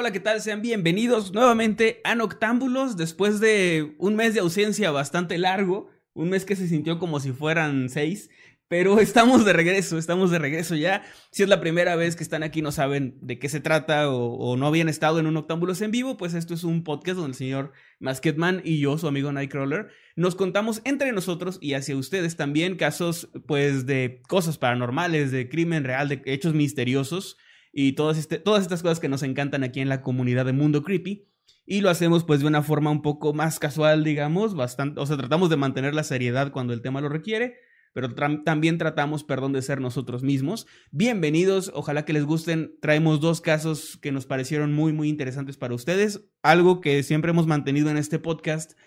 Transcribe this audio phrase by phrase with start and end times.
[0.00, 0.40] Hola, ¿qué tal?
[0.40, 6.44] Sean bienvenidos nuevamente a Noctámbulos después de un mes de ausencia bastante largo, un mes
[6.44, 8.30] que se sintió como si fueran seis,
[8.68, 11.02] pero estamos de regreso, estamos de regreso ya.
[11.32, 14.56] Si es la primera vez que están aquí, no saben de qué se trata o,
[14.56, 17.34] no habían estado en un Noctámbulos en vivo, pues esto es un podcast donde el
[17.34, 22.76] señor Masketman y yo, su amigo Nightcrawler, nos contamos entre nosotros y hacia ustedes también
[22.76, 27.36] casos pues de cosas paranormales, de crimen real, de hechos misteriosos
[27.72, 30.82] y todas, este, todas estas cosas que nos encantan aquí en la comunidad de Mundo
[30.82, 31.28] Creepy.
[31.64, 35.18] Y lo hacemos pues de una forma un poco más casual, digamos, bastante, o sea,
[35.18, 37.56] tratamos de mantener la seriedad cuando el tema lo requiere,
[37.92, 40.66] pero también tratamos, perdón, de ser nosotros mismos.
[40.92, 42.76] Bienvenidos, ojalá que les gusten.
[42.80, 46.30] Traemos dos casos que nos parecieron muy, muy interesantes para ustedes.
[46.42, 48.78] Algo que siempre hemos mantenido en este podcast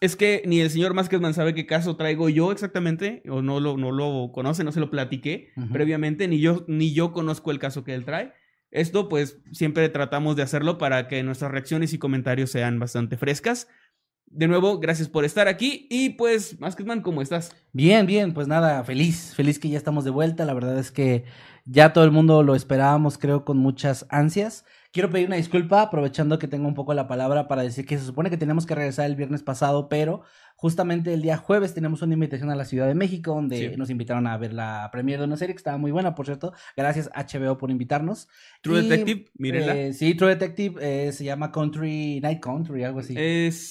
[0.00, 3.76] es que ni el señor Masketman sabe qué caso traigo yo exactamente, o no lo,
[3.76, 7.82] no lo conoce, no se lo platiqué previamente, ni yo, ni yo conozco el caso
[7.82, 8.32] que él trae.
[8.70, 13.68] Esto, pues, siempre tratamos de hacerlo para que nuestras reacciones y comentarios sean bastante frescas.
[14.26, 15.86] De nuevo, gracias por estar aquí.
[15.88, 17.54] Y pues, Masketman, ¿cómo estás?
[17.72, 20.44] Bien, bien, pues nada, feliz, feliz que ya estamos de vuelta.
[20.44, 21.24] La verdad es que
[21.64, 24.64] ya todo el mundo lo esperábamos, creo, con muchas ansias.
[24.96, 28.06] Quiero pedir una disculpa, aprovechando que tengo un poco la palabra para decir que se
[28.06, 30.22] supone que tenemos que regresar el viernes pasado, pero
[30.54, 34.26] justamente el día jueves tenemos una invitación a la Ciudad de México, donde nos invitaron
[34.26, 36.54] a ver la premiere de una serie que estaba muy buena, por cierto.
[36.78, 38.26] Gracias HBO por invitarnos.
[38.62, 39.76] True Detective, mírenla.
[39.76, 43.12] Eh, sí, True Detective eh, se llama Country, Night Country, algo así.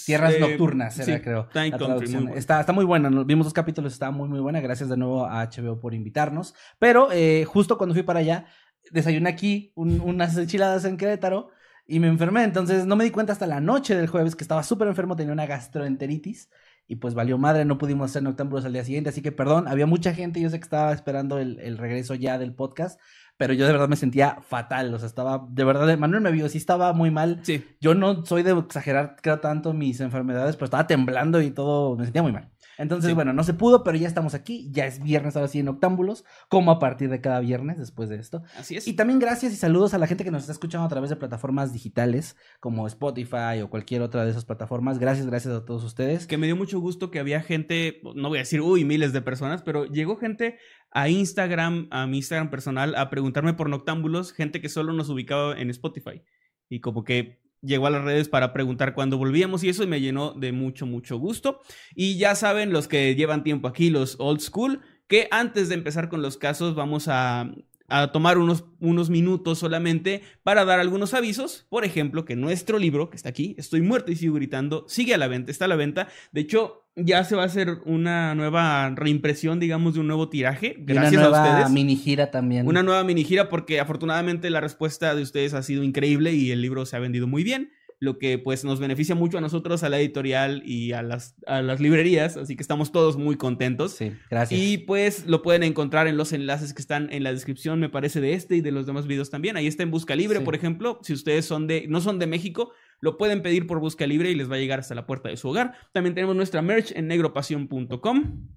[0.06, 1.50] Tierras eh, Nocturnas, era, creo.
[1.56, 4.62] Night Country, muy está, está muy buena, vimos dos capítulos, está muy, muy buena.
[4.62, 6.54] Gracias de nuevo a HBO por invitarnos.
[6.78, 7.10] Pero
[7.48, 8.46] justo cuando fui para allá,
[8.92, 11.50] desayuné aquí unas enchiladas en Querétaro
[11.88, 12.44] y me enfermé.
[12.44, 15.34] Entonces no me di cuenta hasta la noche del jueves que estaba súper enfermo, tenía
[15.34, 16.50] una gastroenteritis
[16.88, 19.10] y pues valió madre, no pudimos hacer noctámbulos al día siguiente.
[19.10, 22.38] Así que perdón, había mucha gente, yo sé que estaba esperando el, el regreso ya
[22.38, 23.00] del podcast.
[23.38, 26.48] Pero yo de verdad me sentía fatal, o sea, estaba, de verdad, Manuel me vio,
[26.48, 27.42] sí estaba muy mal.
[27.44, 27.66] Sí.
[27.82, 32.06] Yo no soy de exagerar, creo, tanto mis enfermedades, pero estaba temblando y todo, me
[32.06, 32.50] sentía muy mal.
[32.78, 34.70] Entonces, bueno, no se pudo, pero ya estamos aquí.
[34.72, 38.18] Ya es viernes ahora sí en Octámbulos, como a partir de cada viernes después de
[38.18, 38.44] esto.
[38.58, 38.88] Así es.
[38.88, 41.16] Y también gracias y saludos a la gente que nos está escuchando a través de
[41.16, 45.00] plataformas digitales como Spotify o cualquier otra de esas plataformas.
[45.00, 46.28] Gracias, gracias a todos ustedes.
[46.28, 49.22] Que me dio mucho gusto que había gente, no voy a decir, uy, miles de
[49.22, 50.58] personas, pero llegó gente
[50.92, 55.58] a Instagram, a mi Instagram personal, a preguntarme por Noctámbulos, gente que solo nos ubicaba
[55.60, 56.24] en Spotify.
[56.70, 60.34] Y como que llegó a las redes para preguntar cuándo volvíamos y eso me llenó
[60.34, 61.62] de mucho, mucho gusto.
[61.96, 66.10] Y ya saben los que llevan tiempo aquí, los old school, que antes de empezar
[66.10, 67.52] con los casos vamos a
[67.88, 71.66] a tomar unos, unos minutos solamente para dar algunos avisos.
[71.70, 75.18] Por ejemplo, que nuestro libro, que está aquí, Estoy muerto y sigo gritando, sigue a
[75.18, 76.08] la venta, está a la venta.
[76.32, 80.76] De hecho, ya se va a hacer una nueva reimpresión, digamos, de un nuevo tiraje.
[80.80, 81.72] Gracias una nueva a ustedes.
[81.72, 82.68] mini gira también.
[82.68, 86.62] Una nueva mini gira porque afortunadamente la respuesta de ustedes ha sido increíble y el
[86.62, 87.72] libro se ha vendido muy bien
[88.06, 91.62] lo que pues nos beneficia mucho a nosotros, a la editorial y a las, a
[91.62, 93.92] las librerías, así que estamos todos muy contentos.
[93.92, 94.60] Sí, gracias.
[94.60, 98.22] Y pues lo pueden encontrar en los enlaces que están en la descripción, me parece,
[98.22, 99.58] de este y de los demás videos también.
[99.58, 102.72] Ahí está en Busca Libre, por ejemplo, si ustedes son de, no son de México,
[103.02, 105.38] lo pueden pedir por Busca Libre y les va a llegar hasta la puerta de
[105.38, 105.74] su hogar.
[105.92, 108.48] También tenemos nuestra merch en negropasión.com.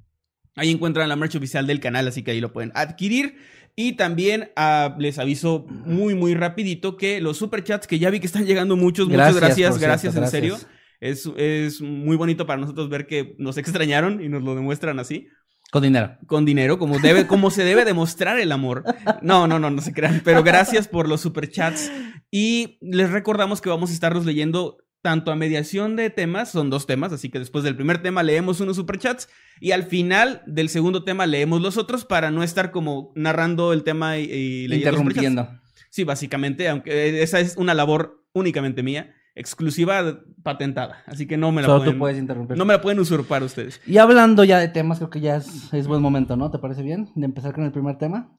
[0.59, 3.37] Ahí encuentran la merch oficial del canal, así que ahí lo pueden adquirir.
[3.77, 8.27] Y también ah, les aviso muy, muy rapidito que los superchats, que ya vi que
[8.27, 10.59] están llegando muchos, muchas gracias, gracias, en serio.
[11.01, 15.29] Es, es muy bonito para nosotros ver que nos extrañaron y nos lo demuestran así.
[15.71, 16.17] Con dinero.
[16.27, 18.85] Con dinero, como, debe, como se debe demostrar el amor.
[19.23, 20.23] No, no, no, no se crean.
[20.25, 21.93] Pero gracias por los superchats.
[22.31, 26.87] Y les recordamos que vamos a estarlos leyendo tanto a mediación de temas, son dos
[26.87, 29.29] temas, así que después del primer tema leemos unos superchats
[29.61, 33.85] y al final del segundo tema leemos los otros para no estar como narrando el
[33.85, 35.49] tema y, Interrumpiendo.
[35.91, 39.15] Sí, básicamente, aunque esa es una labor únicamente mía.
[39.35, 41.03] exclusiva patentada.
[41.07, 41.95] Así que no me la Solo pueden.
[41.95, 42.57] tú puedes interrumpir.
[42.57, 43.81] No me la pueden usurpar ustedes.
[43.87, 46.51] Y hablando ya de temas, creo que ya es, es buen momento, ¿no?
[46.51, 47.09] ¿Te parece bien?
[47.15, 48.37] De empezar con el primer tema.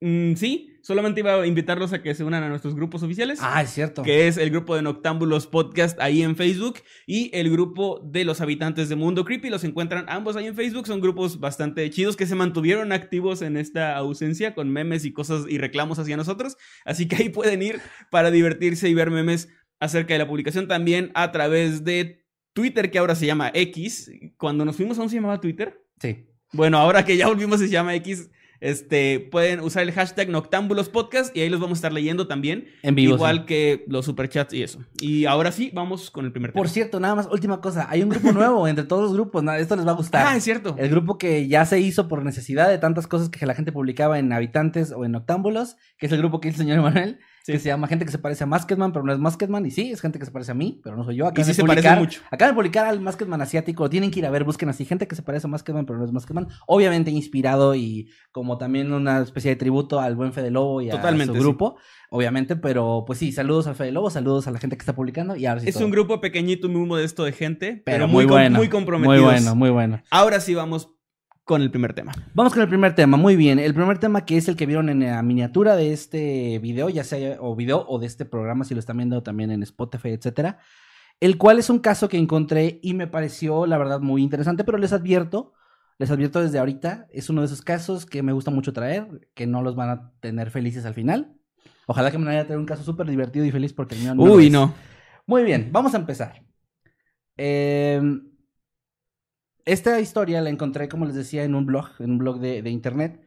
[0.00, 3.38] Mm, sí, solamente iba a invitarlos a que se unan a nuestros grupos oficiales.
[3.42, 4.02] Ah, es cierto.
[4.02, 6.76] que es el grupo de Noctámbulos Podcast ahí en Facebook
[7.06, 9.48] y el grupo de los habitantes de Mundo Creepy.
[9.48, 10.86] Los encuentran ambos ahí en Facebook.
[10.86, 15.46] Son grupos bastante chidos que se mantuvieron activos en esta ausencia con memes y cosas
[15.48, 16.56] y reclamos hacia nosotros.
[16.84, 17.80] Así que ahí pueden ir
[18.10, 19.48] para divertirse y ver memes
[19.80, 24.10] acerca de la publicación también a través de Twitter, que ahora se llama X.
[24.36, 25.80] Cuando nos fuimos aún se llamaba Twitter.
[26.00, 26.26] Sí.
[26.52, 28.30] Bueno, ahora que ya volvimos se llama X.
[28.64, 32.68] Este, pueden usar el hashtag Noctámbulos Podcast y ahí los vamos a estar leyendo también.
[32.80, 33.16] En vivo.
[33.16, 33.44] Igual sí.
[33.44, 34.82] que los superchats y eso.
[35.02, 36.62] Y ahora sí, vamos con el primer tema.
[36.62, 37.86] Por cierto, nada más, última cosa.
[37.90, 39.42] Hay un grupo nuevo entre todos los grupos.
[39.42, 39.52] ¿no?
[39.52, 40.26] Esto les va a gustar.
[40.26, 40.76] Ah, es cierto.
[40.78, 44.18] El grupo que ya se hizo por necesidad de tantas cosas que la gente publicaba
[44.18, 47.52] en Habitantes o en Noctámbulos, que es el grupo que hizo el señor Emanuel, Sí.
[47.52, 49.66] que se llama Gente que se parece a Masketman, pero no es Masketman.
[49.66, 51.26] Y sí, es gente que se parece a mí, pero no soy yo.
[51.26, 52.22] Acá Y sí se parece mucho.
[52.30, 53.82] Acaban de publicar al Masketman asiático.
[53.84, 54.86] Lo tienen que ir a ver, busquen así.
[54.86, 56.48] Gente que se parece a Masketman, pero no es Masketman.
[56.66, 60.92] Obviamente inspirado y como también una especie de tributo al buen Fede Lobo y a
[60.92, 61.40] Totalmente, su sí.
[61.40, 61.76] grupo.
[62.10, 65.36] Obviamente, pero pues sí, saludos al Fede Lobo, saludos a la gente que está publicando.
[65.36, 65.84] Y ahora sí Es todo.
[65.84, 68.56] un grupo pequeñito, muy modesto de gente, pero, pero muy, muy com- bueno.
[68.58, 69.20] muy comprometidos.
[69.22, 70.02] Muy bueno, muy bueno.
[70.10, 70.93] Ahora sí vamos
[71.44, 72.12] con el primer tema.
[72.32, 73.58] Vamos con el primer tema, muy bien.
[73.58, 77.04] El primer tema que es el que vieron en la miniatura de este video, ya
[77.04, 80.58] sea o video o de este programa, si lo están viendo también en Spotify, etcétera.
[81.20, 84.78] El cual es un caso que encontré y me pareció, la verdad, muy interesante, pero
[84.78, 85.52] les advierto,
[85.98, 89.46] les advierto desde ahorita, es uno de esos casos que me gusta mucho traer, que
[89.46, 91.36] no los van a tener felices al final.
[91.86, 94.14] Ojalá que me vaya a traer un caso súper divertido y feliz porque el mío
[94.14, 94.74] no lo Uy, no.
[95.26, 96.42] Muy bien, vamos a empezar.
[97.36, 98.00] Eh,
[99.64, 102.70] esta historia la encontré, como les decía, en un blog, en un blog de, de
[102.70, 103.20] internet.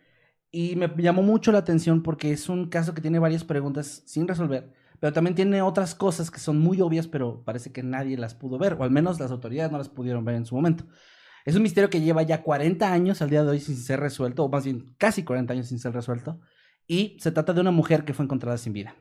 [0.52, 4.28] Y me llamó mucho la atención porque es un caso que tiene varias preguntas sin
[4.28, 8.34] resolver, pero también tiene otras cosas que son muy obvias, pero parece que nadie las
[8.34, 10.86] pudo ver, o al menos las autoridades no las pudieron ver en su momento.
[11.46, 14.44] Es un misterio que lleva ya 40 años al día de hoy sin ser resuelto,
[14.44, 16.40] o más bien casi 40 años sin ser resuelto,
[16.88, 18.96] y se trata de una mujer que fue encontrada sin vida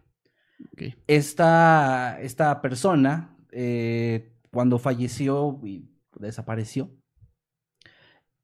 [1.07, 6.91] esta, esta persona, eh, cuando falleció y desapareció,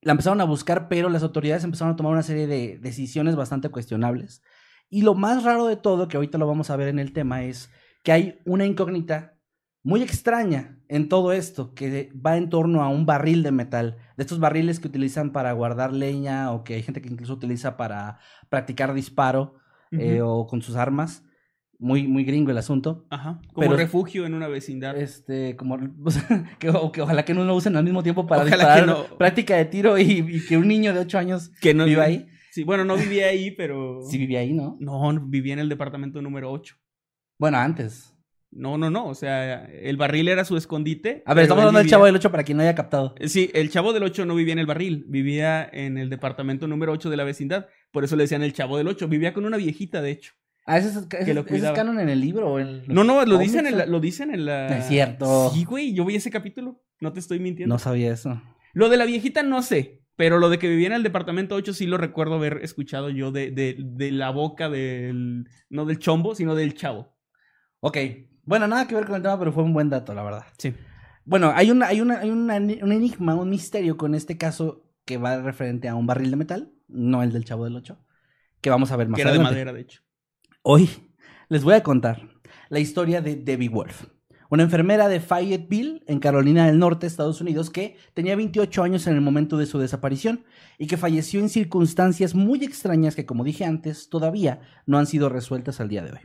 [0.02, 3.70] la empezaron a buscar, pero las autoridades empezaron a tomar una serie de decisiones bastante
[3.70, 4.42] cuestionables.
[4.90, 7.44] Y lo más raro de todo, que ahorita lo vamos a ver en el tema,
[7.44, 7.70] es
[8.02, 9.38] que hay una incógnita
[9.84, 14.22] muy extraña en todo esto, que va en torno a un barril de metal, de
[14.22, 18.18] estos barriles que utilizan para guardar leña o que hay gente que incluso utiliza para
[18.48, 19.54] practicar disparo
[19.92, 21.24] eh, o con sus armas.
[21.82, 23.06] Muy, muy gringo el asunto.
[23.10, 23.40] Ajá.
[23.52, 24.96] Como pero- refugio en una vecindad.
[24.96, 25.74] Este, como
[26.04, 28.56] o sea, que, o que ojalá que no lo usen al mismo tiempo para Ojalá
[28.76, 29.18] disparar que no.
[29.18, 32.28] práctica de tiro y, y que un niño de 8 años que no viva ahí.
[32.52, 34.00] Sí, bueno, no vivía ahí, pero.
[34.08, 34.76] Sí vivía ahí, ¿no?
[34.78, 36.76] No, vivía en el departamento número 8.
[37.38, 38.14] Bueno, antes.
[38.52, 39.06] No, no, no.
[39.08, 41.22] O sea, el barril era su escondite.
[41.26, 43.14] A ver, estamos hablando del vivía- chavo del 8 para quien no haya captado.
[43.26, 46.92] Sí, el chavo del 8 no vivía en el barril, vivía en el departamento número
[46.92, 47.66] 8 de la vecindad.
[47.90, 49.08] Por eso le decían el chavo del 8.
[49.08, 50.34] Vivía con una viejita, de hecho.
[50.64, 53.02] Ah, ¿ese es, ese- lo ese es canon en el libro o en los No,
[53.04, 54.78] no, lo dicen, en la, lo dicen en la...
[54.78, 55.50] Es cierto.
[55.52, 56.82] Sí, güey, yo vi ese capítulo.
[57.00, 57.74] No te estoy mintiendo.
[57.74, 58.40] No sabía eso.
[58.72, 61.72] Lo de la viejita no sé, pero lo de que vivía en el departamento 8
[61.74, 65.48] sí lo recuerdo haber escuchado yo de, de, de la boca del...
[65.68, 67.16] No del chombo, sino del chavo.
[67.80, 67.98] Ok.
[68.44, 70.44] Bueno, nada que ver con el tema, pero fue un buen dato, la verdad.
[70.58, 70.72] Sí.
[71.24, 75.16] Bueno, hay, una, hay, una, hay una- un enigma, un misterio con este caso que
[75.18, 77.98] va referente a un barril de metal, no el del chavo del 8,
[78.60, 79.54] que vamos a ver más que era de adelante.
[79.54, 80.02] madera, de hecho.
[80.64, 80.88] Hoy
[81.48, 82.28] les voy a contar
[82.68, 84.04] la historia de Debbie Wolf,
[84.48, 89.14] una enfermera de Fayetteville, en Carolina del Norte, Estados Unidos, que tenía 28 años en
[89.14, 90.44] el momento de su desaparición
[90.78, 95.28] y que falleció en circunstancias muy extrañas que, como dije antes, todavía no han sido
[95.28, 96.20] resueltas al día de hoy.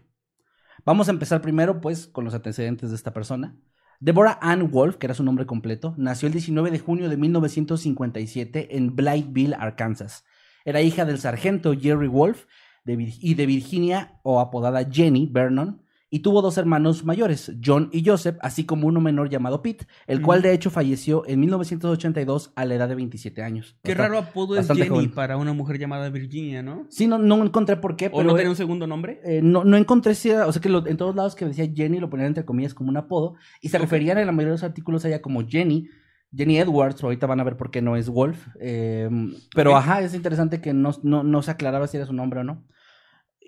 [0.85, 3.57] Vamos a empezar primero, pues, con los antecedentes de esta persona.
[3.99, 8.77] Deborah Ann Wolf, que era su nombre completo, nació el 19 de junio de 1957
[8.77, 10.25] en Blytheville, Arkansas.
[10.63, 12.45] Era hija del sargento Jerry Wolf
[12.87, 18.01] de y de Virginia, o apodada Jenny Vernon, y tuvo dos hermanos mayores, John y
[18.05, 20.47] Joseph, así como uno menor llamado Pete, el cual Ujú.
[20.47, 23.75] de hecho falleció en 1982 a la edad de 27 años.
[23.83, 25.11] Qué Bastante- raro apodo es Jenny joven.
[25.11, 26.85] para una mujer llamada Virginia, ¿no?
[26.89, 29.19] Sí, no, no encontré por qué, ¿O pero no tenía un segundo nombre?
[29.25, 31.69] eh, no, no encontré si era- o sea que lo- en todos lados que decía
[31.75, 34.59] Jenny lo ponían entre comillas como un apodo y se referían en la mayoría de
[34.59, 35.89] los artículos a ella como Jenny,
[36.33, 39.09] Jenny Edwards, ahorita van a ver por qué no es Wolf, eh,
[39.53, 42.43] pero ajá, es interesante que no, no, no se aclaraba si era su nombre o
[42.45, 42.63] no.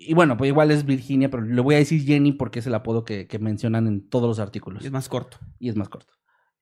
[0.02, 2.74] Y bueno, pues igual es Virginia, pero le voy a decir Jenny porque es el
[2.74, 5.36] apodo que, que mencionan en todos los artículos Es más corto.
[5.58, 6.14] y es más corto.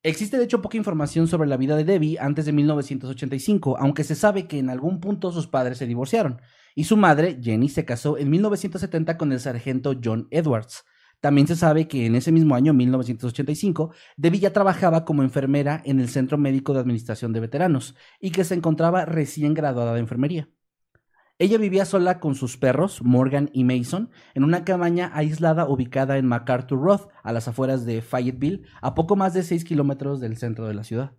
[0.03, 4.15] Existe de hecho poca información sobre la vida de Debbie antes de 1985, aunque se
[4.15, 6.41] sabe que en algún punto sus padres se divorciaron
[6.75, 10.83] y su madre, Jenny, se casó en 1970 con el sargento John Edwards.
[11.19, 15.99] También se sabe que en ese mismo año, 1985, Debbie ya trabajaba como enfermera en
[15.99, 20.49] el Centro Médico de Administración de Veteranos y que se encontraba recién graduada de enfermería.
[21.41, 26.25] Ella vivía sola con sus perros, Morgan y Mason, en una cabaña aislada ubicada en
[26.25, 30.67] MacArthur Road, a las afueras de Fayetteville, a poco más de 6 kilómetros del centro
[30.67, 31.13] de la ciudad.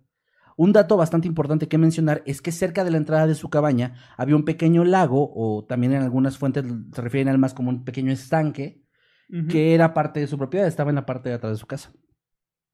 [0.57, 3.95] Un dato bastante importante que mencionar es que cerca de la entrada de su cabaña
[4.15, 7.83] había un pequeño lago, o también en algunas fuentes se refieren al más como un
[7.83, 8.83] pequeño estanque,
[9.49, 11.93] que era parte de su propiedad, estaba en la parte de atrás de su casa.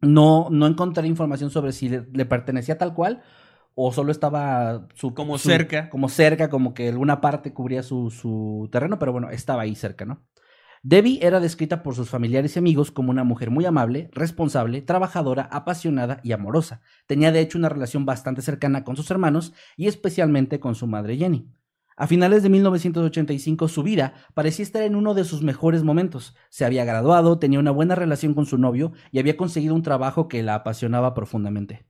[0.01, 3.23] No, no encontré información sobre si le pertenecía tal cual
[3.79, 5.87] o solo estaba su, como cerca.
[5.91, 10.03] Como cerca, como que alguna parte cubría su, su terreno, pero bueno, estaba ahí cerca,
[10.03, 10.25] ¿no?
[10.81, 15.43] Debbie era descrita por sus familiares y amigos como una mujer muy amable, responsable, trabajadora,
[15.43, 16.81] apasionada y amorosa.
[17.05, 21.15] Tenía de hecho una relación bastante cercana con sus hermanos y especialmente con su madre
[21.15, 21.47] Jenny.
[21.95, 26.35] A finales de 1985 su vida parecía estar en uno de sus mejores momentos.
[26.49, 30.27] Se había graduado, tenía una buena relación con su novio y había conseguido un trabajo
[30.27, 31.85] que la apasionaba profundamente.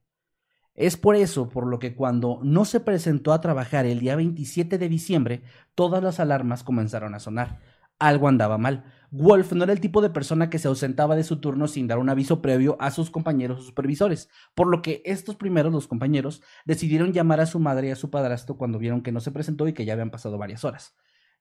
[0.78, 4.78] Es por eso por lo que cuando no se presentó a trabajar el día 27
[4.78, 5.42] de diciembre,
[5.74, 7.60] todas las alarmas comenzaron a sonar.
[7.98, 8.86] Algo andaba mal.
[9.10, 11.98] Wolf no era el tipo de persona que se ausentaba de su turno sin dar
[11.98, 16.44] un aviso previo a sus compañeros o supervisores, por lo que estos primeros, los compañeros,
[16.64, 19.68] decidieron llamar a su madre y a su padrastro cuando vieron que no se presentó
[19.68, 20.96] y que ya habían pasado varias horas.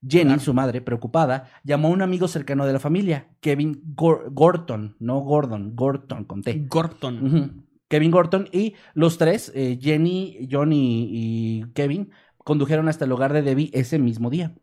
[0.06, 5.20] Jenny, su madre, preocupada, llamó a un amigo cercano de la familia, Kevin Gorton, no
[5.20, 6.64] Gordon, Gorton con T.
[6.68, 7.66] Gorton.
[7.88, 13.42] Kevin Gorton y los tres, eh, Jenny, Johnny y Kevin, condujeron hasta el hogar de
[13.42, 14.54] Debbie ese mismo día.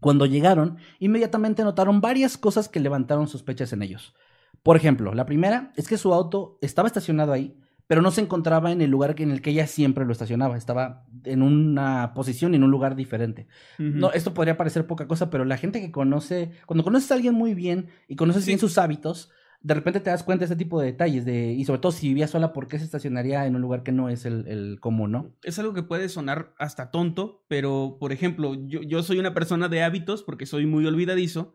[0.00, 4.14] Cuando llegaron, inmediatamente notaron varias cosas que levantaron sospechas en ellos.
[4.62, 8.70] Por ejemplo, la primera es que su auto estaba estacionado ahí, pero no se encontraba
[8.72, 10.56] en el lugar en el que ella siempre lo estacionaba.
[10.56, 13.48] Estaba en una posición, en un lugar diferente.
[13.78, 17.34] No, esto podría parecer poca cosa, pero la gente que conoce, cuando conoces a alguien
[17.34, 19.30] muy bien y conoces bien sus hábitos,
[19.62, 22.08] de repente te das cuenta de ese tipo de detalles, de, y sobre todo si
[22.08, 25.36] vivía sola, ¿por qué se estacionaría en un lugar que no es el, común, no?
[25.42, 29.68] Es algo que puede sonar hasta tonto, pero por ejemplo, yo, yo soy una persona
[29.68, 31.54] de hábitos porque soy muy olvidadizo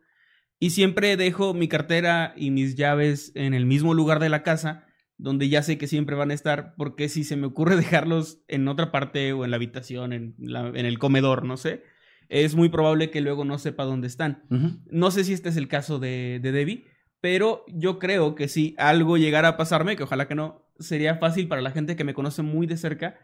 [0.60, 4.86] y siempre dejo mi cartera y mis llaves en el mismo lugar de la casa
[5.18, 8.68] donde ya sé que siempre van a estar, porque si se me ocurre dejarlos en
[8.68, 11.84] otra parte o en la habitación, en, en el comedor, no sé,
[12.30, 14.44] es muy probable que luego no sepa dónde están.
[14.90, 16.86] No sé si este es el caso de, de Debbie,
[17.26, 21.48] pero yo creo que si algo llegara a pasarme, que ojalá que no, sería fácil
[21.48, 23.16] para la gente que me conoce muy de cerca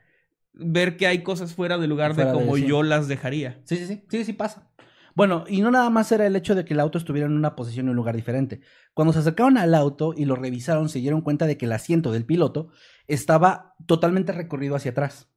[0.53, 3.61] ver que hay cosas fuera del lugar de como yo las dejaría.
[3.63, 4.71] Sí, sí, sí, sí, sí pasa.
[5.13, 7.55] Bueno, y no nada más era el hecho de que el auto estuviera en una
[7.55, 8.61] posición y un lugar diferente.
[8.95, 12.11] Cuando se acercaron al auto y lo revisaron, se dieron cuenta de que el asiento
[12.11, 12.69] del piloto
[13.05, 15.29] estaba totalmente recorrido hacia atrás.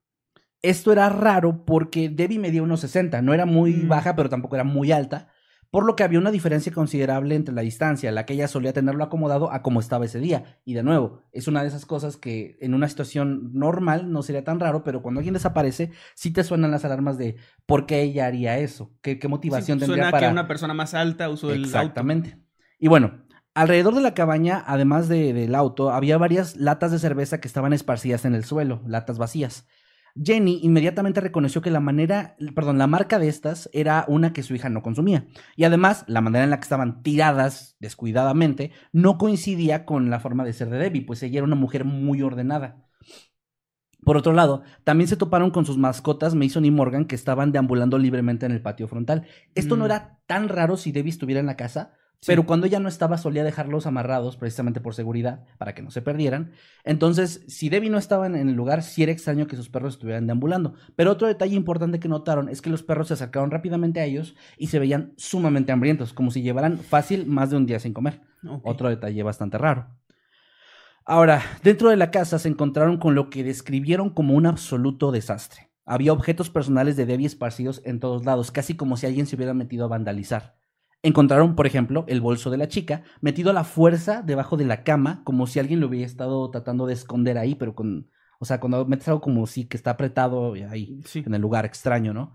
[0.63, 3.89] Esto era raro porque Debbie medía unos 60, no era muy mm.
[3.89, 5.34] baja, pero tampoco era muy alta
[5.75, 9.03] por lo que había una diferencia considerable entre la distancia la que ella solía tenerlo
[9.03, 10.61] acomodado a como estaba ese día.
[10.65, 14.45] Y de nuevo, es una de esas cosas que en una situación normal no sería
[14.45, 18.27] tan raro, pero cuando alguien desaparece, sí te suenan las alarmas de por qué ella
[18.27, 20.29] haría eso, qué, qué motivación tendría suena para...
[20.29, 22.39] que una persona más alta usó el Exactamente.
[22.79, 27.49] Y bueno, alrededor de la cabaña, además del auto, había varias latas de cerveza que
[27.49, 29.67] estaban esparcidas en el suelo, latas vacías.
[30.23, 34.55] Jenny inmediatamente reconoció que la manera, perdón, la marca de estas era una que su
[34.55, 35.27] hija no consumía.
[35.57, 40.45] Y además, la manera en la que estaban tiradas descuidadamente no coincidía con la forma
[40.45, 42.85] de ser de Debbie, pues ella era una mujer muy ordenada.
[44.05, 47.99] Por otro lado, también se toparon con sus mascotas Mason y Morgan que estaban deambulando
[47.99, 49.27] libremente en el patio frontal.
[49.55, 49.87] Esto no mm.
[49.87, 51.95] era tan raro si Debbie estuviera en la casa,
[52.27, 56.03] pero cuando ella no estaba, solía dejarlos amarrados precisamente por seguridad, para que no se
[56.03, 56.53] perdieran.
[56.85, 60.27] Entonces, si Debbie no estaba en el lugar, sí era extraño que sus perros estuvieran
[60.27, 60.75] deambulando.
[60.97, 64.35] Pero otro detalle importante que notaron es que los perros se acercaron rápidamente a ellos
[64.57, 68.23] y se veían sumamente hambrientos, como si llevaran fácil más de un día sin comer.
[68.63, 69.89] Otro detalle bastante raro.
[71.07, 75.71] Ahora, dentro de la casa se encontraron con lo que describieron como un absoluto desastre.
[75.85, 79.53] Había objetos personales de Debbie esparcidos en todos lados, casi como si alguien se hubiera
[79.53, 80.57] metido a vandalizar.
[81.05, 84.85] Encontraron, por ejemplo, el bolso de la chica metido a la fuerza debajo de la
[84.85, 88.09] cama, como si alguien lo hubiera estado tratando de esconder ahí, pero con,
[88.39, 92.15] o sea, cuando metes algo como si que está apretado ahí, en el lugar extraño,
[92.15, 92.35] ¿no?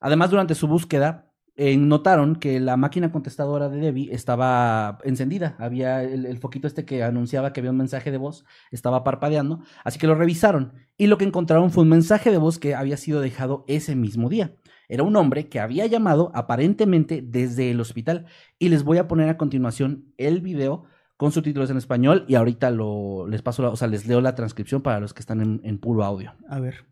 [0.00, 5.56] Además, durante su búsqueda, eh, notaron que la máquina contestadora de Debbie estaba encendida.
[5.58, 9.60] Había el, el, foquito este que anunciaba que había un mensaje de voz, estaba parpadeando.
[9.82, 10.74] Así que lo revisaron.
[10.98, 14.28] Y lo que encontraron fue un mensaje de voz que había sido dejado ese mismo
[14.28, 14.52] día.
[14.90, 18.26] Era un hombre que había llamado aparentemente desde el hospital.
[18.58, 20.84] Y les voy a poner a continuación el video
[21.16, 24.82] con subtítulos en español y ahorita lo, les paso, o sea, les leo la transcripción
[24.82, 26.34] para los que están en, en puro audio.
[26.48, 26.86] A ver.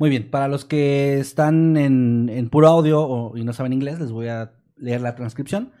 [0.00, 4.00] Muy bien, para los que están en, en puro audio o, y no saben inglés,
[4.00, 5.74] les voy a leer la transcripción,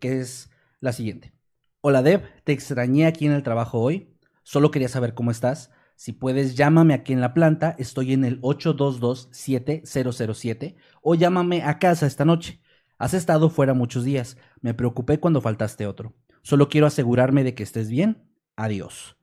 [0.00, 1.34] que es la siguiente.
[1.82, 4.16] Hola Deb, te extrañé aquí en el trabajo hoy.
[4.44, 5.70] Solo quería saber cómo estás.
[5.94, 7.76] Si puedes, llámame aquí en la planta.
[7.78, 12.62] Estoy en el 822-7007 o llámame a casa esta noche.
[12.96, 14.38] Has estado fuera muchos días.
[14.62, 16.14] Me preocupé cuando faltaste otro.
[16.40, 18.24] Solo quiero asegurarme de que estés bien.
[18.56, 19.15] Adiós.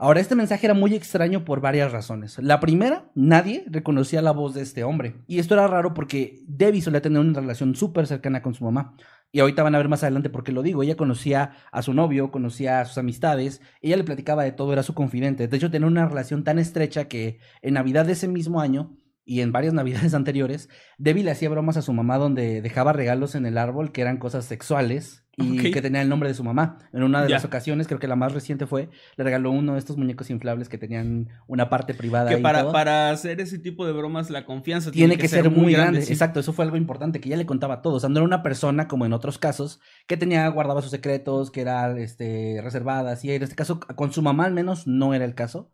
[0.00, 2.38] Ahora, este mensaje era muy extraño por varias razones.
[2.38, 5.16] La primera, nadie reconocía la voz de este hombre.
[5.26, 8.94] Y esto era raro porque Debbie solía tener una relación súper cercana con su mamá.
[9.32, 10.84] Y ahorita van a ver más adelante por qué lo digo.
[10.84, 14.84] Ella conocía a su novio, conocía a sus amistades, ella le platicaba de todo, era
[14.84, 15.48] su confidente.
[15.48, 19.40] De hecho, tenía una relación tan estrecha que en Navidad de ese mismo año y
[19.40, 23.46] en varias Navidades anteriores, Debbie le hacía bromas a su mamá donde dejaba regalos en
[23.46, 26.78] el árbol que eran cosas sexuales y que tenían el nombre de su mamá.
[26.92, 29.78] En una de las ocasiones, creo que la más reciente fue, le regaló uno de
[29.78, 32.30] estos muñecos inflables que tenían una parte privada.
[32.30, 32.72] Que y para, todo.
[32.72, 36.02] para hacer ese tipo de bromas la confianza Tiene que, ser, muy grande.
[36.02, 36.12] sí.
[36.12, 37.94] Exacto, eso fue algo importante, que ya le contaba todo.
[37.94, 41.50] O sea, no era una persona como en otros casos, que tenía, guardaba sus secretos,
[41.50, 43.30] que era este, reservada, así.
[43.30, 45.72] En este caso, con su mamá al menos no era el caso.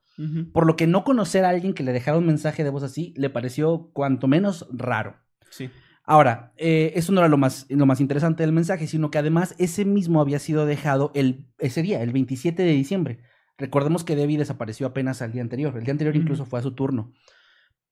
[0.52, 3.12] Por lo que no conocer a alguien que le dejara un mensaje de voz así
[3.16, 5.16] le pareció cuanto menos raro.
[5.50, 5.70] Sí.
[6.06, 9.54] Ahora, eh, eso no era lo más, lo más interesante del mensaje, sino que además
[9.58, 13.20] ese mismo había sido dejado el, ese día, el 27 de diciembre.
[13.56, 15.74] Recordemos que Debbie desapareció apenas al día anterior.
[15.76, 17.12] El día anterior incluso fue a su turno.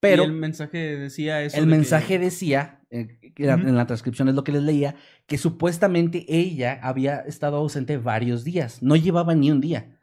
[0.00, 1.56] Pero Pero el mensaje decía eso.
[1.56, 4.96] el de que- mensaje decía, eh, que en la transcripción es lo que les leía,
[5.26, 8.82] que supuestamente ella había estado ausente varios días.
[8.82, 9.96] No llevaba ni un día.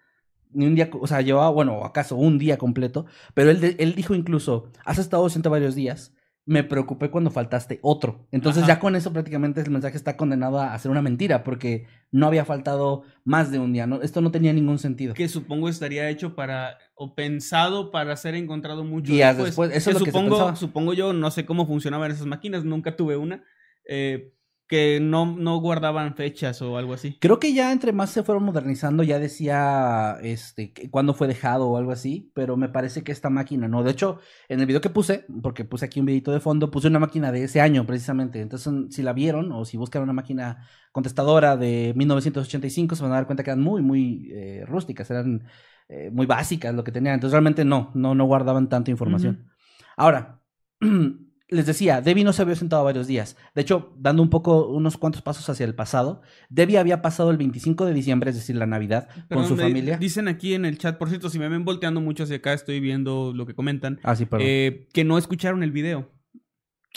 [0.51, 3.05] Ni un día, o sea, llevaba, bueno, acaso un día completo.
[3.35, 6.15] Pero él, él dijo incluso, has estado ausente varios días.
[6.49, 8.27] Me preocupé cuando faltaste otro.
[8.31, 8.73] Entonces Ajá.
[8.73, 12.43] ya con eso prácticamente el mensaje está condenado a ser una mentira porque no había
[12.43, 13.85] faltado más de un día.
[13.85, 14.01] ¿no?
[14.01, 15.13] Esto no tenía ningún sentido.
[15.13, 19.99] que supongo estaría hecho para o pensado para ser encontrado mucho Días después, eso es
[19.99, 23.43] lo que se supongo supongo yo no sé cómo funcionaban esas máquinas nunca tuve una
[23.85, 24.33] eh,
[24.69, 28.43] que no no guardaban fechas o algo así Creo que ya entre más se fueron
[28.43, 33.29] modernizando, ya decía este cuándo fue dejado o algo así, pero me parece que esta
[33.29, 33.83] máquina no.
[33.83, 36.87] De hecho, en el video que puse, porque puse aquí un videito de fondo, puse
[36.87, 38.41] una máquina de ese año precisamente.
[38.41, 43.15] Entonces, si la vieron o si buscan una máquina contestadora de 1985, se van a
[43.15, 45.43] dar cuenta que eran muy, muy eh, rústicas, eran
[45.87, 47.15] eh, muy básicas lo que tenían.
[47.15, 49.49] Entonces, realmente no, no, no guardaban tanta información.
[49.97, 50.41] Ahora,
[51.51, 53.35] les decía, Debbie no se había sentado varios días.
[53.55, 57.37] De hecho, dando un poco, unos cuantos pasos hacia el pasado, Debbie había pasado el
[57.37, 59.97] 25 de diciembre, es decir, la Navidad, con su familia.
[59.97, 62.79] dicen aquí en el chat por cierto si me ven volteando mucho hacia acá estoy
[62.79, 64.47] viendo lo que comentan Ah, sí, perdón.
[64.47, 66.09] eh, que no escucharon el video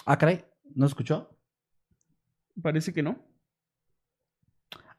[0.06, 1.30] ah, caray, ¿no escuchó?
[2.62, 3.18] parece que no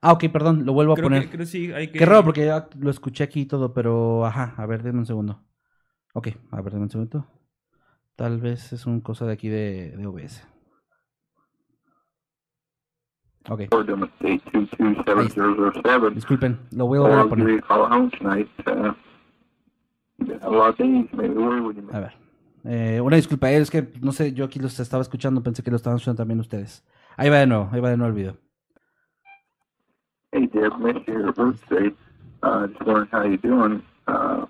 [0.05, 1.23] Ah, ok, perdón, lo vuelvo a poner.
[1.23, 4.25] que creo sí hay que Qué raro, porque ya lo escuché aquí y todo, pero
[4.25, 5.45] ajá, a ver, denme un segundo.
[6.13, 7.25] Ok, a ver, denme un segundo.
[8.15, 10.47] Tal vez es una cosa de aquí de, de OBS.
[13.49, 16.15] Ok, Georgia State 22707.
[16.15, 17.63] disculpen, lo voy a volver a poner.
[21.91, 22.13] a ver.
[22.65, 25.75] Eh, una disculpa, es que no sé, yo aquí los estaba escuchando, pensé que lo
[25.75, 26.85] estaban escuchando también ustedes.
[27.17, 28.37] Ahí va de nuevo, ahí va de nuevo el video.
[30.31, 30.71] Hey, Deb,
[31.05, 31.93] your birthday.
[32.41, 33.83] Uh, just how you doing.
[34.07, 34.45] Uh,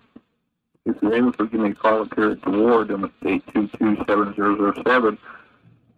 [0.86, 3.12] if you're able to give me a call up here at the ward, I'm at
[3.22, 5.18] state 22707.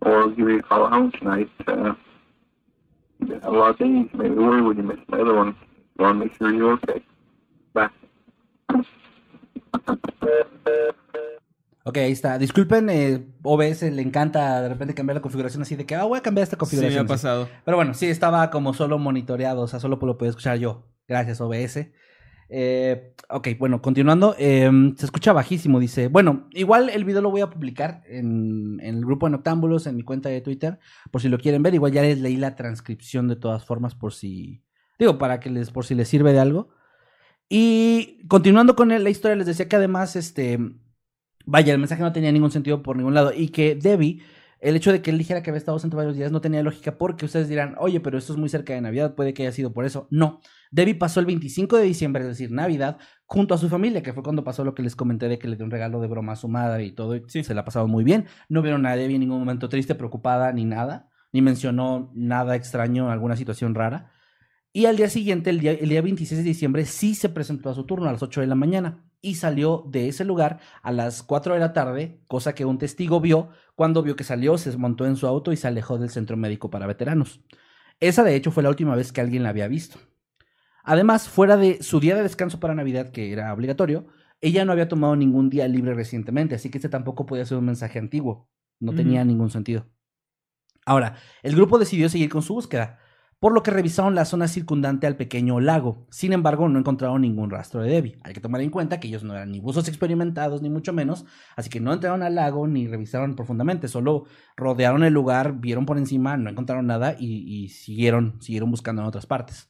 [0.02, 1.50] Or give me a call at home tonight.
[1.67, 1.93] Uh,
[3.41, 5.56] a lot of days, maybe worry when you miss another one.
[5.98, 7.02] Want to make sure you're okay.
[7.74, 7.89] Bye.
[11.88, 12.38] Ok, ahí está.
[12.39, 16.17] Disculpen, eh, OBS le encanta de repente cambiar la configuración así de que, ah, voy
[16.17, 17.06] a cambiar esta sí configuración.
[17.06, 17.24] me ha así.
[17.24, 20.84] pasado Pero bueno, sí, estaba como solo monitoreado, o sea, solo lo podía escuchar yo.
[21.08, 21.88] Gracias, OBS.
[22.49, 24.36] Eh, ok, bueno, continuando.
[24.38, 26.08] eh, se escucha bajísimo, dice.
[26.08, 30.03] Bueno, igual el video lo voy a publicar en, el grupo de Noctámbulos, en mi
[30.03, 30.79] cuenta de Twitter,
[31.12, 31.73] por si lo quieren ver.
[31.73, 34.63] Igual ya les leí la transcripción de todas formas, por si.
[34.99, 36.69] Digo, para que les, por si les sirve de algo.
[37.49, 40.60] Y continuando con la historia, les decía que además, este.
[41.47, 43.31] Vaya, el mensaje no tenía ningún sentido por ningún lado.
[43.36, 44.21] Y que Debbie
[44.62, 46.98] el hecho de que él dijera que había estado ausente varios días no tenía lógica
[46.98, 49.74] porque ustedes dirán, oye, pero esto es muy cerca de Navidad, puede que haya sido
[49.74, 50.08] por eso.
[50.10, 50.39] No,
[50.72, 54.24] Debbie pasó el 25 de diciembre, es decir, Navidad, junto a su familia, que fue
[54.24, 56.36] cuando pasó lo que les comenté de que le dio un regalo de broma a
[56.36, 57.44] su madre y todo, y Sí.
[57.44, 58.26] se la ha pasado muy bien.
[58.50, 63.12] No vieron a Debbie en ningún momento triste, preocupada, ni nada, ni mencionó nada extraño,
[63.12, 64.12] alguna situación rara.
[64.72, 67.74] Y al día siguiente, el día, el día 26 de diciembre, sí se presentó a
[67.74, 71.23] su turno a las 8 de la mañana y salió de ese lugar a las
[71.23, 75.07] 4 de la tarde, cosa que un testigo vio cuando vio que salió, se montó
[75.07, 77.41] en su auto y se alejó del centro médico para veteranos.
[77.99, 79.97] Esa de hecho fue la última vez que alguien la había visto.
[80.83, 84.05] Además, fuera de su día de descanso para Navidad, que era obligatorio,
[84.41, 87.65] Ella no había tomado ningún día libre recientemente, así que este tampoco podía ser un
[87.65, 88.47] mensaje antiguo.
[88.79, 89.88] No tenía ningún sentido.
[90.85, 92.99] Ahora, el grupo decidió seguir con su búsqueda,
[93.39, 96.08] por lo que revisaron la zona circundante al pequeño lago.
[96.10, 98.17] Sin embargo, no encontraron ningún rastro de Debbie.
[98.24, 101.26] Hay que tomar en cuenta que ellos no eran ni buzos experimentados, ni mucho menos,
[101.56, 105.98] así que no entraron al lago ni revisaron profundamente, solo rodearon el lugar, vieron por
[105.98, 109.69] encima, no encontraron nada y, siguieron, siguieron buscando en otras partes.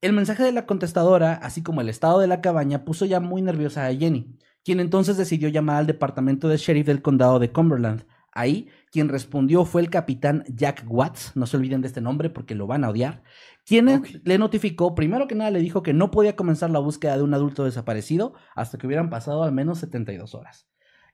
[0.00, 3.42] El mensaje de la contestadora, así como el estado de la cabaña, puso ya muy
[3.42, 8.06] nerviosa a Jenny, quien entonces decidió llamar al departamento de sheriff del condado de Cumberland.
[8.32, 12.54] Ahí, quien respondió fue el capitán Jack Watts, no se olviden de este nombre porque
[12.54, 13.22] lo van a odiar,
[13.66, 17.22] quien le notificó, primero que nada le dijo que no podía comenzar la búsqueda de
[17.22, 20.66] un adulto desaparecido hasta que hubieran pasado al menos 72 horas.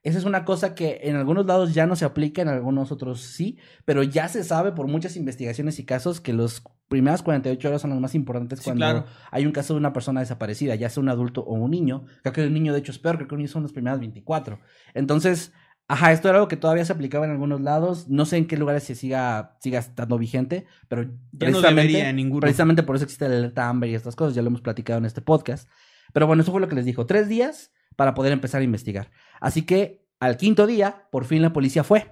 [0.03, 3.23] Esa es una cosa que en algunos lados ya no se aplica, en algunos otros
[3.23, 7.83] sí, pero ya se sabe por muchas investigaciones y casos que las primeras 48 horas
[7.83, 9.05] son las más importantes Sí, cuando claro.
[9.33, 12.05] hay un caso de una persona desaparecida, ya sea un adulto o un niño.
[12.23, 13.99] Creo que un niño de hecho es peor, creo que un niño son las primeras
[13.99, 14.61] 24.
[14.95, 15.53] Entonces,
[15.89, 18.09] ajá, esto era algo que todavía se aplicaba en algunos lados.
[18.09, 22.11] No sé en qué lugares se siga, siga estando vigente, pero Ya no precisamente, debería
[22.11, 22.41] en ninguno.
[22.41, 25.05] precisamente por eso existe la alerta Amber y estas cosas, ya lo hemos platicado en
[25.05, 25.69] este podcast.
[26.13, 29.11] Pero bueno, eso fue lo que les dijo, tres días para poder empezar a investigar.
[29.41, 32.11] Así que al quinto día, por fin la policía fue.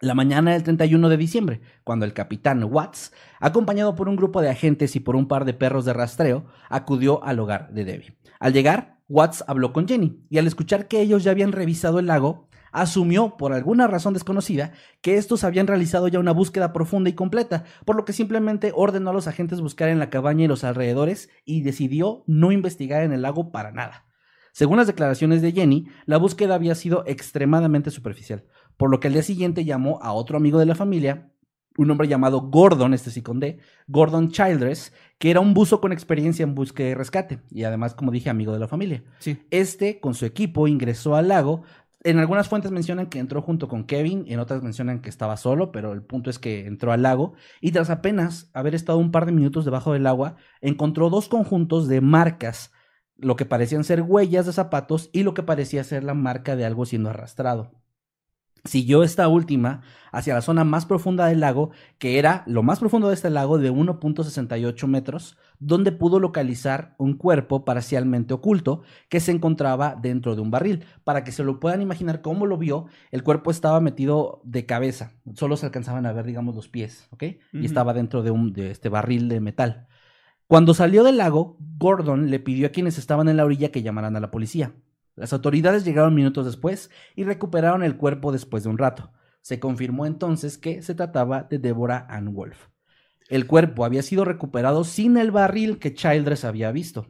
[0.00, 4.48] La mañana del 31 de diciembre, cuando el capitán Watts, acompañado por un grupo de
[4.48, 8.16] agentes y por un par de perros de rastreo, acudió al hogar de Debbie.
[8.38, 12.06] Al llegar, Watts habló con Jenny y al escuchar que ellos ya habían revisado el
[12.06, 12.48] lago,
[12.80, 17.64] asumió, por alguna razón desconocida, que estos habían realizado ya una búsqueda profunda y completa,
[17.84, 21.30] por lo que simplemente ordenó a los agentes buscar en la cabaña y los alrededores
[21.44, 24.06] y decidió no investigar en el lago para nada.
[24.52, 28.44] Según las declaraciones de Jenny, la búsqueda había sido extremadamente superficial,
[28.76, 31.30] por lo que al día siguiente llamó a otro amigo de la familia,
[31.78, 35.92] un hombre llamado Gordon, este sí con D, Gordon Childress, que era un buzo con
[35.92, 39.04] experiencia en búsqueda y rescate, y además, como dije, amigo de la familia.
[39.20, 39.38] Sí.
[39.50, 41.62] Este, con su equipo, ingresó al lago.
[42.04, 45.72] En algunas fuentes mencionan que entró junto con Kevin, en otras mencionan que estaba solo,
[45.72, 49.26] pero el punto es que entró al lago y tras apenas haber estado un par
[49.26, 52.72] de minutos debajo del agua, encontró dos conjuntos de marcas,
[53.16, 56.64] lo que parecían ser huellas de zapatos y lo que parecía ser la marca de
[56.64, 57.72] algo siendo arrastrado.
[58.64, 63.08] Siguió esta última hacia la zona más profunda del lago, que era lo más profundo
[63.08, 69.32] de este lago de 1.68 metros, donde pudo localizar un cuerpo parcialmente oculto que se
[69.32, 70.84] encontraba dentro de un barril.
[71.04, 75.12] Para que se lo puedan imaginar cómo lo vio, el cuerpo estaba metido de cabeza,
[75.34, 77.24] solo se alcanzaban a ver, digamos, los pies, ¿ok?
[77.52, 79.88] Y estaba dentro de, un, de este barril de metal.
[80.46, 84.16] Cuando salió del lago, Gordon le pidió a quienes estaban en la orilla que llamaran
[84.16, 84.72] a la policía.
[85.18, 89.10] Las autoridades llegaron minutos después y recuperaron el cuerpo después de un rato.
[89.40, 92.68] Se confirmó entonces que se trataba de Deborah Ann Wolf.
[93.28, 97.08] El cuerpo había sido recuperado sin el barril que Childress había visto.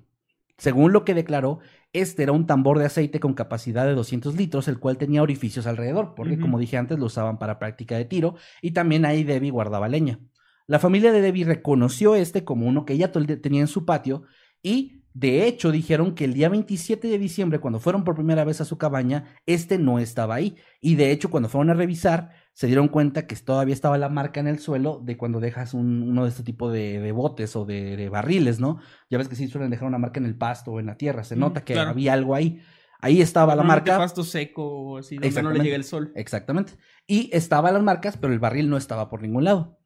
[0.57, 1.61] Según lo que declaró,
[1.92, 5.66] este era un tambor de aceite con capacidad de 200 litros, el cual tenía orificios
[5.66, 9.51] alrededor, porque como dije antes, lo usaban para práctica de tiro y también ahí Debbie
[9.51, 10.18] guardaba leña.
[10.66, 14.25] La familia de Debbie reconoció este como uno que ella tenía en su patio
[14.62, 18.61] y de hecho dijeron que el día 27 de diciembre, cuando fueron por primera vez
[18.61, 20.57] a su cabaña, este no estaba ahí.
[20.81, 24.38] Y de hecho cuando fueron a revisar, se dieron cuenta que todavía estaba la marca
[24.40, 27.64] en el suelo de cuando dejas un- uno de este tipo de, de botes o
[27.64, 28.79] de, de barriles, ¿no?
[29.11, 31.25] Ya ves que sí suelen dejar una marca en el pasto o en la tierra,
[31.25, 31.90] se nota que claro.
[31.90, 32.61] había algo ahí.
[33.01, 33.97] Ahí estaba la marca.
[33.97, 36.11] pasto seco o así, donde no le llega el sol.
[36.16, 36.73] Exactamente.
[37.07, 39.78] Y estaban las marcas, pero el barril no estaba por ningún lado.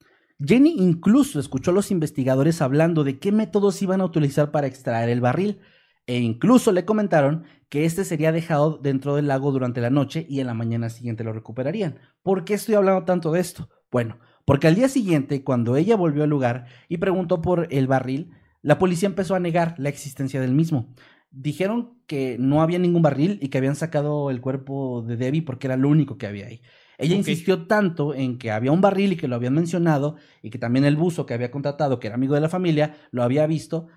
[0.45, 5.09] Jenny incluso escuchó a los investigadores hablando de qué métodos iban a utilizar para extraer
[5.09, 5.61] el barril,
[6.07, 10.41] e incluso le comentaron que este sería dejado dentro del lago durante la noche y
[10.41, 11.99] en la mañana siguiente lo recuperarían.
[12.23, 13.69] ¿Por qué estoy hablando tanto de esto?
[13.91, 18.33] Bueno, porque al día siguiente, cuando ella volvió al lugar y preguntó por el barril,
[18.63, 20.95] la policía empezó a negar la existencia del mismo.
[21.31, 25.69] Dijeron que no había ningún barril y que habían sacado el cuerpo de Debbie porque
[25.69, 26.63] era lo único que había ahí.
[27.03, 30.59] Ella insistió tanto en que había un barril y que lo habían mencionado y que
[30.59, 33.89] también el buzo que había contratado, que era amigo de la familia, lo había visto,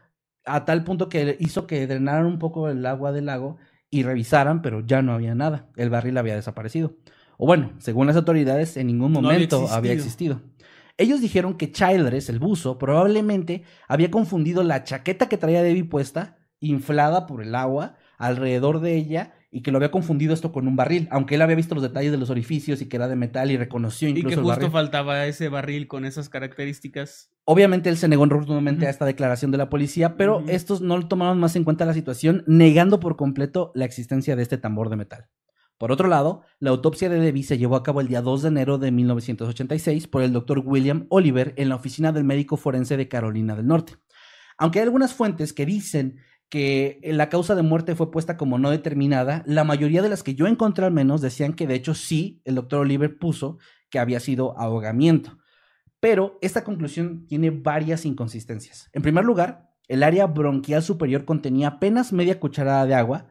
[0.43, 3.57] a tal punto que hizo que drenaran un poco el agua del lago
[3.91, 5.69] y revisaran, pero ya no había nada.
[5.75, 6.95] El barril había desaparecido.
[7.37, 10.41] O bueno, según las autoridades, en ningún No había momento había existido.
[10.97, 16.37] Ellos dijeron que Childress, el buzo, probablemente había confundido la chaqueta que traía Debbie puesta,
[16.59, 20.75] inflada por el agua, alrededor de ella, y que lo había confundido esto con un
[20.75, 23.51] barril, aunque él había visto los detalles de los orificios y que era de metal
[23.51, 24.71] y reconoció Y incluso que el justo barril.
[24.71, 27.31] faltaba ese barril con esas características.
[27.45, 28.87] Obviamente él se negó rotundamente Ujú.
[28.87, 32.43] a esta declaración de la policía, pero estos no tomaron más en cuenta la situación,
[32.47, 35.27] negando por completo la existencia de este tambor de metal.
[35.77, 38.47] Por otro lado, la autopsia de Debbie se llevó a cabo el día 2 de
[38.47, 43.07] enero de 1986 por el doctor William Oliver en la oficina del médico forense de
[43.07, 43.93] Carolina del Norte.
[44.57, 46.17] Aunque hay algunas fuentes que dicen
[46.49, 49.43] que la causa de muerte fue puesta como no determinada.
[49.45, 52.55] La mayoría de las que yo encontré al menos decían que de hecho sí, el
[52.55, 53.57] doctor Oliver puso
[53.89, 55.37] que había sido ahogamiento.
[55.99, 58.89] Pero esta conclusión tiene varias inconsistencias.
[58.93, 63.27] En primer lugar, el área bronquial superior contenía apenas media cucharada de agua,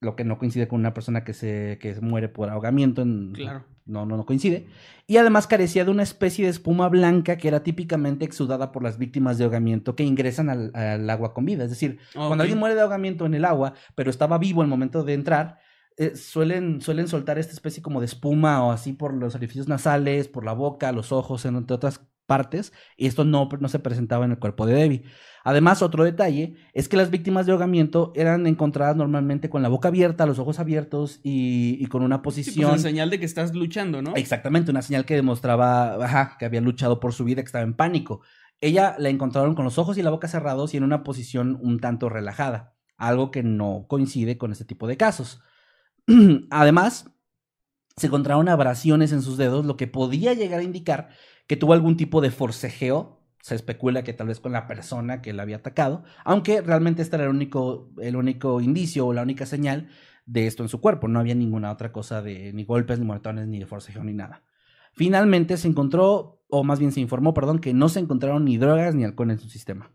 [0.00, 3.02] lo que no coincide con una persona que se, que muere por ahogamiento.
[3.02, 3.64] En, Claro.
[3.84, 4.66] No, no, no coincide.
[5.06, 8.98] Y además carecía de una especie de espuma blanca que era típicamente exudada por las
[8.98, 11.64] víctimas de ahogamiento que ingresan al, al agua con vida.
[11.64, 15.04] Es decir, cuando alguien muere de ahogamiento en el agua, pero estaba vivo al momento
[15.04, 15.58] de entrar,
[15.96, 20.28] eh, suelen, suelen soltar esta especie como de espuma o así por los orificios nasales,
[20.28, 24.24] por la boca, los ojos, en- entre otras partes, y esto no, no se presentaba
[24.24, 25.04] en el cuerpo de Debbie.
[25.44, 29.88] Además, otro detalle es que las víctimas de ahogamiento eran encontradas normalmente con la boca
[29.88, 32.72] abierta, los ojos abiertos y, y con una Sí, pues, posición...
[32.74, 34.14] en señal de que estás luchando, ¿no?
[34.14, 37.74] Exactamente, una señal que demostraba ajá, que había luchado por su vida, que estaba en
[37.74, 38.20] pánico.
[38.60, 41.80] Ella la encontraron con los ojos y la boca cerrados y en una posición un
[41.80, 45.40] tanto relajada, algo que no coincide con este tipo de casos.
[46.50, 47.10] Además,
[47.96, 51.08] se encontraron abrasiones en sus dedos, lo que podía llegar a indicar
[51.48, 53.18] que tuvo algún tipo de forcejeo.
[53.42, 57.16] Se especula que tal vez con la persona que la había atacado, aunque realmente este
[57.16, 59.88] era el único, el único indicio o la única señal
[60.26, 61.08] de esto en su cuerpo.
[61.08, 64.44] No había ninguna otra cosa de ni golpes, ni moretones, ni de forcejeo, ni nada.
[64.92, 68.94] Finalmente se encontró, o más bien se informó, perdón, que no se encontraron ni drogas
[68.94, 69.92] ni alcohol en su sistema.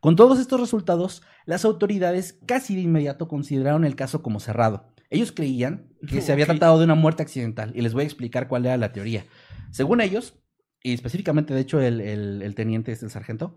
[0.00, 4.92] Con todos estos resultados, las autoridades casi de inmediato consideraron el caso como cerrado.
[5.10, 8.48] Ellos creían que se había tratado de una muerte accidental y les voy a explicar
[8.48, 9.24] cuál era la teoría.
[9.70, 10.34] Según ellos,
[10.82, 13.56] y específicamente de hecho el, el- teniente es el sargento,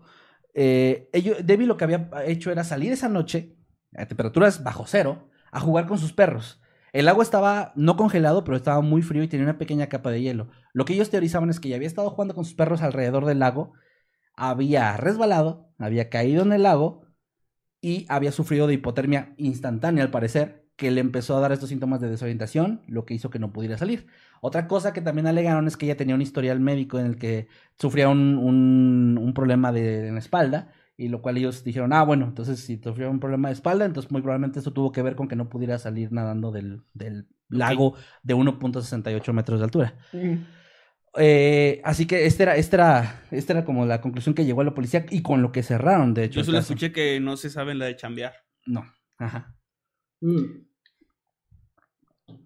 [0.54, 1.08] eh,
[1.44, 3.56] Debbie lo que había hecho era salir esa noche
[3.96, 6.60] a temperaturas bajo cero a jugar con sus perros.
[6.92, 10.22] El agua estaba no congelado, pero estaba muy frío y tenía una pequeña capa de
[10.22, 10.48] hielo.
[10.72, 13.38] Lo que ellos teorizaban es que ya había estado jugando con sus perros alrededor del
[13.38, 13.72] lago,
[14.36, 17.02] había resbalado, había caído en el lago
[17.80, 22.00] y había sufrido de hipotermia instantánea al parecer, que le empezó a dar estos síntomas
[22.00, 24.08] de desorientación, lo que hizo que no pudiera salir.
[24.40, 27.48] Otra cosa que también alegaron es que ella tenía un historial médico en el que
[27.78, 32.02] sufría un, un- un problema de, en la espalda, y lo cual ellos dijeron, ah,
[32.04, 35.14] bueno, entonces si sufrió un problema de espalda, entonces muy probablemente eso tuvo que ver
[35.16, 39.94] con que no pudiera salir nadando del, del lago de 1.68 metros de altura.
[41.16, 44.64] Eh, así que esta era, esta, era, esta era como la conclusión que llegó a
[44.64, 46.40] la policía y con lo que cerraron, de hecho.
[46.40, 48.32] Yo solo escuché que no se sabe la de chambear.
[48.66, 48.84] No,
[49.18, 49.56] ajá.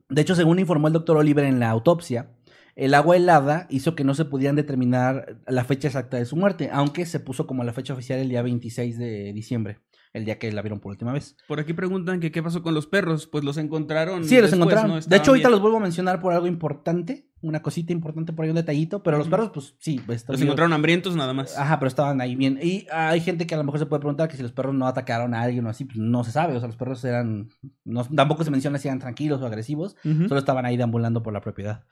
[0.08, 2.30] De hecho, según informó el doctor Oliver en la autopsia,
[2.76, 6.70] el agua helada hizo que no se pudieran determinar la fecha exacta de su muerte,
[6.72, 9.78] aunque se puso como la fecha oficial el día 26 de diciembre,
[10.14, 11.36] el día que la vieron por última vez.
[11.48, 13.26] Por aquí preguntan que qué pasó con los perros.
[13.26, 14.24] Pues los encontraron.
[14.24, 14.90] Sí, los después, encontraron.
[14.92, 15.00] ¿no?
[15.00, 15.52] de hecho, ahorita bien.
[15.52, 19.18] los vuelvo a mencionar por algo importante, una cosita importante por ahí, un detallito, pero
[19.18, 21.58] los perros, pues sí, pues, Los encontraron hambrientos nada más.
[21.58, 22.60] Ajá, pero estaban ahí bien.
[22.62, 24.86] Y hay gente que a lo mejor se puede preguntar que si los perros no
[24.86, 26.54] atacaron a alguien o así, pues no se sabe.
[26.54, 27.48] O sea, los perros eran.
[27.84, 29.96] No, tampoco se menciona si eran tranquilos o agresivos.
[30.02, 31.82] Solo estaban ahí deambulando por la propiedad.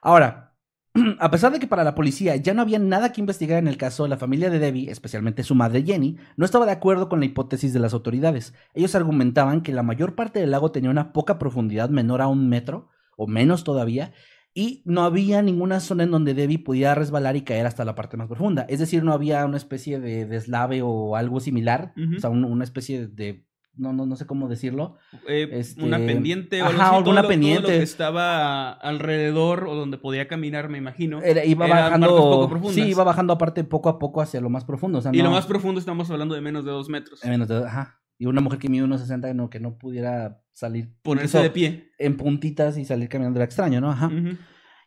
[0.00, 0.54] Ahora,
[1.20, 3.76] a pesar de que para la policía ya no había nada que investigar en el
[3.76, 7.26] caso, la familia de Debbie, especialmente su madre Jenny, no estaba de acuerdo con la
[7.26, 8.54] hipótesis de las autoridades.
[8.74, 12.48] Ellos argumentaban que la mayor parte del lago tenía una poca profundidad menor a un
[12.48, 14.12] metro, o menos todavía,
[14.54, 18.16] y no había ninguna zona en donde Debbie pudiera resbalar y caer hasta la parte
[18.16, 18.64] más profunda.
[18.68, 22.64] Es decir, no había una especie de deslave o algo similar, o sea, un- una
[22.64, 23.44] especie de...
[23.78, 24.96] No, no, no sé cómo decirlo.
[25.28, 27.66] Eh, Este, Una pendiente o ajá, algo todo alguna lo- todo lo pendiente.
[27.78, 31.22] que estaba alrededor o donde podía caminar, me imagino.
[31.22, 32.08] Era- iba bajando.
[32.48, 32.70] poco.
[32.72, 34.98] Sí, iba bajando aparte poco a poco hacia lo más profundo.
[34.98, 37.24] O sea, Y lo más profundo estamos hablando de menos de dos metros.
[37.24, 38.00] eh, menos de- ajá.
[38.18, 40.92] Y una mujer que mide unos 60 no, que no pudiera salir.
[41.02, 41.90] Ponerse de pie.
[42.00, 43.90] En puntitas y salir caminando era extraño, ¿no?
[43.92, 44.10] Ajá.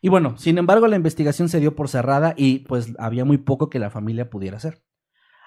[0.02, 3.70] Y bueno, sin embargo, la investigación se dio por cerrada y pues había muy poco
[3.70, 4.82] que la familia pudiera hacer.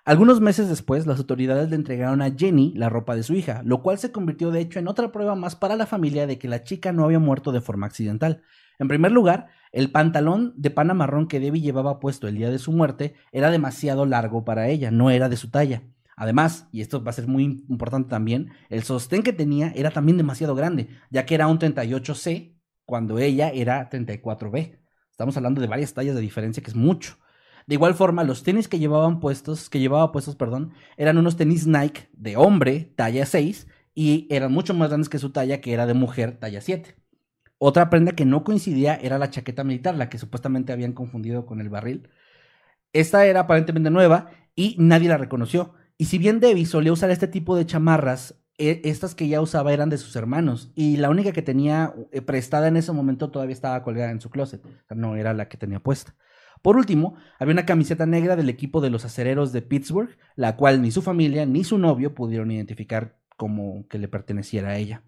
[0.06, 3.82] Algunos meses después, las autoridades le entregaron a Jenny la ropa de su hija, lo
[3.82, 6.64] cual se convirtió de hecho en otra prueba más para la familia de que la
[6.64, 8.44] chica no había muerto de forma accidental.
[8.78, 12.60] En primer lugar, el pantalón de pana marrón que Debbie llevaba puesto el día de
[12.60, 15.82] su muerte era demasiado largo para ella, no era de su talla.
[16.16, 20.18] Además, y esto va a ser muy importante también, el sostén que tenía era también
[20.18, 24.78] demasiado grande, ya que era un 38C cuando ella era 34B.
[25.10, 27.18] Estamos hablando de varias tallas de diferencia, que es mucho.
[27.68, 31.66] De igual forma, los tenis que llevaban puestos, que llevaba puestos, perdón, eran unos tenis
[31.68, 35.86] Nike de hombre, talla 6, y eran mucho más grandes que su talla, que era
[35.88, 36.96] de mujer, talla 7.
[37.58, 41.62] Otra prenda que no coincidía era la chaqueta militar, la que supuestamente habían confundido con
[41.62, 42.10] el barril.
[42.94, 45.74] Esta era aparentemente nueva y nadie la reconoció.
[45.98, 49.74] Y si bien Debbie solía usar este tipo de chamarras, e- estas que ya usaba
[49.74, 50.72] eran de sus hermanos.
[50.76, 54.30] Y la única que tenía eh, prestada en ese momento todavía estaba colgada en su
[54.30, 54.62] closet.
[54.90, 56.16] No era la que tenía puesta.
[56.66, 60.82] Por último, había una camiseta negra del equipo de los acereros de Pittsburgh, la cual
[60.82, 65.04] ni su familia ni su novio pudieron identificar como que le perteneciera a ella.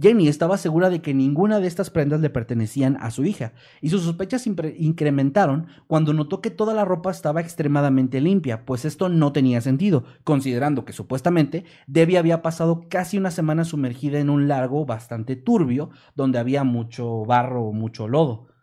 [0.00, 3.88] Jenny estaba segura de que ninguna de estas prendas le pertenecían a su hija, y
[3.88, 9.32] sus sospechas incrementaron cuando notó que toda la ropa estaba extremadamente limpia, pues esto no
[9.32, 14.86] tenía sentido, considerando que supuestamente Debbie había pasado casi una semana sumergida en un lago
[14.86, 18.53] bastante turbio, donde había mucho barro o mucho lodo.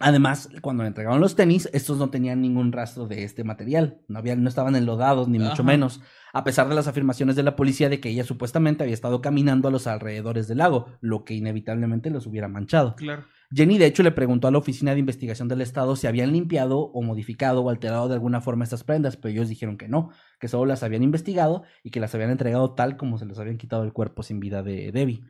[0.00, 4.18] Además, cuando le entregaron los tenis, estos no tenían ningún rastro de este material, no,
[4.18, 6.00] habían, no estaban enlodados ni mucho menos,
[6.32, 9.68] a pesar de las afirmaciones de la policía de que ella supuestamente había estado caminando
[9.68, 12.94] a los alrededores del lago, lo que inevitablemente los hubiera manchado.
[12.96, 13.24] Claro.
[13.50, 16.80] Jenny, de hecho, le preguntó a la Oficina de Investigación del Estado si habían limpiado
[16.80, 20.48] o modificado o alterado de alguna forma estas prendas, pero ellos dijeron que no, que
[20.48, 23.84] solo las habían investigado y que las habían entregado tal como se les habían quitado
[23.84, 25.24] el cuerpo sin vida de Debbie.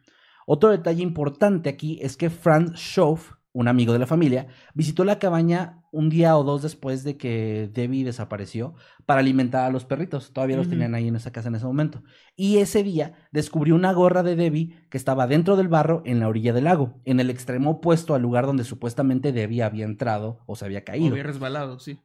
[0.47, 5.19] Otro detalle importante aquí es que Franz Schoff un amigo de la familia, visitó la
[5.19, 10.33] cabaña un día o dos después de que Debbie desapareció para alimentar a los perritos.
[10.33, 12.05] Todavía los tenían ahí en esa casa en ese momento.
[12.37, 16.29] Y ese día descubrió una gorra de Debbie que estaba dentro del barro en la
[16.29, 20.55] orilla del lago, en el extremo opuesto al lugar donde supuestamente Debbie había entrado o
[20.55, 21.11] se había caído.
[21.11, 21.99] había resbalado, sí.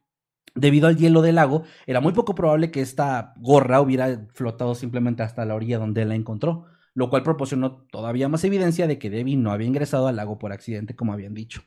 [0.56, 5.22] Debido al hielo del lago, era muy poco probable que esta gorra hubiera flotado simplemente
[5.22, 9.36] hasta la orilla donde la encontró lo cual proporcionó todavía más evidencia de que Debbie
[9.36, 11.62] no había ingresado al lago por accidente, como habían dicho.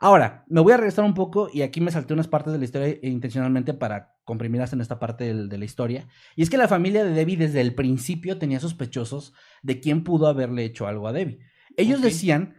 [0.00, 2.64] Ahora, me voy a regresar un poco y aquí me salté unas partes de la
[2.64, 6.06] historia intencionalmente para comprimirlas en esta parte de, la historia.
[6.36, 10.28] Y es que la familia de Debbie desde el principio tenía sospechosos de quién pudo
[10.28, 11.40] haberle hecho algo a Debbie.
[11.76, 12.54] Ellos decían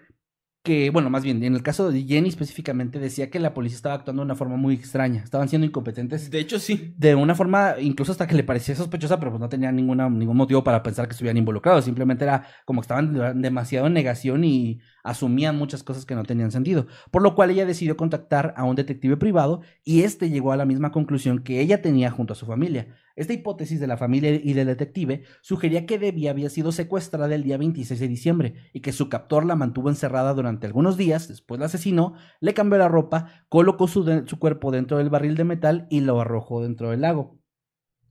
[0.69, 3.95] que, bueno, más bien, en el caso de Jenny específicamente, decía que la policía estaba
[3.95, 5.23] actuando de una forma muy extraña.
[5.23, 6.29] Estaban siendo incompetentes.
[6.29, 6.93] De hecho, sí.
[6.95, 10.37] De una forma, incluso hasta que le parecía sospechosa, pero pues no tenía ninguna, ningún
[10.37, 11.85] motivo para pensar que estuvieran involucrados.
[11.85, 14.79] Simplemente era como que estaban demasiado en negación y
[15.09, 16.87] asumían muchas cosas que no tenían sentido.
[17.11, 20.65] Por lo cual ella decidió contactar a un detective privado y este llegó a la
[20.65, 22.95] misma conclusión que ella tenía junto a su familia.
[23.15, 27.43] Esta hipótesis de la familia y del detective sugería que Debbie había sido secuestrada el
[27.43, 31.59] día 26 de diciembre y que su captor la mantuvo encerrada durante algunos días, después
[31.59, 35.87] la asesinó, le cambió la ropa, colocó su, su cuerpo dentro del barril de metal
[35.89, 37.39] y lo arrojó dentro del lago.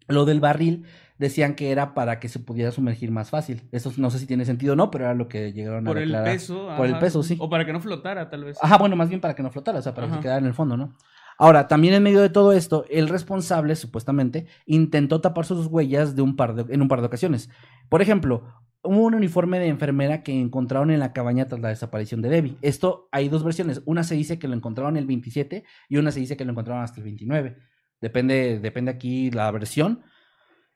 [0.08, 0.84] Lo del barril
[1.18, 3.62] decían que era para que se pudiera sumergir más fácil.
[3.72, 5.98] Eso no sé si tiene sentido o no, pero era lo que llegaron a Por
[5.98, 6.68] el peso.
[6.76, 7.36] Por el peso, sí.
[7.40, 8.58] O para que no flotara, tal vez.
[8.62, 10.54] Ajá, bueno, más bien para que no flotara, o sea, para que quedara en el
[10.54, 10.96] fondo, ¿no?
[11.40, 16.22] Ahora, también en medio de todo esto, el responsable, supuestamente, intentó tapar sus huellas de
[16.22, 17.48] un par de, en un par de ocasiones.
[17.88, 18.42] Por ejemplo,
[18.82, 22.56] hubo un uniforme de enfermera que encontraron en la cabaña tras la desaparición de Debbie.
[22.60, 23.82] Esto hay dos versiones.
[23.84, 26.82] Una se dice que lo encontraron el 27 y una se dice que lo encontraron
[26.82, 27.56] hasta el 29.
[28.00, 30.02] Depende, depende aquí la versión.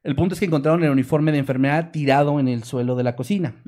[0.03, 3.15] El punto es que encontraron el uniforme de enfermera tirado en el suelo de la
[3.15, 3.63] cocina.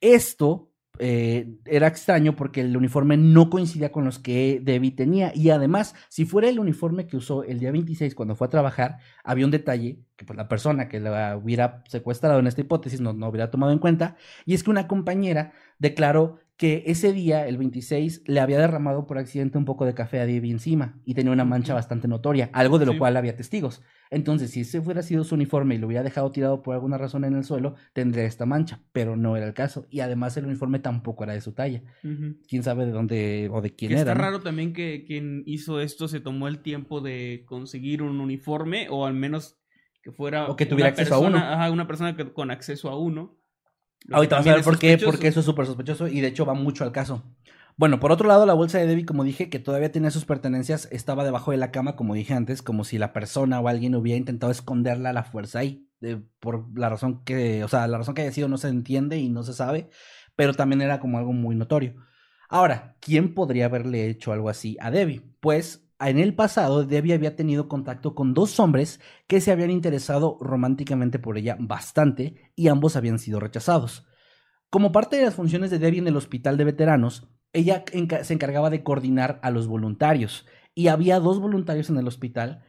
[0.00, 5.32] Esto eh, era extraño porque el uniforme no coincidía con los que Debbie tenía.
[5.34, 8.98] Y además, si fuera el uniforme que usó el día 26 cuando fue a trabajar,
[9.22, 13.12] había un detalle que pues, la persona que la hubiera secuestrado en esta hipótesis no,
[13.12, 14.16] no hubiera tomado en cuenta.
[14.44, 19.18] Y es que una compañera declaró que ese día, el 26, le había derramado por
[19.18, 22.78] accidente un poco de café a Debbie encima y tenía una mancha bastante notoria, algo
[22.78, 23.82] de lo cual había testigos.
[24.10, 27.24] Entonces, si ese fuera sido su uniforme y lo hubiera dejado tirado por alguna razón
[27.24, 29.86] en el suelo, tendría esta mancha, pero no era el caso.
[29.90, 31.82] Y además el uniforme tampoco era de su talla.
[32.48, 34.00] Quién sabe de dónde o de quién era.
[34.00, 38.88] Está raro también que quien hizo esto se tomó el tiempo de conseguir un uniforme
[38.88, 39.58] o al menos
[40.02, 40.48] que fuera.
[40.48, 41.36] O que tuviera acceso a uno.
[41.36, 43.36] Ajá, una persona con acceso a uno
[44.12, 46.54] Ahorita vamos a ver por qué, porque eso es súper sospechoso y de hecho va
[46.54, 47.24] mucho al caso.
[47.78, 50.88] Bueno, por otro lado, la bolsa de Debbie, como dije, que todavía tenía sus pertenencias,
[50.92, 54.16] estaba debajo de la cama, como dije antes, como si la persona o alguien hubiera
[54.16, 55.86] intentado esconderla a la fuerza ahí.
[56.40, 59.28] por la razón que, o sea, la razón que haya sido no se entiende y
[59.28, 59.90] no se sabe,
[60.36, 61.96] pero también era como algo muy notorio.
[62.48, 65.22] Ahora, ¿quién podría haberle hecho algo así a Debbie?
[65.40, 70.38] Pues en el pasado, Debbie había tenido contacto con dos hombres que se habían interesado
[70.40, 74.06] románticamente por ella bastante y ambos habían sido rechazados.
[74.68, 77.84] Como parte de las funciones de Debbie en el hospital de veteranos, ella
[78.22, 80.44] se encargaba de coordinar a los voluntarios
[80.74, 82.62] y había dos voluntarios en el hospital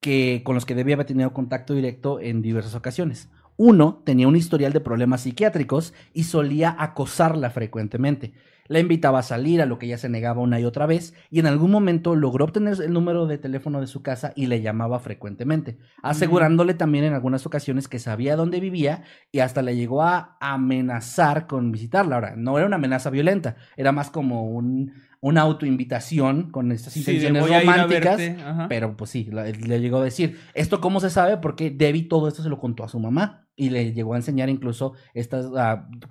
[0.00, 3.28] que, con los que Debbie había tenido contacto directo en diversas ocasiones.
[3.56, 8.32] Uno tenía un historial de problemas psiquiátricos y solía acosarla frecuentemente.
[8.68, 11.40] La invitaba a salir, a lo que ella se negaba una y otra vez, y
[11.40, 15.00] en algún momento logró obtener el número de teléfono de su casa y le llamaba
[15.00, 19.02] frecuentemente, asegurándole también en algunas ocasiones que sabía dónde vivía
[19.32, 22.16] y hasta le llegó a amenazar con visitarla.
[22.16, 27.42] Ahora, no era una amenaza violenta, era más como un una autoinvitación con estas intenciones
[27.48, 28.20] románticas,
[28.68, 31.38] pero pues sí, le, llegó a decir, ¿esto cómo se sabe?
[31.38, 34.48] Porque Debbie todo esto se lo contó a su mamá y le llegó a enseñar
[34.48, 35.50] incluso estas,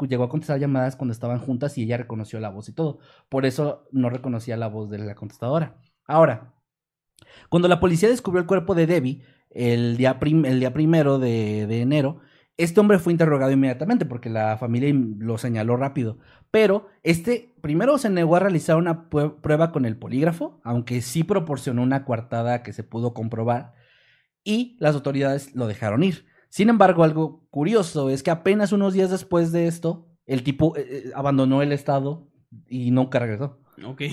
[0.08, 3.00] llegó a contestar llamadas cuando estaban juntas y ella reconoció la voz y todo.
[3.30, 5.80] Por eso no reconocía la voz de la contestadora.
[6.06, 6.54] Ahora,
[7.50, 11.82] cuando la policía descubrió el cuerpo de Debbie el día, el día primero de, de
[11.82, 12.20] enero,
[12.58, 16.18] este hombre fue interrogado inmediatamente porque la familia lo señaló rápido.
[16.52, 21.82] Pero este primero se negó a realizar una prueba con el polígrafo, aunque sí proporcionó
[21.82, 23.74] una coartada que se pudo comprobar,
[24.44, 26.26] y las autoridades lo dejaron ir.
[26.50, 30.86] Sin embargo, algo curioso es que apenas unos días después de esto, el tipo eh,
[30.90, 32.30] eh, abandonó el estado
[32.68, 33.60] y nunca regresó.
[33.86, 34.04] Ok.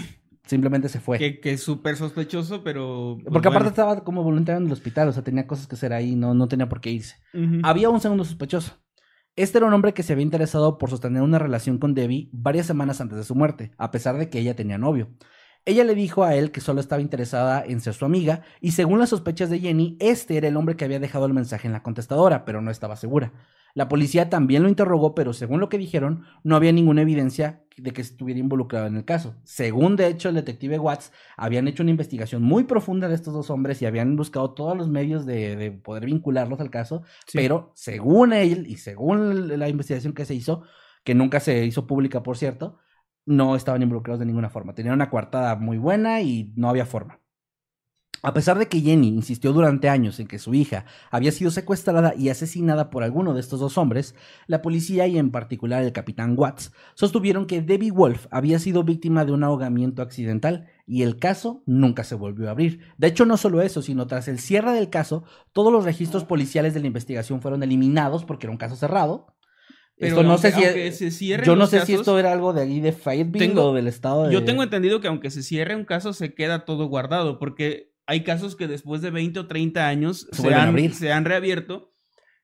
[0.46, 1.18] Simplemente se fue.
[1.18, 3.16] Que, que es súper sospechoso, pero.
[3.20, 3.70] pues, Porque aparte bueno.
[3.70, 6.48] estaba como voluntario en el hospital, o sea, tenía cosas que hacer ahí, no, no
[6.48, 7.16] tenía por qué irse.
[7.62, 8.84] Había un segundo sospechoso.
[9.36, 12.66] Este era un hombre que se había interesado por sostener una relación con Debbie varias
[12.66, 15.10] semanas antes de su muerte, a pesar de que ella tenía novio.
[15.66, 18.98] Ella le dijo a él que solo estaba interesada en ser su amiga, y según
[18.98, 21.82] las sospechas de Jenny, este era el hombre que había dejado el mensaje en la
[21.82, 23.32] contestadora, pero no estaba segura.
[23.74, 27.92] La policía también lo interrogó, pero según lo que dijeron, no había ninguna evidencia de
[27.92, 29.34] que estuviera involucrado en el caso.
[29.42, 33.50] Según, de hecho, el detective Watts, habían hecho una investigación muy profunda de estos dos
[33.50, 37.38] hombres y habían buscado todos los medios de, de poder vincularlos al caso, Sí.
[37.38, 40.62] pero según él y según la investigación que se hizo,
[41.02, 42.78] que nunca se hizo pública, por cierto,
[43.26, 44.74] no estaban involucrados de ninguna forma.
[44.74, 47.20] Tenían una coartada muy buena y no había forma.
[48.24, 52.14] A pesar de que Jenny insistió durante años en que su hija había sido secuestrada
[52.16, 54.14] y asesinada por alguno de estos dos hombres,
[54.46, 59.26] la policía y en particular el capitán Watts sostuvieron que Debbie Wolf había sido víctima
[59.26, 62.80] de un ahogamiento accidental y el caso nunca se volvió a abrir.
[62.96, 66.72] De hecho, no solo eso, sino tras el cierre del caso, todos los registros policiales
[66.72, 69.34] de la investigación fueron eliminados porque era un caso cerrado.
[69.96, 72.18] Pero esto no aunque- sé si aunque se cierren yo no sé si casos, esto
[72.18, 75.08] era algo de ahí de Fayetteville Tengo- o del estado de Yo tengo entendido que
[75.08, 79.10] aunque se cierre un caso, se queda todo guardado, porque hay casos que después de
[79.10, 81.92] 20 o 30 años Se se, han, se han reabierto.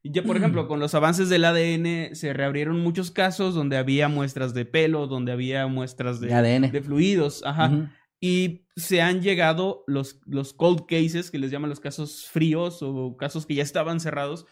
[0.03, 4.55] Ya, por ejemplo, con los avances del ADN se reabrieron muchos casos donde había muestras
[4.55, 6.71] de pelo, donde había muestras de, de ADN.
[6.71, 7.93] de fluidos, ajá.
[8.19, 13.17] Y se han llegado los, los cold cases, que les llaman los casos fríos o
[13.19, 14.47] casos que ya estaban cerrados,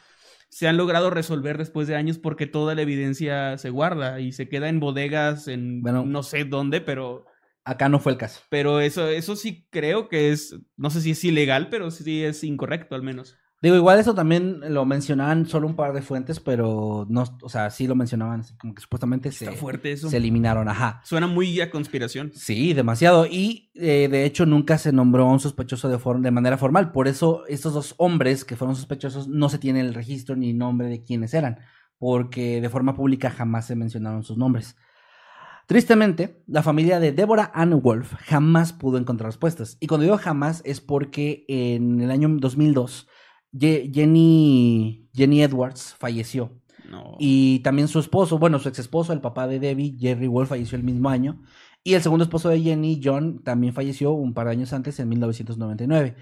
[0.50, 4.48] se han logrado resolver después de años porque toda la evidencia se guarda y se
[4.48, 6.04] queda en bodegas en Bueno.
[6.04, 7.26] no sé dónde, pero,
[7.64, 8.40] Acá no fue el caso.
[8.48, 12.42] pero eso, eso sí creo que es, no sé si es ilegal, pero sí es
[12.44, 13.36] incorrecto al menos.
[13.60, 17.70] Digo, igual eso también lo mencionaban solo un par de fuentes, pero no, o sea,
[17.70, 20.08] sí lo mencionaban, como que supuestamente se, fuerte eso.
[20.08, 21.00] se eliminaron, ajá.
[21.02, 22.30] Suena muy a conspiración.
[22.32, 23.26] Sí, demasiado.
[23.26, 26.92] Y eh, de hecho nunca se nombró a un sospechoso de, de manera formal.
[26.92, 30.86] Por eso estos dos hombres que fueron sospechosos no se tiene el registro ni nombre
[30.86, 31.58] de quiénes eran,
[31.98, 34.76] porque de forma pública jamás se mencionaron sus nombres.
[35.66, 39.76] Tristemente, la familia de Deborah Ann Wolf jamás pudo encontrar respuestas.
[39.80, 43.08] Y cuando digo jamás es porque en el año 2002
[43.52, 46.52] Ye- Jenny, Jenny Edwards falleció.
[46.90, 47.16] No.
[47.18, 50.76] Y también su esposo, bueno, su ex esposo, el papá de Debbie, Jerry Wolf, falleció
[50.76, 51.42] el mismo año.
[51.84, 55.08] Y el segundo esposo de Jenny, John, también falleció un par de años antes, en
[55.08, 56.16] 1999.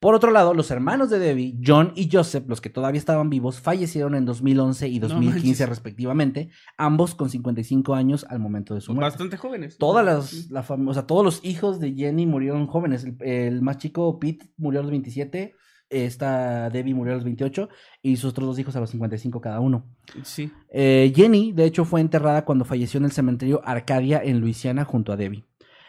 [0.00, 3.60] Por otro lado, los hermanos de Debbie, John y Joseph, los que todavía estaban vivos,
[3.60, 5.68] fallecieron en 2011 y No 2015 manches.
[5.68, 9.10] respectivamente, ambos con 55 años al momento de su muerte.
[9.10, 9.78] bastante jóvenes.
[9.78, 13.04] Todas las, la o sea, todos los hijos de Jenny murieron jóvenes.
[13.04, 15.54] El, el más chico, Pete, murió a los 27.
[15.90, 17.68] Esta Debbie murió a los 28.
[18.02, 19.84] Y sus otros dos hijos a los 55 cada uno.
[20.22, 20.50] Sí.
[20.70, 25.12] Eh, Jenny, de hecho, fue enterrada cuando falleció en el cementerio Arcadia en Luisiana junto
[25.12, 25.44] a Debbie.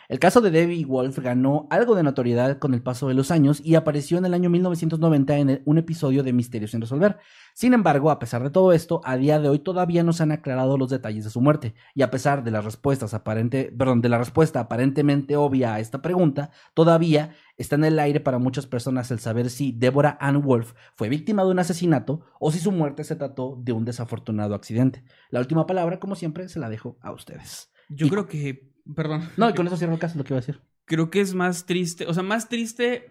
[0.08, 3.60] El caso de Debbie Wolf ganó algo de notoriedad con el paso de los años
[3.64, 7.18] y apareció en el año 1990 en el- un episodio de Misterios sin resolver.
[7.53, 10.32] Sin embargo, a pesar de todo esto, a día de hoy todavía no se han
[10.32, 11.74] aclarado los detalles de su muerte.
[11.95, 16.01] Y a pesar de las respuestas aparente, perdón, de la respuesta aparentemente obvia a esta
[16.01, 20.74] pregunta, todavía está en el aire para muchas personas el saber si Deborah Ann Wolf
[20.95, 25.03] fue víctima de un asesinato o si su muerte se trató de un desafortunado accidente.
[25.30, 27.72] La última palabra, como siempre, se la dejo a ustedes.
[27.89, 28.74] Yo Y- creo que.
[28.94, 29.28] Perdón.
[29.38, 30.60] No, y con eso cierro el caso, lo que iba a decir.
[30.86, 33.10] creo que es más triste, o sea, más triste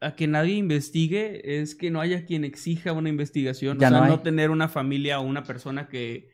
[0.00, 4.00] a que nadie investigue es que no haya quien exija una investigación, Ya o sea,
[4.00, 6.30] no no, tener una familia o una persona que,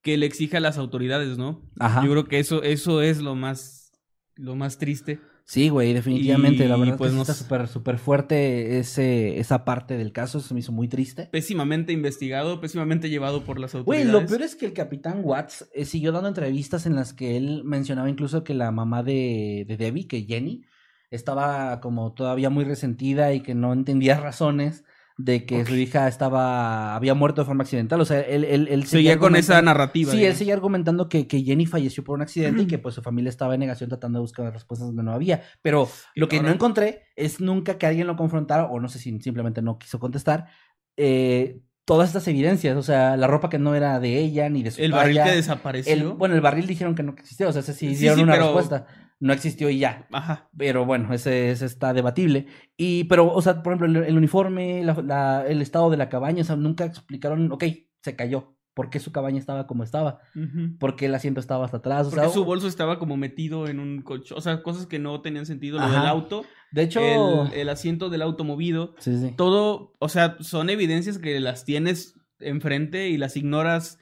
[0.00, 1.62] que le exija a las autoridades, ¿no?
[1.78, 2.02] Ajá.
[2.02, 3.92] Yo creo que eso, eso es lo más,
[4.36, 5.20] lo más triste.
[5.46, 6.66] Sí, güey, definitivamente.
[6.66, 10.38] la verdad pues, que está súper súper fuerte ese, esa parte del caso.
[10.38, 11.26] Eso me hizo muy triste.
[11.30, 14.12] Pésimamente investigado, pésimamente llevado por las Güey, autoridades.
[14.22, 17.62] lo peor es que el capitán Watts eh, siguió dando entrevistas en las que él
[17.64, 20.62] mencionaba incluso que la mamá de, de Debbie, que Jenny,
[21.10, 24.84] estaba como todavía muy resentida y que no entendía razones
[25.16, 28.00] de que su hija estaba había muerto de forma accidental.
[28.00, 30.10] O sea, él, él, él Seguía con esa narrativa.
[30.10, 33.02] Sí, él seguía argumentando que, que Jenny falleció por un accidente y que pues su
[33.02, 35.42] familia estaba en negación tratando de buscar respuestas donde no había.
[35.62, 39.16] Pero lo que no encontré es nunca que alguien lo confrontara, o no sé si
[39.20, 40.46] simplemente no quiso contestar,
[40.96, 42.76] eh, todas estas evidencias.
[42.76, 45.30] O sea, la ropa que no era de ella ni de su El barril talla,
[45.30, 45.92] que desapareció.
[45.92, 48.32] el- bueno, el barril dijeron que no existía, o sea, sí Sí, dieron sí, una
[48.32, 48.86] pero- respuesta.
[49.24, 50.06] No existió y ya.
[50.12, 50.48] Ajá.
[50.56, 52.46] Pero bueno, ese, ese está debatible.
[52.76, 56.08] Y, pero, o sea, por ejemplo, el, el uniforme, la- la- el estado de la
[56.10, 57.64] cabaña, o sea, nunca explicaron, ok,
[58.02, 58.50] se cayó.
[58.74, 60.18] ¿Por qué su cabaña estaba como estaba?
[60.34, 60.76] Ujú.
[60.80, 62.08] ¿Por qué el asiento estaba hasta atrás?
[62.08, 64.34] O Porque sea, su bolso estaba como metido en un coche.
[64.36, 65.78] O sea, cosas que no tenían sentido.
[65.78, 66.00] Lo Ajá.
[66.00, 68.94] del auto, de hecho, el, el asiento del auto movido.
[68.98, 69.32] sí, sí.
[69.36, 73.98] Todo, o sea, son evidencias que las tienes enfrente y las ignoras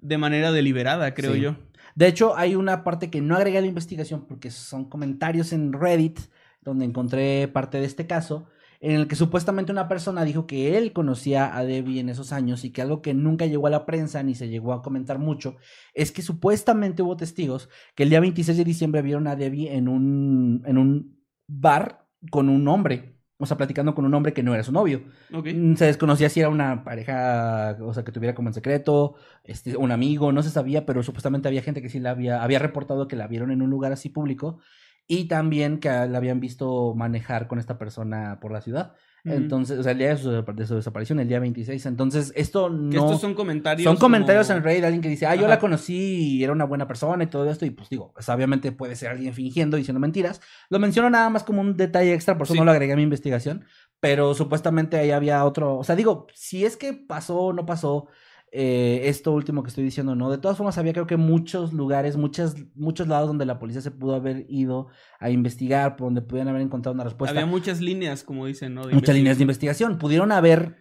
[0.00, 1.40] de manera deliberada, creo Sí.
[1.40, 1.56] yo.
[1.94, 5.72] De hecho, hay una parte que no agregué a la investigación porque son comentarios en
[5.72, 6.18] Reddit
[6.62, 8.46] donde encontré parte de este caso
[8.82, 12.64] en el que supuestamente una persona dijo que él conocía a Debbie en esos años
[12.64, 15.56] y que algo que nunca llegó a la prensa ni se llegó a comentar mucho
[15.94, 19.86] es que supuestamente hubo testigos que el día 26 de diciembre vieron a Debbie en
[19.86, 24.54] un, en un bar con un hombre, o sea, platicando con un hombre que no
[24.54, 25.02] era su novio.
[25.30, 29.14] Mm, Se desconocía si era una pareja, o sea, que tuviera como en secreto,
[29.44, 32.58] este, un amigo, no se sabía, pero supuestamente había gente que sí la había, había
[32.58, 34.60] reportado que la vieron en un lugar así público
[35.06, 38.94] y también que la habían visto manejar con esta persona por la ciudad.
[39.24, 41.86] Entonces, o sea, el día de su, de su desaparición, el día 26.
[41.86, 42.90] Entonces, esto no...
[42.90, 43.84] Que estos son comentarios.
[43.84, 45.94] Son comentarios como- en Reddit de alguien que dice, ah, yo la conocí
[46.38, 49.10] y era una buena persona y todo esto, y pues digo, pues, obviamente puede ser
[49.10, 50.40] alguien fingiendo, diciendo mentiras.
[50.70, 52.58] Lo menciono nada más como un detalle extra, por eso Sí.
[52.58, 53.64] no lo agregué a mi investigación,
[54.00, 58.08] pero supuestamente ahí había otro, o sea, digo, si es que pasó o no pasó
[58.54, 62.18] eh, esto último que estoy diciendo, no, de todas formas había creo que muchos lugares,
[62.18, 64.88] muchos, muchos lados donde la policía se pudo haber ido
[65.18, 68.86] a investigar, por donde pudieran haber encontrado una respuesta Había muchas líneas, como dicen, ¿no?
[68.86, 69.96] De muchas líneas de investigación.
[69.96, 70.76] Pudieron haber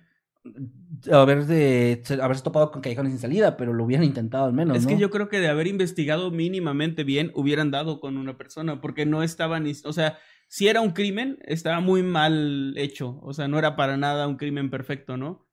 [1.12, 4.76] haber de, haberse topado con callejones sin salida, pero lo hubieran intentado al menos.
[4.76, 8.82] Es que yo creo que de haber investigado mínimamente bien, hubieran dado con una persona,
[8.82, 10.18] porque no estaba ni, o sea,
[10.50, 14.36] si era un crimen, estaba muy mal hecho, o sea, no era para nada un
[14.36, 15.48] crimen perfecto, ¿no?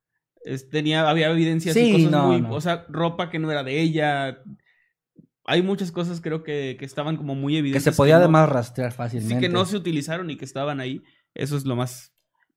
[0.44, 2.52] Es- tenía, había evidencias y Sí, cosas no, muy, no.
[2.52, 4.38] o sea, ropa que no era de ella.
[5.44, 7.84] Hay muchas cosas creo que, que estaban como muy que evidentes.
[7.84, 9.34] se podía además rastrear fácilmente.
[9.36, 11.02] Sí, que no se utilizaron y que estaban ahí.
[11.34, 12.12] Eso es lo más.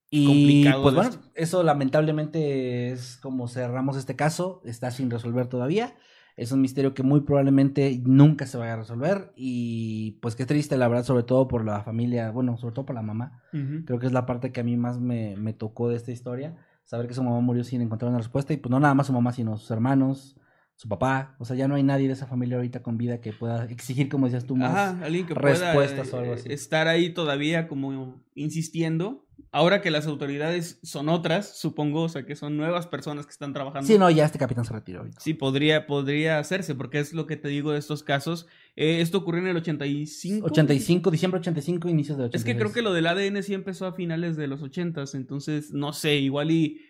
[0.10, 1.32] y complicado pues bueno, esto.
[1.36, 5.96] eso lamentablemente es como cerramos este caso, está sin resolver todavía.
[6.36, 10.78] Es un misterio que muy probablemente nunca se vaya a resolver y pues qué triste
[10.78, 13.42] la verdad, sobre todo por la familia, bueno, sobre todo por la mamá.
[13.86, 16.56] Creo que es la parte que a mí más me, me tocó de esta historia.
[16.92, 18.52] Saber que su mamá murió sin encontrar una respuesta.
[18.52, 20.36] Y pues no nada más su mamá, sino sus hermanos,
[20.82, 21.36] su papá.
[21.38, 24.10] O sea, ya no hay nadie de esa familia ahorita con vida que pueda exigir,
[24.10, 24.72] como decías tú, más.
[24.72, 26.52] Ajá, alguien que pueda respuestas o algo eh, así.
[26.52, 29.24] estar ahí todavía como insistiendo.
[29.52, 33.54] Ahora que las autoridades son otras, supongo, o sea, que son nuevas personas que están
[33.54, 33.86] trabajando.
[33.86, 35.20] Sí, no, ya este capitán se retiró ahorita.
[35.20, 38.48] Sí, podría, podría hacerse, porque es lo que te digo de estos casos.
[38.76, 40.48] Eh, esto ocurrió en el 85.
[40.48, 42.42] 85, diciembre 85, inicios de 86.
[42.42, 45.72] Es que creo que lo del ADN sí empezó a finales de los 80, entonces,
[45.74, 46.82] no sé, igual y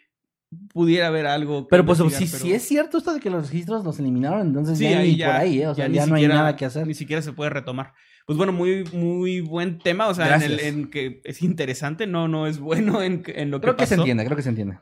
[0.74, 1.64] pudiera haber algo.
[1.64, 4.78] que Pero pues si, si es cierto esto de que los registros los eliminaron, entonces
[4.78, 5.68] Sí, ya ahí ya, por ahí, ¿eh?
[5.68, 6.88] O sea, ni ya, no hay nada que hacer.
[6.88, 7.93] Ni siquiera se puede retomar.
[8.26, 12.28] Pues bueno, muy, muy buen tema, o sea, en, el- en que es interesante, no,
[12.28, 14.78] no es bueno en, en lo Creo que que se entiende, creo que se entiende.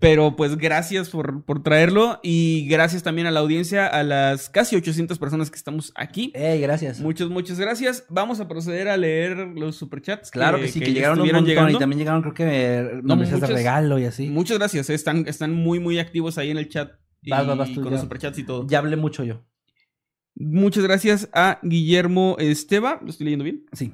[0.00, 4.76] Pero pues gracias por, por traerlo y gracias también a la audiencia, a las casi
[4.76, 6.32] 800 personas que estamos aquí.
[6.34, 7.00] Ey, gracias.
[7.00, 8.04] Muchas, muchas gracias.
[8.08, 10.30] Vamos a proceder a leer los superchats.
[10.30, 11.76] Claro que, sí, que, llegaron un montón llegando.
[11.76, 14.28] y también llegaron creo que eh, membresías de regalo y así.
[14.28, 16.92] Muchas gracias, eh, están, están muy, muy activos ahí en el chat.
[17.22, 17.90] Y Vas, vas, vas, tú con ya.
[17.90, 18.66] los superchats y todo.
[18.68, 19.44] Ya hablé mucho yo.
[20.34, 23.92] Muchas gracias a Guillermo Esteba, lo estoy leyendo bien, Sí.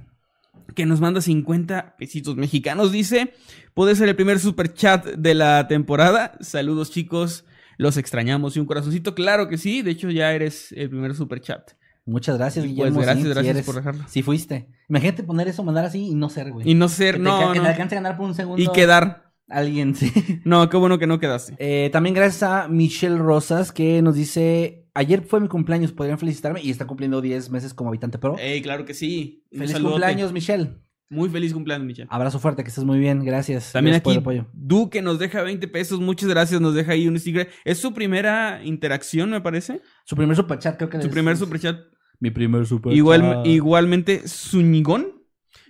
[0.75, 2.93] Que nos manda 50 pesitos mexicanos.
[2.93, 3.33] Dice,
[3.75, 6.33] puede ser el primer superchat de la temporada.
[6.41, 7.45] Saludos chicos,
[7.79, 8.57] los extrañamos.
[8.57, 9.83] Y un corazoncito, claro que sí.
[9.83, 11.73] De hecho, ya eres el primer superchat.
[12.07, 13.01] Muchas gracias, pues, Guillermo.
[13.01, 14.05] gracias, sí, sí gracias eres- por dejarlo.
[14.09, 14.69] Sí fuiste.
[14.91, 16.71] Imagínate poner eso, mandar así y no ser, güey.
[16.71, 17.65] Y no ser, que te, no, que no.
[17.65, 18.63] te alcance a ganar por un segundo.
[18.63, 19.33] Y quedar.
[19.49, 20.13] Alguien, sí.
[20.45, 21.55] No, qué bueno que no quedaste.
[21.59, 26.63] Eh, también gracias a Michelle Rosas que nos dice, ayer fue mi cumpleaños, podrían felicitarme
[26.63, 28.37] y está cumpliendo 10 meses como habitante pro.
[28.39, 29.45] Ey, claro que sí.
[29.53, 29.93] Un Feliz saludote.
[29.95, 30.79] cumpleaños, Michelle.
[31.11, 32.09] Muy feliz cumpleaños, Michelle.
[32.11, 33.73] Abrazo fuerte, que estés muy bien, gracias.
[33.73, 34.41] También Gracias aquí.
[34.53, 36.01] Duque nos deja 20 pesos.
[36.01, 36.61] Muchas gracias.
[36.61, 37.51] Nos deja ahí un sticker.
[37.65, 39.83] Es su primera interacción, me parece.
[40.07, 41.79] Su primer superchat, creo que Su primer superchat.
[42.21, 42.97] Mi primer superchat.
[42.97, 45.23] Igual, igualmente, Zúñigón.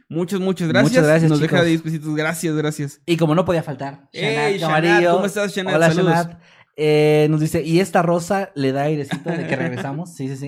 [0.08, 0.92] Muchas, muchas gracias.
[0.92, 1.68] Muchas gracias, Nos deja chicos.
[1.68, 2.14] 10 pesitos.
[2.14, 3.00] Gracias, gracias.
[3.04, 5.12] Y como no podía faltar, Ey, Shanat Shanat.
[5.12, 5.74] ¿cómo estás, Shanat?
[5.74, 6.14] Hola, Saludos.
[6.14, 6.42] Shanat.
[6.76, 10.14] Eh, nos dice, y esta rosa le da airecito de que regresamos.
[10.14, 10.46] Sí, sí, sí.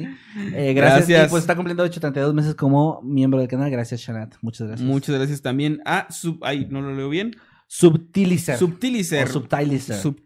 [0.55, 1.07] Eh, gracias.
[1.09, 1.27] Gracias.
[1.27, 3.71] Y pues está cumpliendo 832 meses como miembro del canal.
[3.71, 4.35] Gracias, Shanat.
[4.43, 4.89] Muchas gracias.
[4.89, 6.39] Muchas gracias también a Sub.
[6.43, 7.31] Ay, no lo leo bien.
[7.69, 8.57] Subtilizer.
[8.59, 9.25] Subtilizer.
[9.29, 9.97] O Subtilizer.
[9.97, 10.21] Sub-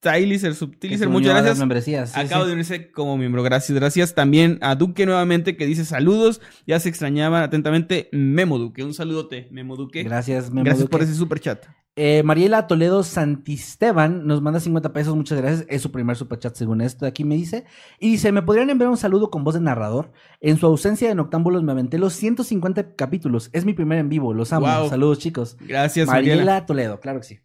[0.00, 1.58] Subtilizer, se muchas gracias.
[1.58, 2.12] membresías.
[2.12, 2.48] Sí, Acabo sí.
[2.48, 3.42] de unirse como miembro.
[3.42, 4.14] Gracias, gracias.
[4.14, 6.40] También a Duque nuevamente que dice saludos.
[6.66, 8.82] Ya se extrañaban atentamente Memo Duque.
[8.82, 10.02] Un saludote, Memo Duque.
[10.02, 10.90] Gracias, Memo Gracias Duque.
[10.92, 11.66] por ese super chat.
[11.96, 15.66] Eh, Mariela Toledo Santisteban nos manda 50 pesos, muchas gracias.
[15.68, 17.64] Es su primer superchat según esto de aquí me dice.
[17.98, 20.12] Y dice, ¿me podrían enviar un saludo con voz de narrador?
[20.40, 23.50] En su ausencia de Noctámbulos me aventé los 150 capítulos.
[23.52, 24.66] Es mi primer en vivo, los amo.
[24.66, 24.88] Wow.
[24.88, 25.56] Saludos chicos.
[25.60, 26.66] Gracias, Mariela Mariela.
[26.66, 27.40] Toledo, claro que sí.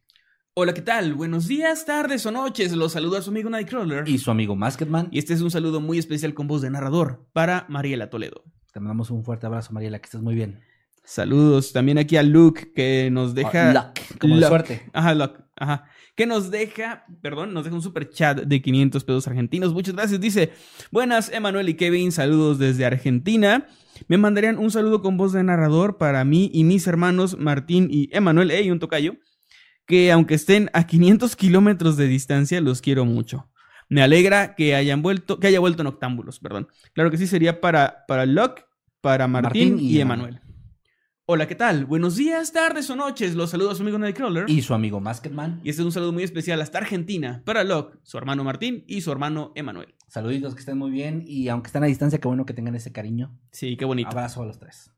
[0.57, 1.15] Hola, ¿qué tal?
[1.15, 2.71] Buenos días, tardes o noches.
[2.71, 4.07] Los saluda su amigo Nightcrawler.
[4.07, 5.09] Y su amigo Masketman.
[5.11, 8.41] Y este es un saludo muy especial con voz de narrador para Mariela Toledo.
[8.71, 10.61] Te mandamos un fuerte abrazo, Mariela, que estés muy bien.
[11.03, 13.71] Saludos también aquí a Luke que nos deja.
[13.71, 14.89] Ah, luck, como de suerte.
[14.93, 15.41] Ajá, Luck.
[15.57, 15.89] Ajá.
[16.15, 19.73] Que nos deja, perdón, nos deja un super chat de 500 pesos argentinos.
[19.73, 20.21] Muchas gracias.
[20.21, 20.53] Dice:
[20.89, 22.13] Buenas, Emanuel y Kevin.
[22.13, 23.67] Saludos desde Argentina.
[24.07, 28.07] Me mandarían un saludo con voz de narrador para mí y mis hermanos Martín y
[28.15, 28.51] Emanuel.
[28.51, 29.17] Ey, un tocayo.
[29.85, 33.49] Que aunque estén a 500 kilómetros de distancia, los quiero mucho.
[33.87, 36.67] Me alegra que hayan vuelto, que haya vuelto Noctámbulos, perdón.
[36.93, 38.65] Claro que sí, sería para, para Locke,
[39.01, 40.41] para Martín, Martín y y, Emanuel.
[41.27, 41.85] Hola, ¿qué tal?
[41.85, 43.33] Buenos días, tardes o noches.
[43.35, 44.47] Los saludo a su amigo Nightcrawler.
[44.47, 45.59] Y su amigo Masketman.
[45.63, 49.01] Y este es un saludo muy especial hasta Argentina para Locke, su hermano Martín y
[49.01, 49.95] su hermano Emanuel.
[50.07, 51.23] Saluditos, que estén muy bien.
[51.25, 53.37] Y aunque estén a distancia, qué bueno que tengan ese cariño.
[53.51, 54.09] Sí, qué bonito.
[54.09, 54.91] Abrazo a los tres.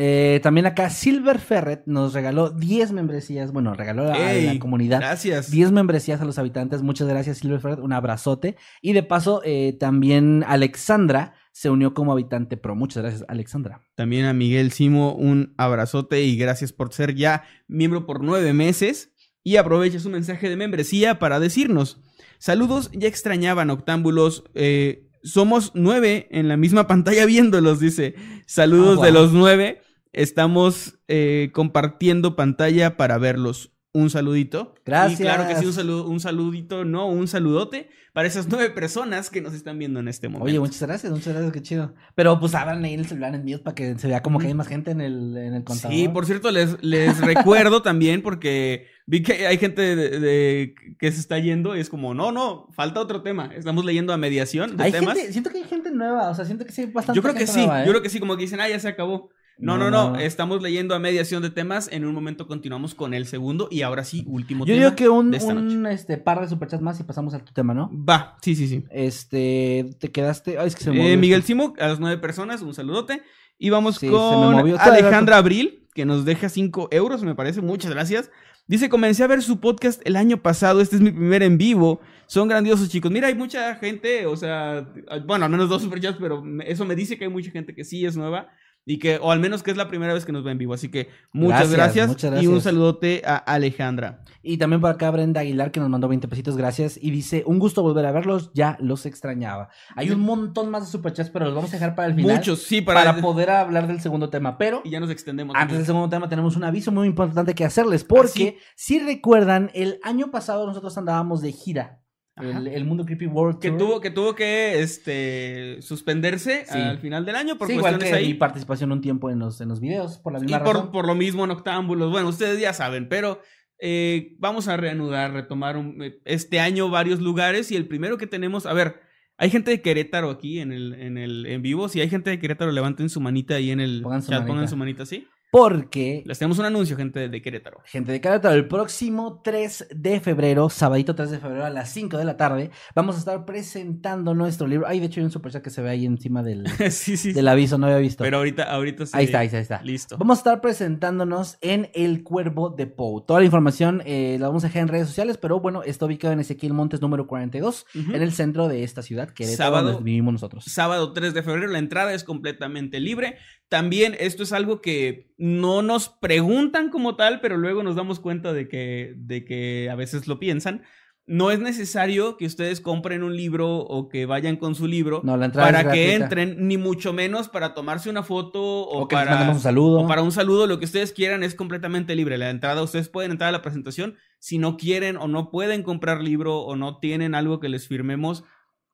[0.00, 3.50] Eh, también acá Silver Ferret nos regaló 10 membresías.
[3.52, 5.50] Bueno, regaló a la comunidad Gracias.
[5.50, 6.82] 10 membresías a los habitantes.
[6.82, 7.80] Muchas gracias, Silver Ferret.
[7.80, 8.56] Un abrazote.
[8.80, 12.76] Y de paso, eh, también Alexandra se unió como habitante pro.
[12.76, 13.80] Muchas gracias, Alexandra.
[13.96, 19.12] También a Miguel Simo un abrazote y gracias por ser ya miembro por nueve meses.
[19.42, 22.00] Y aprovecha su mensaje de membresía para decirnos:
[22.38, 24.44] Saludos, ya extrañaban octámbulos.
[24.54, 28.14] eh, somos nueve en la misma pantalla viéndolos, dice.
[28.46, 29.80] Saludos Ah, de los nueve.
[30.12, 33.72] Estamos eh, compartiendo pantalla para verlos.
[33.92, 34.74] Un saludito.
[34.84, 35.20] Gracias.
[35.20, 39.30] Y claro que sí, un, saludo, un saludito, no, un saludote para esas nueve personas
[39.30, 40.44] que nos están viendo en este momento.
[40.44, 41.94] Oye, muchas gracias, muchas gracias, qué chido.
[42.14, 44.66] Pero pues abran ahí el celular en para que se vea como que hay más
[44.66, 45.96] gente en el, en el contador.
[45.96, 51.10] Sí, por cierto, les, les recuerdo también porque vi que hay gente de, de- que
[51.10, 53.50] se está yendo y es como, no, no, falta otro tema.
[53.54, 55.16] Estamos leyendo a mediación de Hay temas.
[55.16, 57.34] gente, siento que hay gente nueva, o sea, siento que sí hay bastante yo creo
[57.34, 57.86] que gente sí, nueva, ¿eh?
[57.86, 59.30] yo creo que sí, como que dicen, ah, ya se acabó.
[59.58, 61.88] No, no, No, estamos leyendo a mediación de temas.
[61.92, 64.84] En un momento continuamos con el segundo y ahora sí, último Yo tema.
[64.86, 67.52] digo que un, de esta un este, par de superchats más y pasamos a tu
[67.52, 67.90] tema, ¿no?
[67.92, 68.84] Va, sí, sí, sí.
[68.90, 70.58] Este, te quedaste.
[70.58, 71.42] Ay, es que se me Eh, Miguel.
[71.42, 73.22] Simo, a las nueve personas, un saludote.
[73.58, 74.54] Y vamos Sí, con.
[74.78, 77.60] Alejandra Abril, que nos deja 5 euros, me parece.
[77.60, 78.30] Muchas gracias.
[78.68, 80.80] Dice, comencé a ver su podcast el año pasado.
[80.80, 82.00] Este es mi primer en vivo.
[82.26, 83.10] Son grandiosos, chicos.
[83.10, 84.86] Mira, hay mucha gente, o sea,
[85.26, 88.04] bueno, al menos dos superchats, pero eso me dice que hay mucha gente que sí
[88.04, 88.48] es nueva.
[88.88, 90.72] Y que, o al menos que es la primera vez que nos ve en vivo.
[90.72, 92.08] Así que muchas Gracias, gracias.
[92.08, 94.22] muchas Y un saludote a Alejandra.
[94.42, 96.98] Y también por acá Brenda Aguilar que nos mandó 20 pesitos, gracias.
[97.00, 99.68] Y dice, un gusto volver a verlos, ya los extrañaba.
[99.94, 102.36] Hay un montón más de superchats, pero los vamos a dejar para el final.
[102.36, 104.56] Muchos, sí, para, Para, poder hablar del segundo tema.
[104.56, 105.54] Pero Y ya nos extendemos.
[105.54, 108.04] antes del segundo tema tenemos un aviso muy importante que hacerles.
[108.04, 112.00] Porque, ¿Ah, si recuerdan, el año pasado nosotros andábamos de gira.
[112.40, 113.78] El, el Mundo Creepy World Que Tour.
[113.78, 116.78] tuvo, que tuvo que este, suspenderse Sí.
[116.78, 118.32] al final del año por Sí, igual cuestiones que ahí.
[118.32, 120.92] mi participación un tiempo en los, en los videos, por la Y misma por, razón.
[120.92, 122.10] por lo mismo en Octámbulos.
[122.10, 123.40] Bueno, ustedes ya saben, pero
[123.80, 127.70] eh, vamos a reanudar, retomar un- eh, este año varios lugares.
[127.70, 129.00] Y el primero que tenemos, a ver,
[129.36, 131.88] hay gente de Querétaro aquí en el, en el en vivo.
[131.88, 134.66] Si hay gente de Querétaro, levanten su manita ahí en el Pongan su chat, pongan
[134.68, 135.26] su manita así.
[135.50, 137.78] Porque Les tenemos un anuncio, gente de Querétaro.
[137.86, 142.18] Gente de Querétaro, el próximo 3 de febrero, sabadito 3 de febrero a las 5
[142.18, 144.86] de la tarde, vamos a estar presentando nuestro libro.
[144.86, 147.32] Ay, de hecho hay un superchat que se ve ahí encima del, sí, sí.
[147.32, 148.24] del aviso, no había visto.
[148.24, 149.12] Pero ahorita, ahorita sí.
[149.14, 149.82] ahí está, ahí está, ahí está.
[149.82, 150.18] Listo.
[150.18, 153.24] Vamos a estar presentándonos en El Cuervo de Pou.
[153.24, 156.32] Toda la información eh, la vamos a dejar en redes sociales, pero bueno, está ubicado
[156.34, 158.12] en Ezequiel Montes número 42, Ujú.
[158.14, 159.92] en el centro de esta ciudad, Querétaro, Sábado.
[159.92, 160.64] donde vivimos nosotros.
[160.66, 161.68] sábado 3 de febrero.
[161.68, 163.38] La entrada es completamente libre.
[163.68, 168.52] También esto es algo que no nos preguntan como tal, pero luego nos damos cuenta
[168.52, 170.82] de que, de que a veces lo piensan.
[171.26, 175.38] No es necesario que ustedes compren un libro o que vayan con su libro No,
[175.52, 179.50] para que entren, ni mucho menos para tomarse una foto o, O que les para,
[179.50, 180.00] un saludo.
[180.00, 180.66] o para un saludo.
[180.66, 182.38] Lo que ustedes quieran es completamente libre.
[182.38, 184.16] La entrada, ustedes pueden entrar a la presentación.
[184.38, 188.44] Si no quieren o no pueden comprar libro o no tienen algo que les firmemos,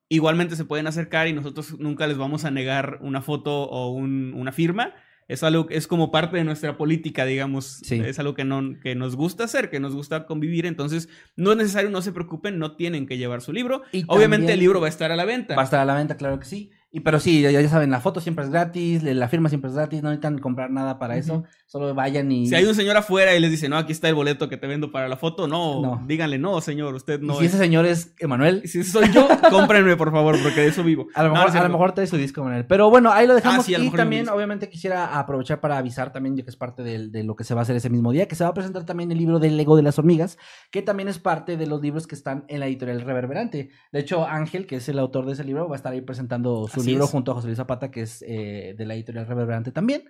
[0.08, 4.32] igualmente se pueden acercar y nosotros nunca les vamos a negar una foto o un-
[4.34, 4.94] una firma.
[5.26, 7.80] Es algo es como parte de nuestra política, digamos.
[7.82, 7.98] Sí.
[7.98, 10.66] Es algo que, no, que nos gusta hacer, que nos gusta convivir.
[10.66, 13.82] Entonces, no es necesario, no se preocupen, no tienen que llevar su libro.
[13.90, 15.56] Y Obviamente el libro va a estar a la venta.
[15.56, 16.70] Va a estar a la venta, claro que sí.
[16.96, 19.74] Y pero sí, ya, ya saben, la foto siempre es gratis, la firma siempre es
[19.74, 22.46] gratis, no necesitan comprar nada para eso, solo vayan y...
[22.46, 24.68] Si hay un señor afuera y les dice, no, aquí está el boleto que te
[24.68, 26.04] vendo para la foto, no, No.
[26.06, 27.52] díganle, no, señor, usted Y no si es...
[27.54, 31.08] ese señor es Emanuel, Si soy yo, cómprenme, por favor, porque de eso vivo.
[31.16, 32.64] a lo mejor, no a lo mejor trae su disco Emanuel.
[32.66, 35.78] Pero bueno, ahí lo dejamos Ah, sí, a lo y también obviamente quisiera aprovechar para
[35.78, 37.90] avisar también, ya que es parte del- de, lo que se va a hacer ese
[37.90, 40.38] mismo día, que se va a presentar también el libro del Lego de las hormigas,
[40.70, 43.70] que también es parte de los libros que están en la editorial Reverberante.
[43.90, 46.68] De hecho, Ángel, que es el autor de ese libro, va a estar ahí presentando
[46.68, 47.10] su Libro es.
[47.10, 50.04] junto a José Luis Zapata, que es eh, de la editorial Reverberante también.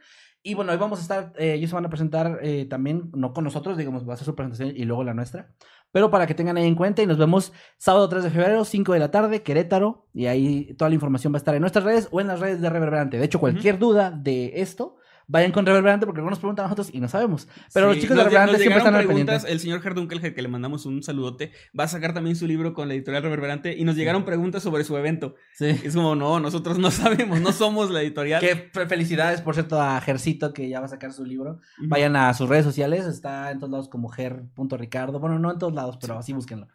[0.46, 3.32] Y bueno, hoy vamos a estar, eh, ellos se van a presentar eh, también, no
[3.32, 5.54] con nosotros, digamos, va a ser su presentación y luego la nuestra.
[5.90, 8.92] Pero para que tengan ahí en cuenta y nos vemos sábado 3 de febrero, 5
[8.92, 10.06] de la tarde, Querétaro.
[10.12, 12.60] Y ahí toda la información va a estar en nuestras redes o en las redes
[12.60, 13.16] de Reverberante.
[13.16, 14.96] De hecho, cualquier duda de esto,
[15.26, 17.48] vayan con Reverberante porque algunos preguntan a nosotros y no sabemos.
[17.72, 19.42] Pero los chicos de nos Reverberante siempre están al preguntas.
[19.42, 19.52] pendiente.
[19.52, 22.88] El señor Herdunkel, que le mandamos un saludote, va a sacar también su libro con
[22.88, 25.34] la editorial Reverberante y nos llegaron preguntas sobre su evento.
[25.54, 25.66] Sí.
[25.84, 28.40] Es como, no, nosotros no sabemos, no somos la editorial.
[28.40, 31.60] Qué fe- felicidades, por cierto, a Gercito que ya va a sacar su libro.
[31.78, 35.20] Vayan a sus redes sociales, está en todos lados como ger.ricardo.
[35.20, 36.68] Bueno, no en todos lados, pero así búsquenlo.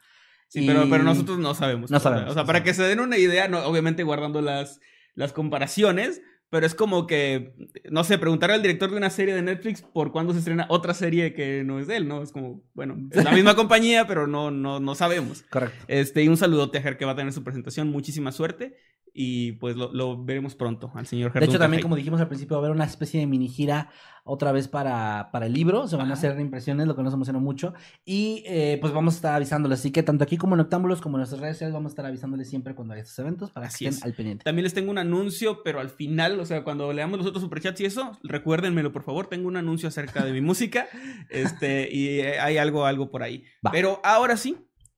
[0.48, 1.92] Sí, Y- pero, pero nosotros no sabemos.
[1.92, 4.80] No sabemos, O sea, para que se den una idea, no, obviamente guardando las,
[5.14, 7.54] las comparaciones, pero es como que,
[7.90, 10.94] no sé, preguntar al director de una serie de Netflix por cuándo se estrena otra
[10.94, 12.24] serie que no es de él, ¿no?
[12.24, 15.44] Es como, bueno, es la misma compañía, pero no, no, no sabemos.
[15.50, 15.78] Correcto.
[15.88, 18.78] Este, y un saludote a Ger que va a tener su presentación, muchísima suerte.
[19.14, 22.28] Y pues lo, lo veremos pronto al señor Ger De hecho, también, como dijimos al
[22.28, 23.90] principio, va a haber una especie de mini gira
[24.24, 25.88] otra vez para, para el libro.
[25.88, 27.74] Se van a hacer impresiones, lo que nos emocionó mucho.
[28.06, 29.80] Y eh, pues vamos a estar avisándoles.
[29.80, 32.06] Así que tanto aquí como en Octámbulos, como en nuestras redes sociales, vamos a estar
[32.06, 34.06] avisándoles siempre cuando haya estos eventos para Así que estén es.
[34.06, 34.44] al pendiente.
[34.44, 37.82] También les tengo un anuncio, pero al final, o sea, cuando leamos los otros superchats
[37.82, 39.28] y eso, recuérdenmelo, por favor.
[39.28, 40.88] Tengo un anuncio acerca de mi música.
[41.30, 43.44] Este, y eh, hay algo, algo por ahí.
[43.66, 43.72] Va.
[43.72, 44.58] Pero ahora sí,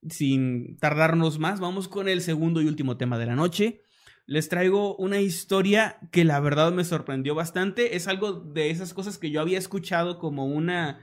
[0.10, 3.82] sin tardarnos más, vamos con el segundo y último tema de la noche.
[4.28, 7.96] Les traigo una historia que la verdad me sorprendió bastante.
[7.96, 11.00] Es algo de esas cosas que yo había escuchado como una.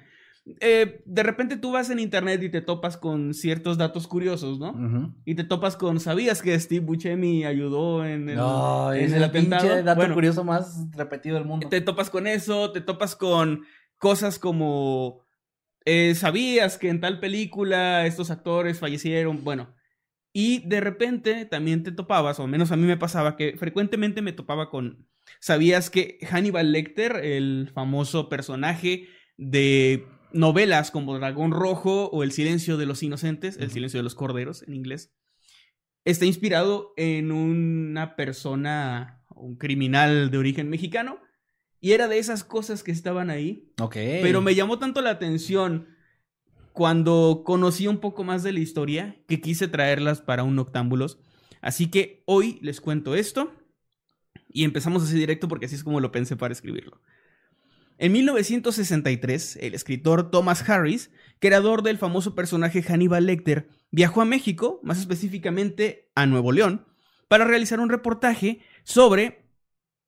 [0.61, 5.12] eh, de repente tú vas en internet y te topas con ciertos datos curiosos, ¿no?
[5.27, 9.19] Y te topas con, ¿sabías que Steve Buscemi ayudó en el, No, en es el
[9.19, 9.83] el atentado?
[9.83, 11.69] dato Bueno, curioso más repetido del mundo.
[11.69, 13.64] te topas con eso, te topas con
[13.99, 15.27] cosas como,
[15.85, 19.45] eh, ¿sabías que en tal película estos actores fallecieron?
[19.45, 19.75] Bueno,
[20.41, 24.22] y de repente también te topabas, o al menos a mí me pasaba, que frecuentemente
[24.22, 25.09] me topaba con,
[25.41, 32.76] ¿sabías que Hannibal Lecter, el famoso personaje de novelas como Dragón Rojo o El Silencio
[32.76, 33.72] de los Inocentes, El.
[33.72, 35.12] Silencio de los Corderos en inglés,
[36.05, 41.18] está inspirado en una persona, un criminal de origen mexicano,
[41.80, 43.97] y era de esas cosas que estaban ahí, Ok.
[44.22, 45.89] pero me llamó tanto la atención
[46.79, 51.18] cuando conocí un poco más de la historia que quise traerlas para un Noctámbulos.
[51.61, 53.53] Así que hoy les cuento esto
[54.49, 57.03] y empezamos así directo porque así es como lo pensé para escribirlo.
[57.99, 61.11] En 1963, el escritor Thomas Harris,
[61.41, 66.87] creador del famoso personaje Hannibal Lecter, viajó a México, más específicamente a Nuevo León,
[67.26, 69.51] para realizar un reportaje sobre,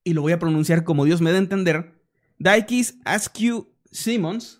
[0.04, 2.00] y lo voy a pronunciar como Dios me da a entender,
[2.38, 4.59] Dykes Askew Simmons.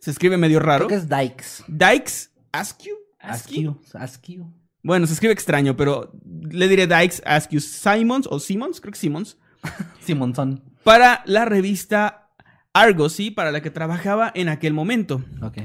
[0.00, 0.86] Se escribe medio raro.
[0.86, 1.64] Creo que es Dykes.
[1.68, 2.96] Dykes Askew.
[3.18, 3.80] Askew.
[3.94, 4.52] Askew.
[4.82, 9.36] Bueno, se escribe extraño, pero le diré Dykes Askew Simons o Simmons, creo que Simmons,
[10.00, 10.62] Simonson.
[10.84, 12.30] para la revista
[12.72, 15.22] Argosy, para la que trabajaba en aquel momento.
[15.42, 15.58] Ok.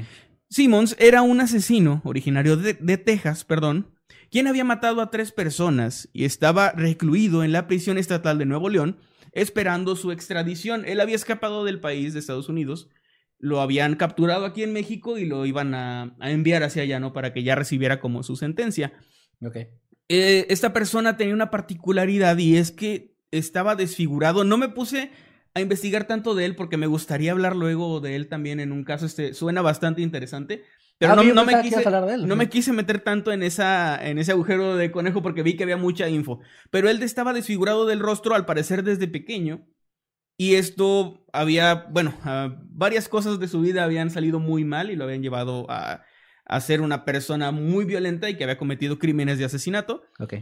[0.50, 3.90] Simmons era un asesino originario de, de Texas, perdón,
[4.30, 8.68] quien había matado a tres personas y estaba recluido en la prisión estatal de Nuevo
[8.68, 8.98] León
[9.32, 10.84] esperando su extradición.
[10.86, 12.88] Él había escapado del país de Estados Unidos,
[13.38, 17.12] lo habían capturado aquí en México y lo iban a, a enviar hacia allá, ¿no?
[17.12, 18.92] Para que ya recibiera como su sentencia.
[19.42, 19.56] Ok.
[20.08, 24.44] Eh, esta persona tenía una particularidad y es que estaba desfigurado.
[24.44, 25.10] No me puse
[25.54, 28.84] a investigar tanto de él porque me gustaría hablar luego de él también en un
[28.84, 29.06] caso.
[29.06, 30.64] Este suena bastante interesante.
[30.98, 34.32] Pero Ah, no, me quise, él, no me quise meter tanto en, esa, en ese
[34.32, 36.40] agujero de conejo porque vi que había mucha info.
[36.70, 39.66] Pero él estaba desfigurado del rostro al parecer desde pequeño.
[40.36, 44.96] Y esto había, bueno, ah, varias cosas de su vida habían salido muy mal y
[44.96, 46.04] lo habían llevado a,
[46.44, 50.02] a ser una persona muy violenta y que había cometido crímenes de asesinato.
[50.18, 50.34] Ok.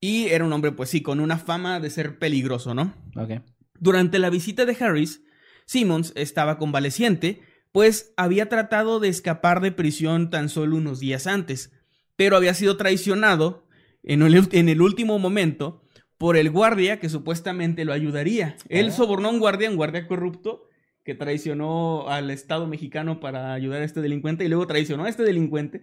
[0.00, 2.94] Y era un hombre, pues sí, con una fama de ser peligroso, ¿no?
[3.16, 3.42] Ok.
[3.78, 5.22] Durante la visita de Harris,
[5.66, 7.42] Simmons estaba convaleciente,
[7.72, 11.72] pues había tratado de escapar de prisión tan solo unos días antes,
[12.16, 13.68] pero había sido traicionado
[14.02, 15.82] en el, en el último momento
[16.20, 18.54] por el guardia que supuestamente lo ayudaría.
[18.68, 20.68] Él sobornó a un guardia, un guardia corrupto,
[21.02, 25.22] que traicionó al Estado mexicano para ayudar a este delincuente y luego traicionó a este
[25.22, 25.80] delincuente.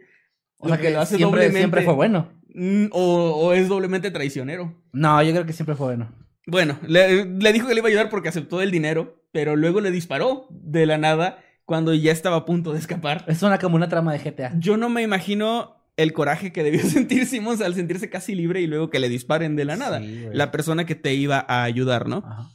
[0.59, 2.29] O sea que lo hace siempre, doblemente- siempre fue bueno.
[2.53, 4.75] Mm, o, o es doblemente traicionero.
[4.93, 6.13] No, yo creo que siempre fue bueno.
[6.45, 9.81] Bueno, le, le dijo que le iba a ayudar porque aceptó el dinero, pero luego
[9.81, 13.25] le disparó de la nada cuando ya estaba a punto de escapar.
[13.27, 14.53] Es una como una trama de GTA.
[14.59, 18.67] Yo no me imagino el coraje que debió sentir Simmons al sentirse casi libre y
[18.67, 19.99] luego que le disparen de la nada.
[19.99, 22.23] Sí, la persona que te iba a ayudar, ¿no?
[22.25, 22.49] Ajá.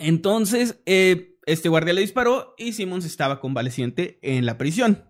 [0.00, 5.04] Entonces, eh, este guardia le disparó y Simmons estaba convaleciente en la prisión.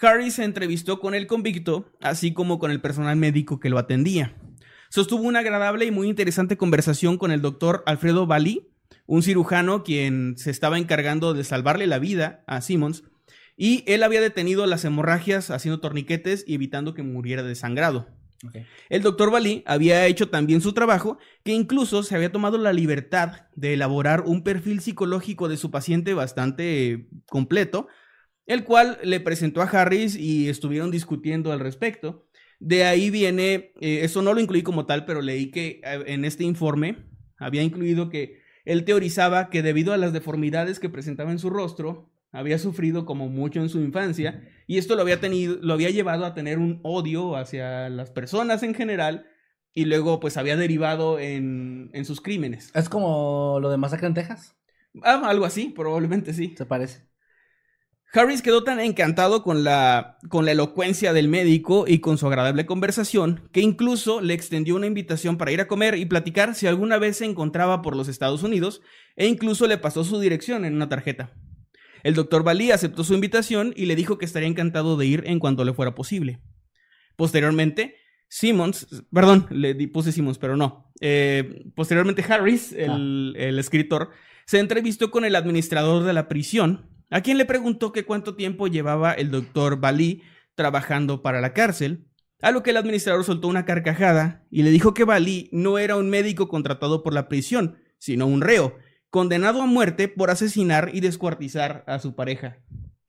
[0.00, 4.36] Harris se entrevistó con el convicto, así como con el personal médico que lo atendía.
[4.90, 8.68] Sostuvo una agradable y muy interesante conversación con el doctor Alfredo Bali,
[9.06, 13.04] un cirujano quien se estaba encargando de salvarle la vida a Simmons,
[13.56, 18.08] y él había detenido las hemorragias haciendo torniquetes y evitando que muriera desangrado.
[18.46, 18.56] Ok.
[18.90, 23.46] El doctor Bali había hecho también su trabajo, que incluso se había tomado la libertad
[23.54, 27.88] de elaborar un perfil psicológico de su paciente bastante completo,
[28.44, 32.26] el cual le presentó a Harris y estuvieron discutiendo al respecto.
[32.60, 36.24] De ahí viene, eh, eso no lo incluí como tal, pero leí que eh, en
[36.24, 37.06] este informe
[37.38, 42.10] había incluido que él teorizaba que debido a las deformidades que presentaba en su rostro,
[42.36, 46.24] había sufrido como mucho en su infancia y esto lo había tenido, lo había llevado
[46.24, 49.26] a tener un odio hacia las personas en general
[49.72, 52.70] y luego pues había derivado en, en sus crímenes.
[52.74, 54.56] Es como lo de Masacre en Texas.
[55.02, 56.54] Ah, algo así, probablemente sí.
[56.56, 57.06] Se parece.
[58.12, 62.64] Harris quedó tan encantado con la, con la elocuencia del médico y con su agradable
[62.64, 66.98] conversación que incluso le extendió una invitación para ir a comer y platicar si alguna
[66.98, 68.80] vez se encontraba por los Estados Unidos
[69.16, 71.34] e incluso le pasó su dirección en una tarjeta.
[72.02, 75.38] El doctor Bali aceptó su invitación y le dijo que estaría encantado de ir en
[75.38, 76.40] cuanto le fuera posible.
[77.16, 77.96] Posteriormente,
[78.28, 80.92] Simmons, perdón, le puse Simmons, pero no.
[81.00, 84.10] Eh, posteriormente, Harris, el, el escritor,
[84.46, 88.66] se entrevistó con el administrador de la prisión, a quien le preguntó que cuánto tiempo
[88.66, 90.22] llevaba el doctor Bali
[90.54, 92.06] trabajando para la cárcel,
[92.42, 95.96] a lo que el administrador soltó una carcajada y le dijo que Bali no era
[95.96, 98.76] un médico contratado por la prisión, sino un reo,
[99.10, 102.58] condenado a muerte por asesinar y descuartizar a su pareja.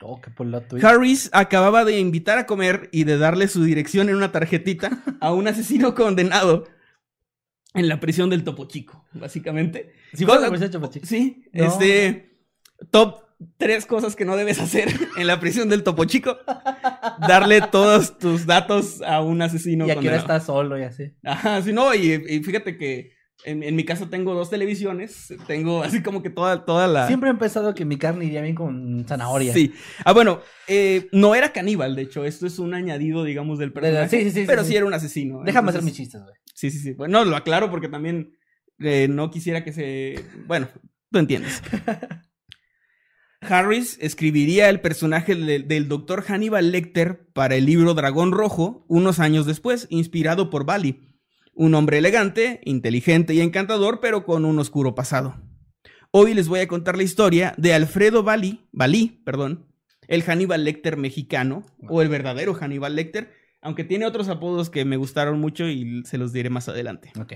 [0.01, 0.85] Oh, qué twist.
[0.85, 5.33] Harris acababa de invitar a comer y de darle su dirección en una tarjetita a
[5.33, 6.65] un asesino condenado
[7.73, 9.93] en la prisión del Topo Chico, básicamente.
[10.19, 11.05] La Cosa- versión Chapo Chico.
[11.05, 11.65] Sí, No.
[11.65, 12.39] este
[12.91, 13.23] top
[13.57, 14.87] tres cosas que no debes hacer
[15.17, 16.37] en la prisión del Topo Chico.
[17.27, 21.11] Darle todos tus datos a un asesino Y aquí ahora está solo y así.
[21.23, 25.83] Ajá, sí, no, y, y fíjate que en, en mi casa tengo dos televisiones, tengo
[25.83, 27.07] así como que toda, toda la...
[27.07, 29.53] Siempre he pensado que mi carne iría bien con zanahoria.
[29.53, 29.73] Sí.
[30.05, 34.09] Ah, bueno, eh, no era caníbal, de hecho, esto es un añadido, digamos, del personaje.
[34.09, 34.77] sí, sí, sí, Pero sí, sí, sí.
[34.77, 35.41] era un asesino.
[35.43, 36.35] Déjame hacer entonces- mis chistes, güey.
[36.53, 36.93] Sí, sí, sí.
[36.93, 38.33] Bueno, lo aclaro porque también
[38.79, 40.23] eh, no quisiera que se...
[40.47, 40.67] Bueno,
[41.11, 41.61] tú entiendes.
[43.41, 49.19] Harris escribiría el personaje de- del doctor Hannibal Lecter para el libro Dragón Rojo unos
[49.19, 51.06] años después, inspirado por Bali.
[51.59, 55.41] Un hombre elegante, inteligente y encantador, pero con un oscuro pasado.
[56.11, 59.65] Hoy les voy a contar la historia de Alfredo Bali, Bali, perdón,
[60.07, 64.97] el Hannibal Lecter mexicano, o el verdadero Hannibal Lecter, aunque tiene otros apodos que me
[64.97, 67.11] gustaron mucho y se los diré más adelante.
[67.19, 67.33] Ok.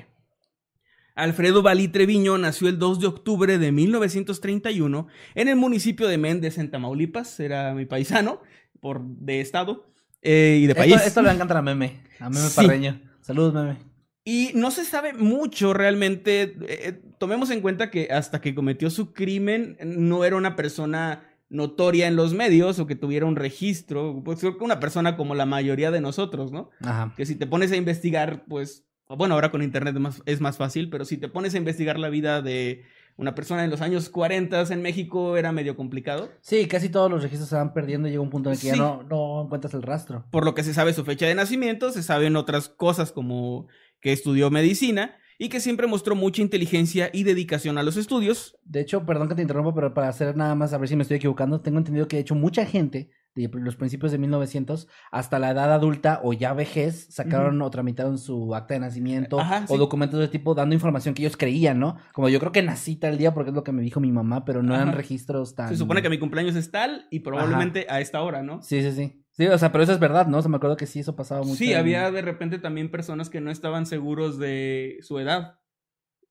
[1.16, 6.60] Alfredo Balí Treviño nació el 2 de octubre de 1931 en el municipio de Méndez,
[6.60, 7.40] en Tamaulipas.
[7.40, 8.40] Era mi paisano,
[8.80, 9.92] por de estado
[10.22, 10.94] eh, y de país.
[10.94, 12.04] Esto, esto le encanta a Meme.
[12.20, 12.56] A Meme Sí.
[12.56, 13.02] Parreño.
[13.22, 13.91] Saludos, Meme.
[14.24, 16.56] Y no se sabe mucho realmente.
[16.68, 22.08] eh, tomemos en cuenta que hasta que cometió su crimen no era una persona notoria
[22.08, 24.22] en los medios o que tuviera un registro.
[24.24, 26.70] Pues creo que una persona como la mayoría de nosotros, ¿no?
[26.82, 27.14] Ajá.
[27.18, 30.58] que si te pones a investigar, pues, bueno, ahora con internet es más, es más
[30.58, 32.86] fácil, pero si te pones a investigar la vida de
[33.18, 36.32] una persona en los años 40 en México era medio complicado.
[36.42, 38.68] Sí, casi todos los registros se van perdiendo y llega un punto en el que
[38.68, 40.26] ya no, no encuentras el rastro.
[40.32, 43.68] Por lo que se sabe su fecha de nacimiento, se saben otras cosas como
[44.02, 48.58] que estudió medicina y que siempre mostró mucha inteligencia y dedicación a los estudios.
[48.64, 51.02] De hecho, perdón que te interrumpa, pero para hacer nada más, a ver si me
[51.02, 55.40] estoy equivocando, tengo entendido que de hecho mucha gente de los principios de 1900 hasta
[55.40, 59.74] la edad adulta o ya vejez sacaron o tramitaron su acta de nacimiento Ajá, o
[59.74, 59.78] sí.
[59.80, 61.98] documentos de tipo dando información que ellos creían, ¿no?
[62.14, 64.44] Como yo creo que nací tal día porque es lo que me dijo mi mamá,
[64.46, 64.98] pero no eran Ajá.
[64.98, 65.70] registros tan...
[65.70, 68.62] Se supone que mi cumpleaños es tal y probablemente a esta hora, ¿no?
[68.62, 69.21] Sí, sí, sí.
[69.42, 70.38] Sí, o sea, pero eso es verdad, ¿no?
[70.38, 71.56] O sea, me acuerdo que sí, eso pasaba mucho.
[71.58, 75.60] Sí, en- había de repente también personas que no estaban seguros de su edad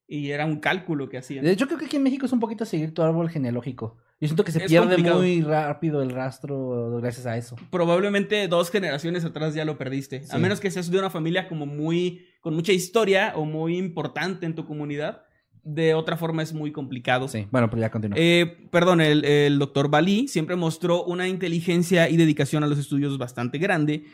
[0.07, 1.45] y era un cálculo que hacían.
[1.45, 3.97] De hecho, creo que aquí en México es un poquito seguir tu árbol genealógico.
[4.21, 5.19] Yo siento que se Es pierde complicado.
[5.21, 7.57] muy rápido el rastro gracias a eso.
[7.71, 10.23] probablemente dos generaciones atrás ya lo perdiste.
[10.31, 14.45] A menos que seas de una familia como muy, con mucha historia o muy importante
[14.47, 15.23] en tu comunidad.
[15.63, 17.29] De otra forma es muy complicado.
[17.29, 18.17] Sí, bueno, pero ya continúa.
[18.19, 23.19] Eh, perdón, el, el doctor Bali siempre mostró una inteligencia y dedicación a los estudios
[23.19, 24.05] bastante grande.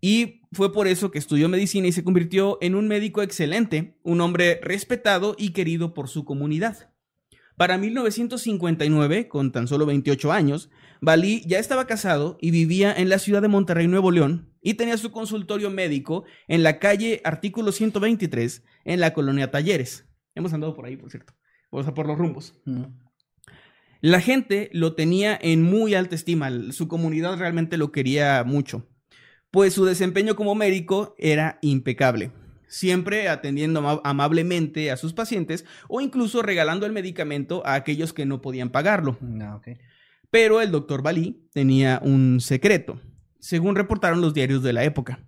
[0.00, 4.20] Y fue por eso que estudió medicina y se convirtió en un médico excelente, un
[4.20, 6.90] hombre respetado y querido por su comunidad.
[7.56, 10.70] Para 1959, con tan solo 28 años,
[11.00, 14.96] Balí ya estaba casado y vivía en la ciudad de Monterrey, Nuevo León, y tenía
[14.96, 20.07] su consultorio médico en la calle Artículo 123, en la colonia Talleres.
[20.38, 21.34] Hemos andado por ahí, por cierto,
[21.70, 22.54] o sea, por los rumbos.
[22.64, 22.84] Mm.
[24.00, 28.86] La gente lo tenía en muy alta estima, su comunidad realmente lo quería mucho,
[29.50, 32.30] pues su desempeño como médico era impecable,
[32.68, 38.24] siempre atendiendo ama- amablemente a sus pacientes o incluso regalando el medicamento a aquellos que
[38.24, 39.18] no podían pagarlo.
[39.20, 39.68] No, ok.
[40.30, 43.00] Pero el doctor Balí tenía un secreto,
[43.40, 45.27] según reportaron los diarios de la época.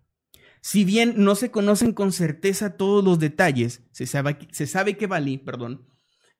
[0.60, 5.86] Si bien no se conocen con certeza todos los detalles, se sabe, que Balí, perdón,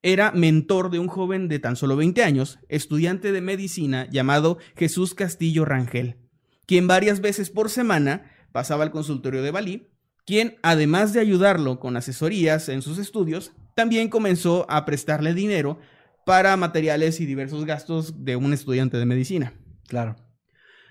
[0.03, 5.15] era mentor de un joven de tan solo 20 años, estudiante de medicina llamado Jesús
[5.15, 6.17] Castillo Rangel,
[6.67, 9.89] quien varias veces por semana pasaba al consultorio de Balí,
[10.27, 15.79] quien, además de ayudarlo con asesorías en sus estudios, también comenzó a prestarle dinero
[16.27, 19.55] para materiales y diversos gastos de un estudiante de medicina.
[19.89, 20.17] Claro.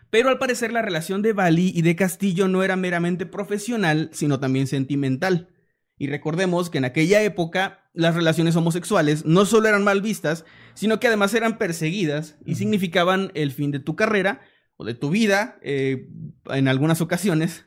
[0.10, 4.40] Pero al parecer la relación de Bali y de Castillo no era meramente profesional, sino
[4.40, 5.50] también sentimental.
[5.98, 11.00] Y recordemos que en aquella época las relaciones homosexuales no solo eran mal vistas, sino
[11.00, 14.42] que además eran perseguidas y significaban el fin de tu carrera
[14.78, 16.08] o de tu vida eh,
[16.46, 17.66] en algunas ocasiones,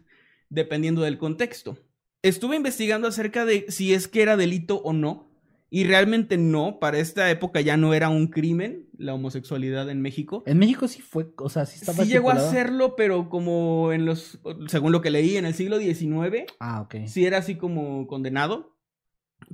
[0.49, 1.78] dependiendo del contexto.
[2.22, 5.31] Estuve investigando acerca de si es que era delito o no,
[5.74, 10.42] y realmente no, para esta época ya no era un crimen la homosexualidad en México.
[10.44, 14.04] En México sí fue, o sea, sí estaba Sí llegó a hacerlo, pero como en
[14.04, 17.06] los, según lo que leí, en el siglo XIX, Ah, ok.
[17.06, 18.76] sí era así como condenado.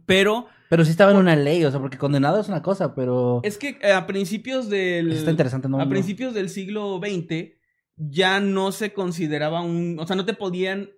[0.06, 3.38] Pero Pero sí estaba en una ley, o sea, porque condenado es una cosa, pero...
[3.44, 5.10] es que eh, a principios del...
[5.10, 5.80] Eso está interesante, ¿no?
[5.80, 7.52] a principios del siglo XX
[7.96, 9.96] ya no se consideraba un...
[10.00, 10.90] O sea, no te podían...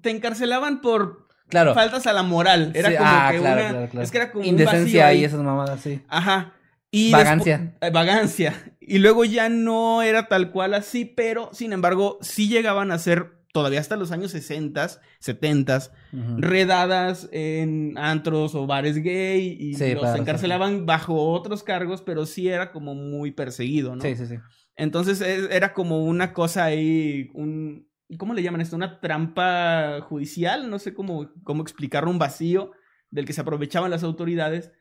[0.00, 1.74] Te encarcelaban por Claro.
[1.74, 2.72] faltas a la moral.
[2.74, 3.70] Era Sí, como ah, que claro, una...
[3.70, 4.04] claro, claro.
[4.04, 5.20] Es que era como un vacío Indecencia ahí.
[5.20, 6.00] y esas mamadas, sí.
[6.08, 6.54] Ajá.
[6.90, 7.74] Y Vagancia.
[7.80, 8.54] eh, vagancia.
[8.80, 13.32] Y luego ya no era tal cual así, pero sin embargo sí llegaban a ser
[13.52, 14.88] todavía hasta los años 60,
[15.20, 15.76] 70,
[16.12, 16.36] Ujú.
[16.38, 20.20] redadas en antros o bares gay y Sí, los claro, sí.
[20.22, 24.02] encarcelaban bajo otros cargos, pero sí era como muy perseguido, ¿no?
[24.02, 24.36] Sí, sí, sí.
[24.76, 27.86] Entonces era como una cosa ahí, un...
[28.16, 28.76] ¿Cómo le llaman esto?
[28.76, 32.72] Una trampa judicial, no sé cómo, cómo explicarlo, un vacío
[33.10, 34.72] del que se aprovechaban las autoridades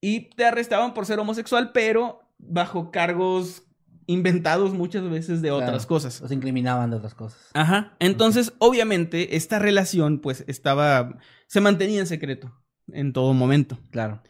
[0.00, 3.64] y te arrestaban por ser homosexual, pero bajo cargos
[4.06, 5.88] inventados muchas veces de otras Claro.
[5.88, 6.20] cosas.
[6.20, 7.50] Los incriminaban de otras cosas.
[7.54, 7.94] Ajá.
[7.98, 12.52] Entonces, obviamente, esta relación pues estaba, se mantenía en secreto
[12.90, 13.78] en todo momento.
[13.90, 14.22] Claro.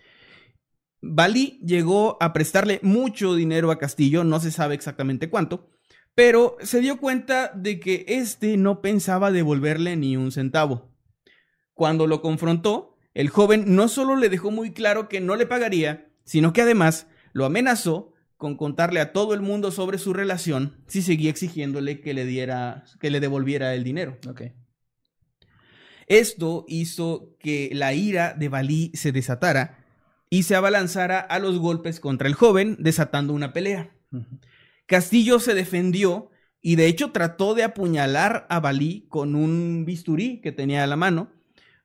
[1.01, 5.70] Bali llegó a prestarle mucho dinero a Castillo, no se sabe exactamente cuánto,
[6.18, 10.90] pero se dio cuenta de que éste no pensaba devolverle ni un centavo.
[11.74, 16.10] Cuando lo confrontó, el joven no solo le dejó muy claro que no le pagaría,
[16.24, 21.02] sino que además lo amenazó con contarle a todo el mundo sobre su relación si
[21.02, 24.18] seguía exigiéndole que le diera, que le devolviera el dinero.
[26.08, 29.84] Esto hizo que la ira de Balí se desatara
[30.30, 33.92] y se abalanzara a los golpes contra el joven, desatando una pelea.
[34.89, 36.30] Castillo se defendió
[36.62, 40.97] y de hecho trató de apuñalar a Balí con un bisturí que tenía a la
[40.97, 41.30] mano,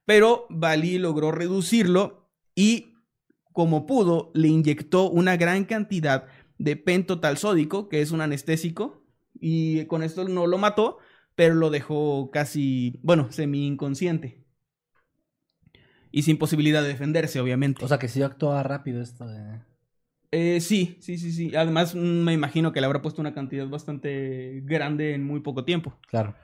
[0.06, 2.96] pero Balí logró reducirlo y,
[3.52, 6.28] como pudo, le inyectó una gran cantidad
[6.58, 9.06] de pentotal sódico, que es un anestésico,
[9.38, 10.98] y con esto no lo mató,
[11.36, 14.46] pero lo dejó casi, bueno, semi inconsciente.
[16.10, 17.84] Y sin posibilidad de defenderse, obviamente.
[17.84, 19.73] O sea, que sí actuaba rápido esto de...
[20.36, 21.56] Eh, sí, sí, sí, sí.
[21.56, 25.96] Además, me imagino que le habrá puesto una cantidad bastante grande en muy poco tiempo.
[26.10, 26.36] Claro.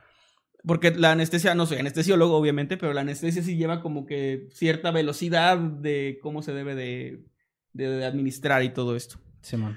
[0.63, 4.91] Porque la anestesia, no soy anestesiólogo, obviamente, pero la anestesia sí lleva como que cierta
[4.91, 7.25] velocidad de cómo se debe de,
[7.73, 9.17] de- de administrar y todo esto.
[9.41, 9.75] Simón.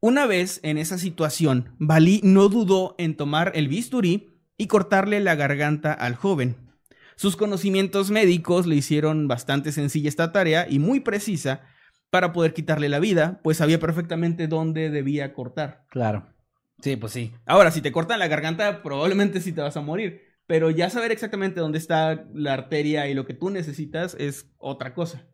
[0.00, 5.36] Una vez en esa situación, Balí no dudó en tomar el bisturí y cortarle la
[5.36, 6.56] garganta al joven.
[7.16, 11.62] Sus conocimientos médicos le hicieron bastante sencilla esta tarea y muy precisa
[12.14, 15.84] para poder quitarle la vida, pues sabía perfectamente dónde debía cortar.
[15.90, 16.28] Claro.
[16.80, 17.32] Sí, pues sí.
[17.44, 21.10] Ahora, si te cortan la garganta, probablemente sí te vas a morir, pero ya saber
[21.10, 25.26] exactamente dónde está la arteria y lo que tú necesitas es otra cosa.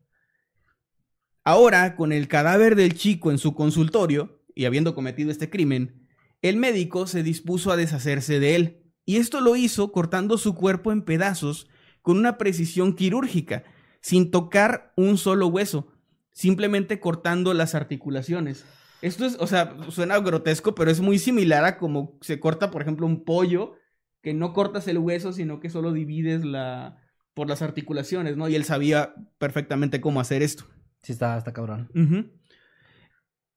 [1.45, 6.09] Ahora, con el cadáver del chico en su consultorio y habiendo cometido este crimen,
[6.41, 10.93] el médico se dispuso a deshacerse de él, y esto lo hizo cortando su cuerpo
[10.93, 11.69] en pedazos
[12.01, 13.65] con una precisión quirúrgica,
[14.01, 15.93] sin tocar un solo hueso,
[16.41, 18.65] simplemente cortando las articulaciones.
[19.03, 22.81] Esto es, o sea, suena grotesco, pero es muy similar a como se corta, por
[22.81, 23.75] ejemplo, un pollo
[24.23, 26.97] que no cortas el hueso, sino que solo divides la
[27.35, 28.49] por las articulaciones, ¿no?
[28.49, 30.65] Y él sabía perfectamente cómo hacer esto.
[31.03, 31.91] Sí, está, está cabrón.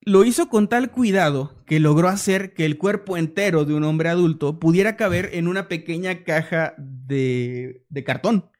[0.00, 4.10] Lo hizo con tal cuidado que logró hacer que el cuerpo entero de un hombre
[4.10, 8.50] adulto pudiera caber en una pequeña caja de, de cartón.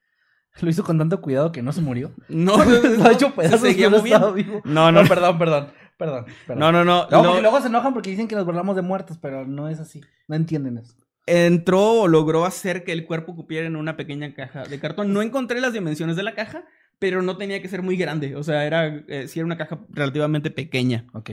[0.60, 2.12] Lo hizo con tanto cuidado que no se murió.
[2.28, 4.16] No, Lo ha hecho se pedazos, seguía pero moviendo.
[4.28, 4.62] estaba vivo.
[4.64, 5.68] No, no, No, perdón, perdón.
[5.96, 6.24] Perdón.
[6.46, 6.58] perdón.
[6.60, 7.06] no, no, no.
[7.10, 9.78] No, lo- luego se enojan porque dicen que nos burlamos de muertos, pero no es
[9.80, 10.00] así.
[10.28, 10.94] No entienden eso.
[11.26, 15.12] entró o logró hacer que el cuerpo cupiera en una pequeña caja de cartón.
[15.12, 16.64] No encontré las dimensiones de la caja,
[16.98, 18.34] pero no tenía que ser muy grande.
[18.36, 21.06] O sea, era, eh, sí era una caja relativamente pequeña.
[21.14, 21.30] Ok.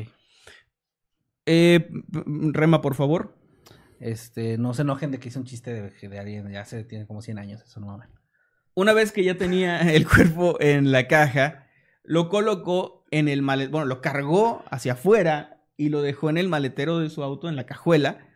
[1.45, 1.89] Eh,
[2.53, 3.35] Rema, por favor.
[3.99, 7.05] Este, no se enojen de que hice un chiste de, de alguien, ya se tiene
[7.05, 8.09] como 100 años, eso no mames.
[8.73, 11.67] Una vez que ya tenía el cuerpo en la caja,
[12.03, 16.47] lo colocó en el maletero, bueno, lo cargó hacia afuera y lo dejó en el
[16.47, 18.27] maletero de su auto, en la cajuela,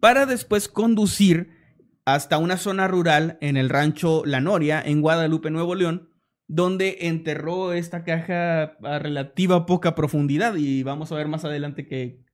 [0.00, 1.56] para después conducir
[2.04, 6.08] hasta una zona rural en el rancho La Noria, en Guadalupe, Nuevo León,
[6.46, 12.24] donde enterró esta caja a relativa poca profundidad y vamos a ver más adelante que,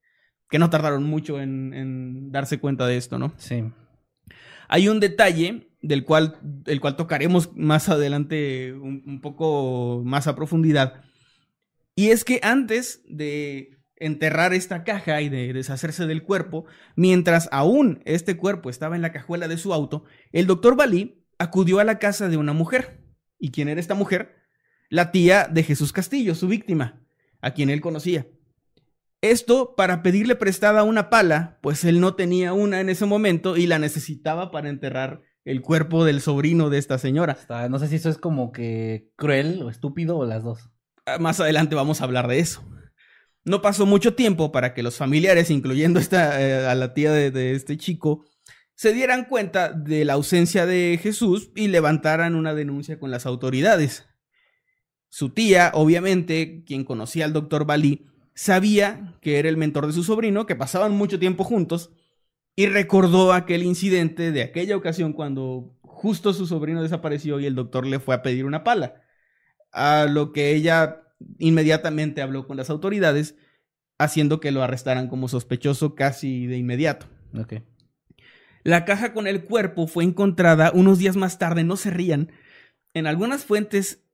[0.48, 3.34] que no tardaron mucho en, en darse cuenta de esto, ¿no?
[3.36, 3.64] Sí.
[4.68, 10.34] Hay un detalle del cual, el cual tocaremos más adelante un, un poco más a
[10.34, 11.02] profundidad.
[11.94, 16.64] Y es que antes de enterrar esta caja y de deshacerse del cuerpo,
[16.96, 21.78] mientras aún este cuerpo estaba en la cajuela de su auto, el doctor Balí acudió
[21.78, 23.00] a la casa de una mujer.
[23.38, 24.36] ¿Y quién era esta mujer?
[24.88, 27.02] La tía de Jesús Castillo, su víctima,
[27.40, 28.26] a quien él conocía.
[29.20, 33.66] Esto para pedirle prestada una pala, pues él no tenía una en ese momento y
[33.66, 37.32] la necesitaba para enterrar el cuerpo del sobrino de esta señora.
[37.38, 40.70] Está- no sé si eso es como que cruel o estúpido o las dos.
[41.06, 42.64] Ah, Más adelante vamos a hablar de eso.
[43.44, 47.30] No pasó mucho tiempo para que los familiares, incluyendo esta, eh, a la tía de,
[47.30, 48.24] de este chico,
[48.74, 54.06] se dieran cuenta de la ausencia de Jesús y levantaran una denuncia con las autoridades.
[55.10, 60.02] Su tía, obviamente, quien conocía al doctor Balí, sabía que era el mentor de su
[60.02, 61.92] sobrino, que pasaban mucho tiempo juntos,
[62.56, 67.86] y recordó aquel incidente de aquella ocasión cuando justo su sobrino desapareció y el doctor
[67.86, 69.02] le fue a pedir una pala.
[69.72, 71.02] A lo que ella
[71.38, 73.36] inmediatamente habló con las autoridades,
[73.98, 77.06] haciendo que lo arrestaran como sospechoso casi de inmediato.
[77.36, 77.54] Ok.
[78.62, 82.32] La caja con el cuerpo fue encontrada unos días más tarde, no se rían.
[82.94, 84.04] En algunas fuentes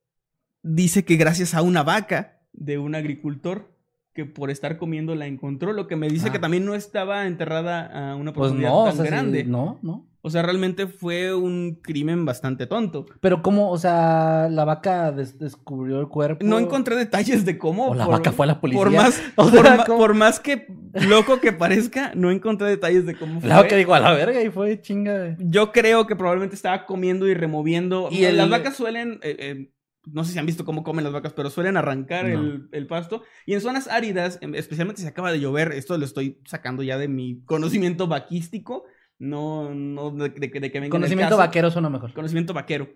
[0.63, 3.73] dice que gracias a una vaca de un agricultor
[4.15, 6.33] que por estar comiendo la encontró, lo que me dice Ah.
[6.33, 9.45] que también no estaba enterrada a una Pues profundidad no, o tan sea, grande.
[9.45, 10.07] no, no.
[10.23, 13.07] O sea, realmente fue un crimen bastante tonto.
[13.23, 16.45] Pero cómo, o sea, la vaca des- descubrió el cuerpo.
[16.45, 17.87] No encontré detalles de cómo.
[17.87, 18.83] O la vaca fue a la policía.
[18.83, 19.49] Por más, O
[19.97, 20.67] por, más que
[21.09, 23.49] loco que parezca, no encontré detalles de cómo fue.
[23.49, 25.37] La vaca dijo a la verga y fue chinga.
[25.39, 28.09] Yo creo que probablemente estaba comiendo y removiendo.
[28.11, 29.21] Y el- Las vacas suelen.
[29.23, 29.71] eh, eh,
[30.07, 32.41] no sé si han visto cómo comen las vacas, pero suelen arrancar No.
[32.41, 33.23] el, el pasto.
[33.47, 36.99] Y en zonas áridas, em, especialmente si acaba de llover, esto lo estoy sacando ya
[36.99, 38.85] de mi conocimiento vaquístico.
[39.19, 42.13] No, no de, de que- de que venga el Conocimiento vaquero suena mejor.
[42.15, 42.89] Conocimiento vaquero.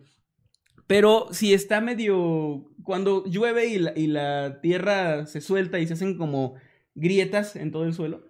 [0.87, 2.71] Pero si está medio.
[2.83, 6.55] Cuando llueve y la, y la tierra se suelta y se hacen como
[6.95, 8.25] grietas en todo el suelo,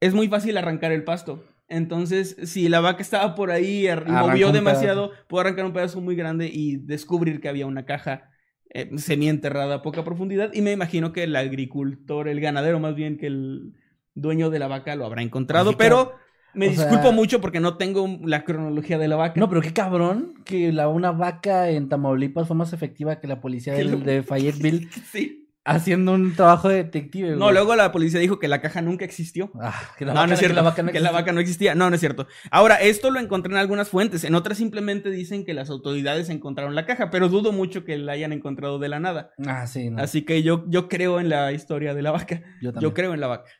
[0.00, 1.44] es muy fácil arrancar el pasto.
[1.70, 3.90] Entonces, si la vaca estaba por ahí y
[4.28, 8.28] movió demasiado, pudo arrancar un pedazo muy grande y descubrir que había una caja
[8.74, 10.52] eh, semienterrada a poca profundidad.
[10.52, 13.72] Y me imagino que el agricultor, el ganadero más bien que el
[14.14, 15.70] dueño de la vaca lo habrá encontrado.
[15.70, 16.12] Que- pero
[16.54, 19.38] me sea- disculpo mucho porque no tengo la cronología de la vaca.
[19.38, 23.40] No, pero qué cabrón que la una vaca en Tamaulipas fue más efectiva que la
[23.40, 25.39] policía del- lo- de Fayetteville Sí.
[25.64, 27.36] Haciendo un trabajo de detective.
[27.36, 29.50] No, luego la policía dijo que la caja nunca existió.
[29.60, 30.54] Ah, que la no, vaca, no es cierto.
[30.54, 31.74] Que la vaca no que la vaca no existía.
[31.74, 32.26] No, no es cierto.
[32.50, 34.24] Ahora, esto lo encontré en algunas fuentes.
[34.24, 38.12] En otras simplemente dicen que las autoridades encontraron la caja, pero dudo mucho que la
[38.12, 39.32] hayan encontrado de la nada.
[39.46, 40.02] Ah, sí, no.
[40.02, 42.42] Así que yo, yo creo en la historia de la vaca.
[42.60, 42.90] yo también.
[42.90, 43.50] Yo creo en la vaca.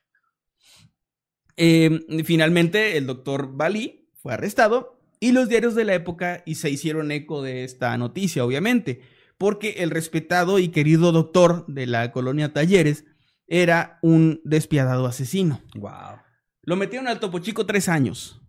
[1.57, 6.71] Eh, finalmente, el doctor Bali fue arrestado y los diarios de la época y se
[6.71, 9.03] hicieron eco de esta noticia, obviamente,
[9.41, 13.07] porque el respetado y querido doctor de la colonia Talleres
[13.47, 15.63] era un despiadado asesino.
[15.77, 16.21] Wow.
[16.63, 18.43] Lo metieron al Topo Chico tres años.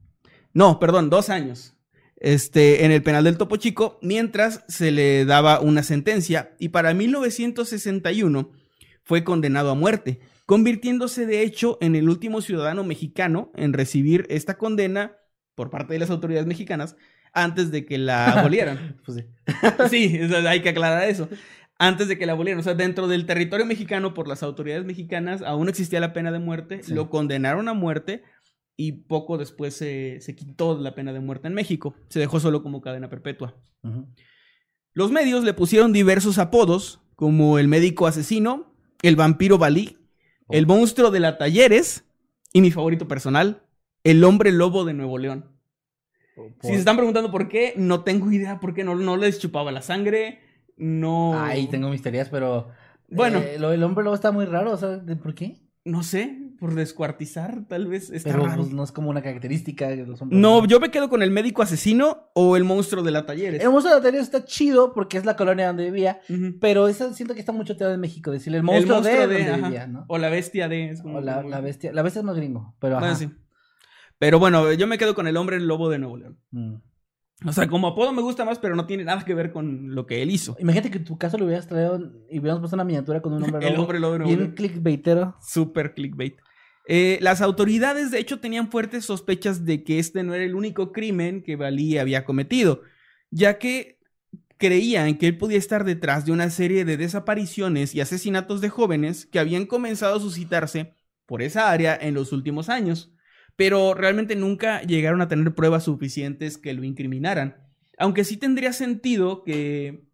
[0.54, 1.78] No, perdón, dos años.
[2.18, 6.94] Este, en el penal del Topo Chico, mientras se le daba una sentencia, y para
[6.94, 8.52] 1961
[9.06, 14.58] fue condenado a muerte, convirtiéndose de hecho en el último ciudadano mexicano en recibir esta
[14.58, 15.16] condena
[15.56, 16.98] por parte de las autoridades mexicanas
[17.34, 18.98] antes de que la abolieran.
[19.06, 19.26] Pues sí.
[19.90, 21.28] Sí, eso hay que aclarar eso.
[21.78, 25.42] Antes de que la abolieran, o sea, dentro del territorio mexicano, por las autoridades mexicanas,
[25.42, 26.94] aún existía la pena de muerte, Sí.
[26.94, 28.24] lo condenaron a muerte
[28.78, 31.96] y poco después se, se quitó la pena de muerte en México.
[32.10, 33.56] Se dejó solo como cadena perpetua.
[34.94, 39.98] Los medios le pusieron diversos apodos, como el médico asesino, el vampiro Balí,
[40.50, 42.04] el monstruo de la Talleres
[42.54, 43.64] y mi favorito personal,
[44.04, 45.46] el hombre lobo de Nuevo León.
[46.62, 49.72] Si se están preguntando por qué, no tengo idea por qué no, no les chupaba
[49.72, 50.40] la sangre,
[50.78, 51.40] no...
[51.42, 52.70] Ay, tengo mis teorías, pero.
[53.10, 53.40] Bueno.
[53.40, 55.58] eh, lo del hombre lobo está muy raro, ¿de ¿por qué?
[55.84, 58.62] No sé, por descuartizar, tal vez está Pero raro.
[58.62, 60.40] pues, no es como una característica de los hombres.
[60.40, 63.64] No, yo me quedo con el médico asesino o el monstruo de la Talleres.
[63.64, 66.58] El monstruo de la teoría está chido porque es la colonia donde vivía, Ujú.
[66.62, 69.34] pero eso siento que está mucho teoría en México, decirle el monstruo, el monstruo de,
[69.34, 69.68] de, donde ajá.
[69.68, 70.06] vivía, ¿no?
[70.08, 70.92] O la bestia de...
[70.92, 71.92] es como O la, bestia.
[71.94, 73.16] La bestia es más gringo, pero Bueno, ajá.
[73.18, 73.30] sí.
[74.22, 76.38] Pero bueno, yo me quedo con el hombre lobo de Nuevo León.
[76.52, 76.76] Mm.
[77.48, 80.06] O sea, como apodo me gusta más, pero no tiene nada que ver con lo
[80.06, 80.56] que él hizo.
[80.60, 81.98] Imagínate que en tu caso lo hubieras traído
[82.30, 84.40] y hubiéramos puesto una miniatura con un hombre El lobo hombre lobo de Nuevo bien
[84.42, 84.54] León.
[84.54, 85.36] clickbaitero.
[85.42, 86.36] Super clickbait.
[86.88, 90.92] Eh, las autoridades, de hecho, tenían fuertes sospechas de que este no era el único
[90.92, 92.84] crimen que Balí había cometido,
[93.32, 93.98] ya que
[94.58, 99.26] creían que él podía estar detrás de una serie de desapariciones y asesinatos de jóvenes
[99.26, 100.94] que habían comenzado a suscitarse
[101.26, 103.12] por esa área en los últimos años,
[103.56, 107.58] pero realmente nunca llegaron a tener pruebas suficientes que lo incriminaran.
[107.98, 110.06] Aunque sí tendría sentido que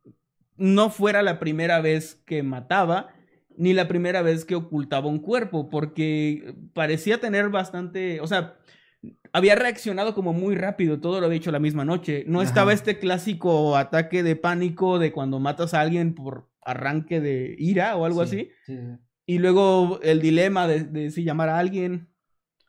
[0.57, 3.09] no fuera la primera vez que mataba,
[3.55, 8.57] ni la primera vez que ocultaba un cuerpo, porque parecía tener bastante, o sea,
[9.31, 12.23] había reaccionado como muy rápido, todo lo había hecho la misma noche.
[12.27, 12.47] No Ajá.
[12.49, 17.95] estaba este clásico ataque de pánico de cuando matas a alguien por arranque de ira
[17.95, 18.49] o algo Sí, así.
[18.65, 18.97] sí, sí.
[19.26, 22.09] Y luego el dilema de, de si llamar a alguien,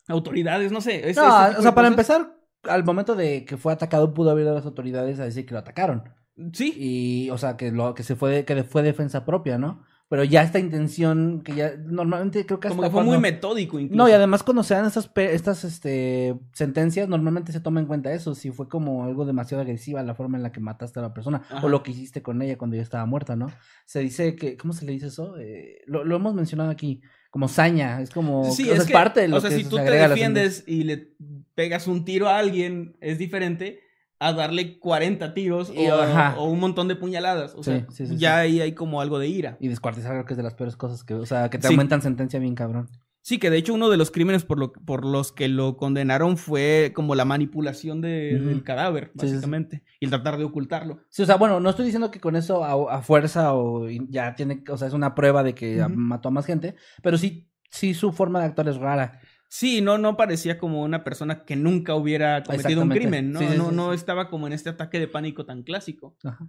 [0.08, 1.08] autoridades, no sé.
[1.10, 2.10] ese- No, ese o sea, para cosas.
[2.20, 5.46] empezar, al momento de que fue atacado, pudo haber ido a las autoridades a decir
[5.46, 6.04] que lo atacaron.
[6.52, 9.82] Sí, Y, o sea, que lo que se fue, que fue defensa propia, ¿no?
[10.10, 13.78] Pero ya esta intención, que ya normalmente creo que como hasta que fue muy metódico
[13.78, 13.98] incluso.
[14.02, 18.10] No, y además cuando se dan estas, estas este, sentencias, normalmente se toma en cuenta
[18.12, 21.12] eso, si fue como algo demasiado agresiva la forma en la que mataste a la
[21.12, 21.66] persona Ajá.
[21.66, 23.48] o lo que hiciste con ella cuando ya estaba muerta, ¿no?
[23.84, 25.36] Se dice que, ¿cómo se le dice eso?
[25.38, 28.86] Eh, lo, lo hemos mencionado aquí, como saña, es como, Sí, o sea, es, es,
[28.86, 31.14] que, parte de lo o sea, que si tú te defiendes y le
[31.54, 33.80] pegas un tiro a alguien, es diferente
[34.18, 37.54] a darle 40 tiros Y- o, un montón de puñaladas.
[37.54, 39.56] O Sí, sea, sí, ya ahí hay como algo de ira.
[39.60, 42.02] Y descuartizar creo que es de las peores cosas que, o sea, que te aumentan
[42.02, 42.88] sentencia bien cabrón.
[43.28, 46.38] Sí, que de hecho uno de los crímenes por, lo, por los que lo condenaron
[46.38, 49.32] fue como la manipulación de- del cadáver, Sí, sí, sí.
[49.34, 51.00] básicamente, y el tratar de ocultarlo.
[51.10, 54.34] Sí, o sea, bueno, no estoy diciendo que con eso a, a fuerza o ya
[54.34, 57.92] tiene, o sea, es una prueba de que mató a más gente, pero sí, sí
[57.92, 59.20] su forma de actuar es rara.
[59.50, 63.40] Sí, no, no parecía como una persona que nunca hubiera cometido un crimen, ¿no?
[63.40, 66.16] Sí, no, no estaba como en este ataque de pánico tan clásico.
[66.24, 66.46] Ajá.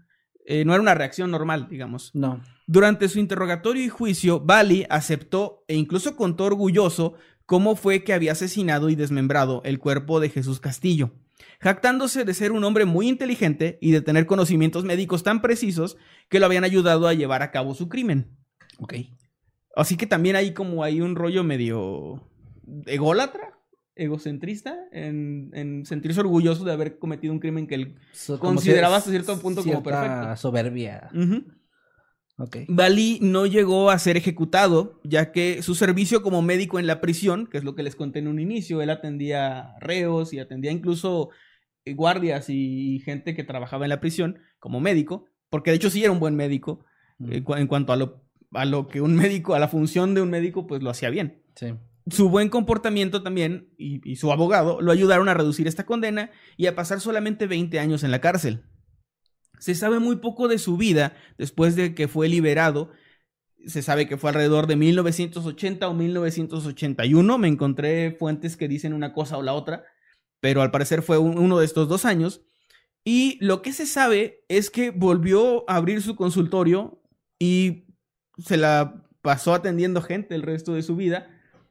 [0.52, 2.10] Eh, no era una reacción normal, digamos.
[2.16, 2.42] No.
[2.66, 7.14] Durante su interrogatorio y juicio, Bali aceptó e incluso contó orgulloso
[7.46, 11.12] cómo fue que había asesinado y desmembrado el cuerpo de Jesús Castillo,
[11.60, 15.98] jactándose de ser un hombre muy inteligente y de tener conocimientos médicos tan precisos
[16.30, 18.36] que lo habían ayudado a llevar a cabo su crimen.
[18.80, 18.96] Ok.
[19.76, 22.28] Así que también hay como hay un rollo medio
[22.88, 23.59] ególatra,
[24.00, 27.96] egocentrista, en, en sentirse orgulloso de haber cometido un crimen que él...
[28.14, 30.36] So- Consideraba hasta cierto punto como perfecto.
[30.38, 31.10] soberbia.
[31.14, 31.44] Ujú.
[32.38, 32.58] Ok.
[32.70, 37.48] Bali no llegó a ser ejecutado, ya que su servicio como médico en la prisión,
[37.48, 41.30] que es lo que les conté en un inicio, él atendía reos y atendía incluso
[41.84, 46.02] eh, guardias y gente que trabajaba en la prisión como médico, porque de hecho sí
[46.02, 46.86] era un buen médico,
[47.30, 48.24] eh, cu- en cuanto a lo,
[48.54, 51.44] a lo que un médico, a la función de un médico, pues lo hacía bien.
[51.56, 51.74] Sí.
[52.12, 56.76] Su buen comportamiento también y, su abogado lo ayudaron a reducir esta condena y a
[56.76, 58.64] pasar solamente 20 años en la cárcel.
[59.60, 62.92] Se sabe muy poco de su vida después de que fue liberado.
[63.66, 67.38] Se sabe que fue alrededor de 1980 o 1981.
[67.38, 69.84] Me encontré fuentes que dicen una cosa o la otra,
[70.40, 72.42] pero al parecer fue un- uno de estos dos años.
[73.04, 77.02] Y lo que se sabe es que volvió a abrir su consultorio
[77.38, 77.86] y
[78.38, 81.28] se la pasó atendiendo gente el resto de su vida,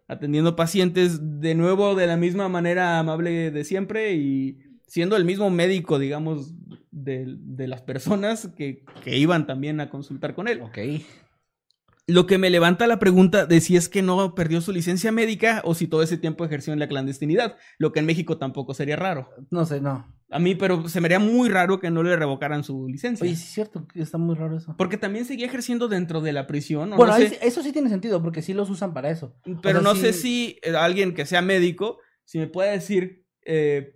[0.08, 5.50] atendiendo pacientes de nuevo de la misma manera amable de siempre y siendo el mismo
[5.50, 6.54] médico, digamos,
[6.90, 10.62] de, de las personas que, que iban también a consultar con él.
[10.62, 10.78] Ok.
[12.06, 15.60] Lo que me levanta la pregunta de si es que no perdió su licencia médica
[15.64, 18.96] o si todo ese tiempo ejerció en la clandestinidad, lo que en México tampoco sería
[18.96, 19.28] raro.
[19.50, 20.06] No sé, no.
[20.30, 23.24] A mí, pero se me haría muy raro que no le revocaran su licencia.
[23.24, 24.74] Oye, sí es cierto, está muy raro eso.
[24.76, 26.92] Porque también seguía ejerciendo dentro de la prisión.
[26.92, 27.38] o Bueno, no sé.
[27.40, 29.34] eso sí tiene sentido, porque sí los usan para eso.
[29.44, 32.72] Pero O sea, no sí- sé si eh, alguien que sea médico, si me puede
[32.72, 33.94] decir eh,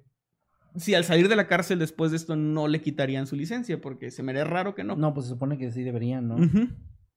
[0.74, 4.10] si al salir de la cárcel después de esto no le quitarían su licencia, porque
[4.10, 4.96] se me haría raro que no.
[4.96, 6.36] No, pues se supone que sí deberían, ¿no?
[6.36, 6.68] Ujú.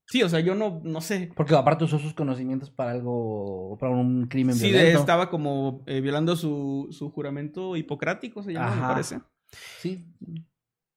[0.07, 1.31] Sí, o sea, yo no, no sé.
[1.35, 4.99] Porque aparte usó sus conocimientos para algo, para un crimen Sí, violento.
[4.99, 9.19] estaba como eh, violando su, su juramento hipocrático, se llama, me parece.
[9.79, 10.05] Sí.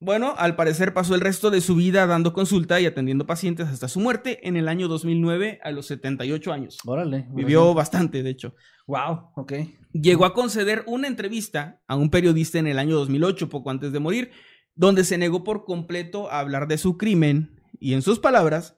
[0.01, 3.89] Bueno, al parecer pasó el resto de su vida dando consulta y atendiendo pacientes hasta
[3.89, 6.79] su muerte en el año 2009 a los 78 años.
[6.87, 7.27] Órale.
[7.33, 8.55] Vivió bastante, de hecho.
[8.87, 9.53] Wow, ok.
[9.93, 13.99] Llegó a conceder una entrevista a un periodista en el año 2008, poco antes de
[13.99, 14.31] morir,
[14.77, 18.78] donde se negó por completo a hablar de su crimen y en sus palabras,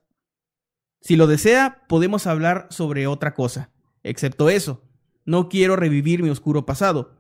[1.01, 3.71] si lo desea, podemos hablar sobre otra cosa,
[4.03, 4.83] excepto eso.
[5.25, 7.13] No quiero revivir mi oscuro pasado.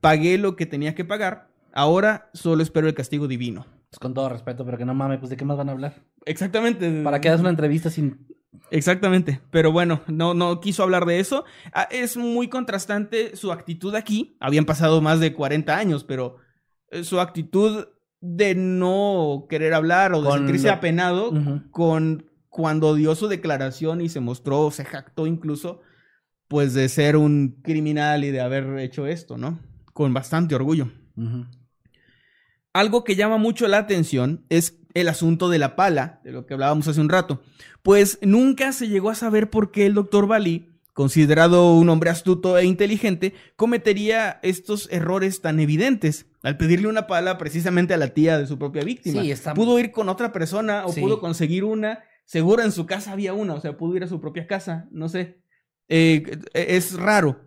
[0.00, 3.66] Pagué lo que tenía que pagar, ahora solo espero el castigo divino.
[3.90, 5.94] Pues con todo respeto, pero que no mames, pues de qué más van a hablar.
[6.24, 7.02] Exactamente.
[7.02, 8.26] ¿Para qué das una entrevista sin
[8.70, 11.44] Exactamente, pero bueno, no, no quiso hablar de eso.
[11.72, 14.36] Ah, es muy contrastante su actitud aquí.
[14.40, 16.36] Habían pasado más de 40 años, pero
[16.90, 17.88] eh, su actitud
[18.20, 21.32] de no querer hablar o de Con sentirse lo- apenado
[21.70, 25.80] con cuando dio su declaración y se mostró, se jactó incluso,
[26.48, 29.60] pues de ser un criminal y de haber hecho esto, ¿no?
[29.94, 30.90] Con bastante orgullo.
[32.72, 36.54] Algo que llama mucho la atención es el asunto de la pala, de lo que
[36.54, 37.42] hablábamos hace un rato,
[37.82, 42.58] pues nunca se llegó a saber por qué el doctor Bali, considerado un hombre astuto
[42.58, 48.38] e inteligente, cometería estos errores tan evidentes al pedirle una pala precisamente a la tía
[48.38, 49.22] de su propia víctima.
[49.22, 51.00] Sí, está- Pudo ir con otra persona o Sí.
[51.00, 54.20] pudo conseguir una, seguro en su casa había una, o sea, pudo ir a su
[54.20, 55.42] propia casa, no sé.
[55.88, 57.40] Eh, es raro.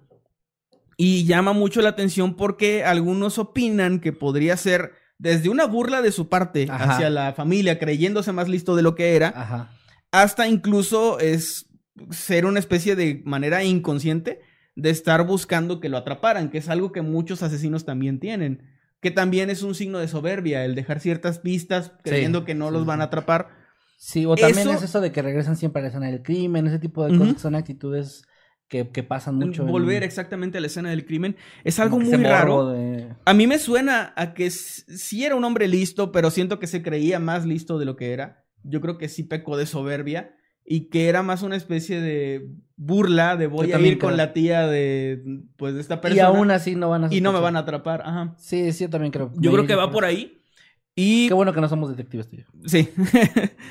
[0.97, 6.11] Y llama mucho la atención porque algunos opinan que podría ser desde una burla de
[6.11, 6.95] su parte Ajá.
[6.95, 9.71] hacia la familia, creyéndose más listo de lo que era, Ajá.
[10.11, 11.69] hasta incluso es
[12.11, 14.41] ser una especie de manera inconsciente
[14.75, 18.63] de estar buscando que lo atraparan, que es algo que muchos asesinos también tienen,
[18.99, 22.81] que también es un signo de soberbia, el dejar ciertas pistas creyendo que no los
[22.81, 22.87] sí.
[22.87, 23.62] van a atrapar.
[23.97, 26.67] Sí, o también Eso- es eso de que regresan siempre a la escena del crimen,
[26.67, 27.19] ese tipo de Ujú.
[27.19, 28.23] cosas que son actitudes
[28.67, 29.61] que, que pasan mucho.
[29.63, 32.69] en- Volver exactamente a la escena del crimen es algo muy raro.
[32.71, 36.67] de- A mí me suena a que sí era un hombre listo, pero siento que
[36.67, 38.43] se creía más listo de lo que era.
[38.63, 42.47] Yo creo que sí pecó de soberbia y que era más una especie de
[42.77, 45.21] burla de voy a ir con la tía de
[45.57, 47.59] pues de esta Y persona aún así no van a y no me van a
[47.59, 48.01] atrapar.
[48.05, 48.33] Ajá.
[48.39, 49.31] Sí, sí, yo también creo.
[49.35, 50.41] Yo Me creo que va por ahí.
[50.95, 52.43] Y Qué bueno que no somos detectives yo.
[52.65, 52.89] sí.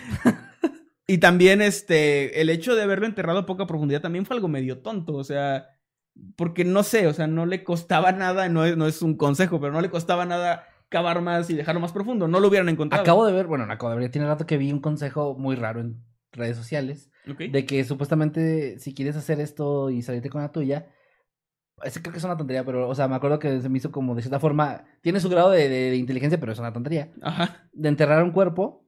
[1.07, 4.79] y también este el hecho de haberlo enterrado a poca profundidad también fue algo medio
[4.81, 5.67] tonto, o sea,
[6.37, 9.61] porque no sé, o sea, no le costaba nada, no es, no es un consejo,
[9.61, 13.03] pero no le costaba nada cavar más y dejarlo más profundo, no lo hubieran encontrado.
[13.03, 15.57] Acabo de ver, bueno, no acabo de ver, tiene rato que vi un consejo muy
[15.57, 20.53] raro en redes sociales de que supuestamente si quieres hacer esto y salirte con la
[20.53, 20.89] tuya,
[21.85, 23.91] ese creo que es una tontería, pero, o sea, me acuerdo que se me hizo
[23.91, 27.11] como de cierta forma, tiene su grado de, de- de inteligencia, pero es una tontería,
[27.23, 27.69] Ajá.
[27.73, 28.85] de enterrar un cuerpo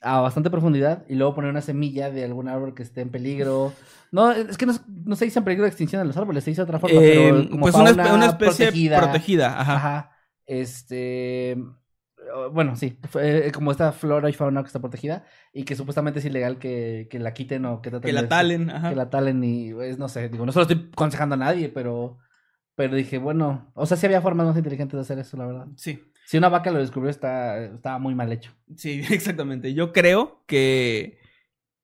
[0.00, 3.72] a bastante profundidad y luego poner una semilla de algún árbol que esté en peligro.
[4.12, 4.72] No, es que no,
[5.04, 7.00] no se dice en peligro de extinción de los árboles, se dice de otra forma,
[7.00, 9.00] Eh, pero como pues una, espe- fauna una especie protegida.
[9.00, 9.60] protegida.
[9.60, 9.74] Ajá.
[9.74, 10.10] Ajá.
[10.46, 11.56] Este.
[12.52, 12.98] Bueno, sí.
[13.20, 15.24] eh, como esta flora y fauna que está protegida.
[15.52, 18.28] Y que supuestamente es ilegal que, que la quiten o que traten Que la de-
[18.28, 18.70] talen.
[18.70, 18.90] Ajá.
[18.90, 19.72] Que la talen y.
[19.72, 20.28] pues, no sé.
[20.28, 22.18] Digo, no se lo estoy aconsejando a nadie, pero.
[22.78, 23.72] Pero dije, bueno.
[23.74, 25.66] O sea, sí había formas más inteligentes de hacer eso, la verdad.
[25.74, 26.00] Sí.
[26.24, 28.52] Si una vaca lo descubrió, está, estaba muy mal hecho.
[28.76, 29.74] Sí, exactamente.
[29.74, 31.18] Yo creo que,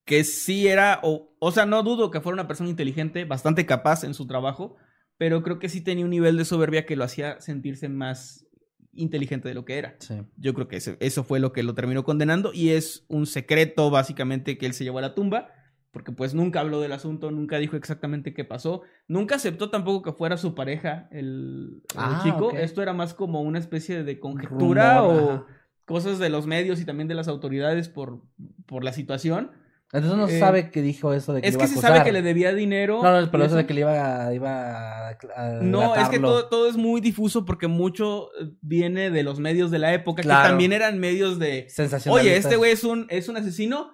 [0.05, 4.05] que sí era, o, o sea, no dudo que fuera una persona inteligente, bastante capaz
[4.05, 4.77] en su trabajo,
[5.17, 8.47] pero creo que sí tenía un nivel de soberbia que lo hacía sentirse más
[8.93, 9.97] inteligente de lo que era.
[9.99, 10.21] Sí.
[10.37, 14.57] Yo creo que eso fue lo que lo terminó condenando y es un secreto básicamente
[14.57, 15.49] que él se llevó a la tumba,
[15.95, 20.11] porque pues nunca habló del asunto, nunca dijo exactamente qué pasó, nunca aceptó tampoco que
[20.11, 24.99] fuera su pareja el, el Ah, chico, esto era más como una especie de conjetura
[24.99, 25.45] Rumor, o ajá.
[25.85, 28.19] cosas de los medios y también de las autoridades por,
[28.65, 29.51] por la situación.
[29.93, 31.79] Entonces no Eh, sabe que dijo eso de que Es le que iba a se
[31.81, 33.01] sabe que le debía dinero.
[33.01, 36.19] No, no, pero eso de que le iba, a- iba a, a No, es que
[36.19, 40.23] todo, todo es muy difuso porque mucho eh, viene de los medios de la época,
[40.23, 41.67] que también eran medios de,
[42.09, 43.93] oye, este güey es un, es un asesino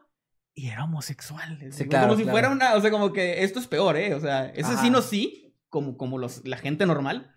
[0.53, 1.57] y era homosexual.
[1.71, 2.31] Sí, como claro, si claro.
[2.31, 4.13] fuera una, o sea, como que esto es peor, ¿eh?
[4.13, 4.73] O sea, es Ajá.
[4.73, 7.35] asesino sí, como, como los, la gente normal,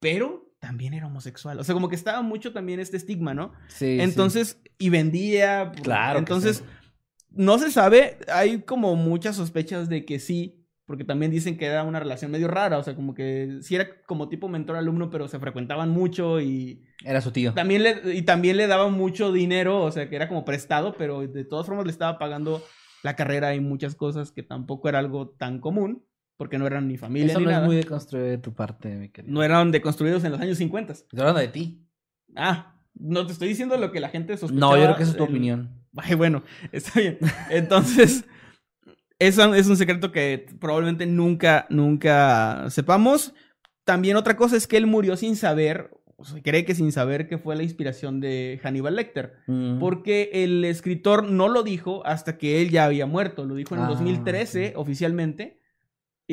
[0.00, 1.58] pero también era homosexual.
[1.58, 3.52] O sea, como que estaba mucho también este estigma, ¿no?
[3.68, 4.00] Sí, sí.
[4.00, 5.72] Entonces, y vendía.
[5.82, 6.64] Claro Entonces, sí.
[7.30, 8.18] no se sabe.
[8.32, 10.61] Hay como muchas sospechas de que sí.
[10.86, 12.78] Porque también dicen que era una relación medio rara.
[12.78, 17.20] O sea, como que sí era como tipo mentor-alumno, pero se frecuentaban mucho y Era
[17.20, 17.52] su tío.
[17.54, 19.82] también, le, y también le daban mucho dinero.
[19.82, 22.62] O sea, que era como prestado, pero de todas formas le estaba pagando
[23.04, 26.04] la carrera y muchas cosas que tampoco era algo tan común.
[26.36, 27.62] Porque no eran ni familia Eso ni no nada.
[27.62, 29.32] es muy de construir de tu parte, mi querido.
[29.32, 30.92] No eran deconstruidos en los años 50.
[30.94, 31.86] Estoy hablando de ti.
[32.34, 34.72] Ah, no te estoy diciendo lo que la gente sospechaba.
[34.72, 35.70] No, yo creo que esa es tu el- opinión.
[35.96, 36.42] Ay, bueno,
[36.72, 37.18] está bien.
[37.50, 38.24] Entonces,
[39.22, 43.34] Eso es un secreto que probablemente nunca, nunca sepamos.
[43.84, 47.28] También otra cosa es que él murió sin saber, o sea, cree que sin saber
[47.28, 49.34] que fue la inspiración de Hannibal Lecter.
[49.46, 49.78] Mm.
[49.78, 53.44] Porque el escritor no lo dijo hasta que él ya había muerto.
[53.44, 55.61] Lo dijo en el Ah, 2013 oficialmente.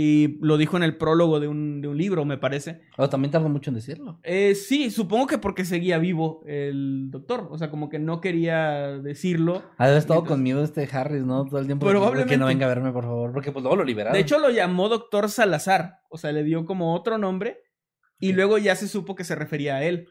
[0.02, 2.80] Y lo dijo en el prólogo de un, de un libro, me parece.
[2.98, 4.22] Oh, también tardó mucho en decirlo.
[4.24, 7.50] Eh, sí, supongo que porque seguía vivo el doctor.
[7.52, 9.62] O sea, como que no quería decirlo.
[9.78, 11.44] Ha de estado conmigo este Harris, ¿no?
[11.44, 11.86] Todo el tiempo.
[11.86, 12.34] Probablemente.
[12.34, 13.34] Que no venga a verme, por favor.
[13.34, 14.14] Porque pues luego lo liberaron.
[14.14, 15.98] De hecho, lo llamó doctor Salazar.
[16.10, 17.58] O sea, le dio como otro nombre.
[18.22, 20.08] Y luego ya se supo que se refería a él.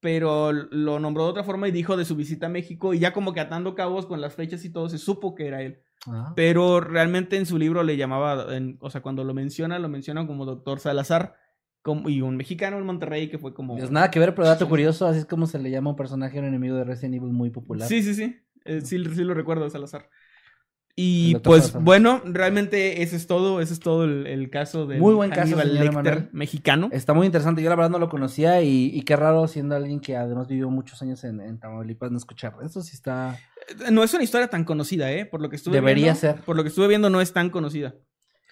[0.00, 2.94] Pero lo nombró de otra forma y dijo de su visita a México.
[2.94, 5.62] Y ya como que atando cabos con las fechas y todo, se supo que era
[5.62, 5.84] él.
[6.06, 6.32] Ah.
[6.34, 10.26] Pero realmente en su libro le llamaba, en- o sea, cuando lo menciona, lo menciona
[10.26, 11.36] como doctor Salazar.
[11.82, 13.74] como- y un mexicano en Monterrey que fue como...
[13.78, 15.96] Pues nada que ver, pero dato curioso, así es como se le llama a un
[15.96, 17.88] personaje, un enemigo de Resident Evil muy popular.
[17.88, 18.36] Sí, sí, sí.
[18.66, 20.10] Eh, sí, sí lo recuerdo, Salazar.
[20.96, 25.14] Y pues bueno, realmente ese es todo, ese es todo el, el caso de Muy
[25.14, 26.90] buen caso, Lecter mexicano.
[26.92, 27.62] Está muy interesante.
[27.62, 30.68] Yo la verdad no lo conocía y, y qué raro siendo alguien que además vivió
[30.68, 32.54] muchos años en, en Tamaulipas no escuchar.
[32.64, 33.38] Eso sí está...
[33.90, 35.24] No es una historia tan conocida, ¿eh?
[35.26, 36.20] Por lo que estuve Debería viendo.
[36.20, 36.40] ser.
[36.42, 37.94] Por lo que estuve viendo, no es tan conocida.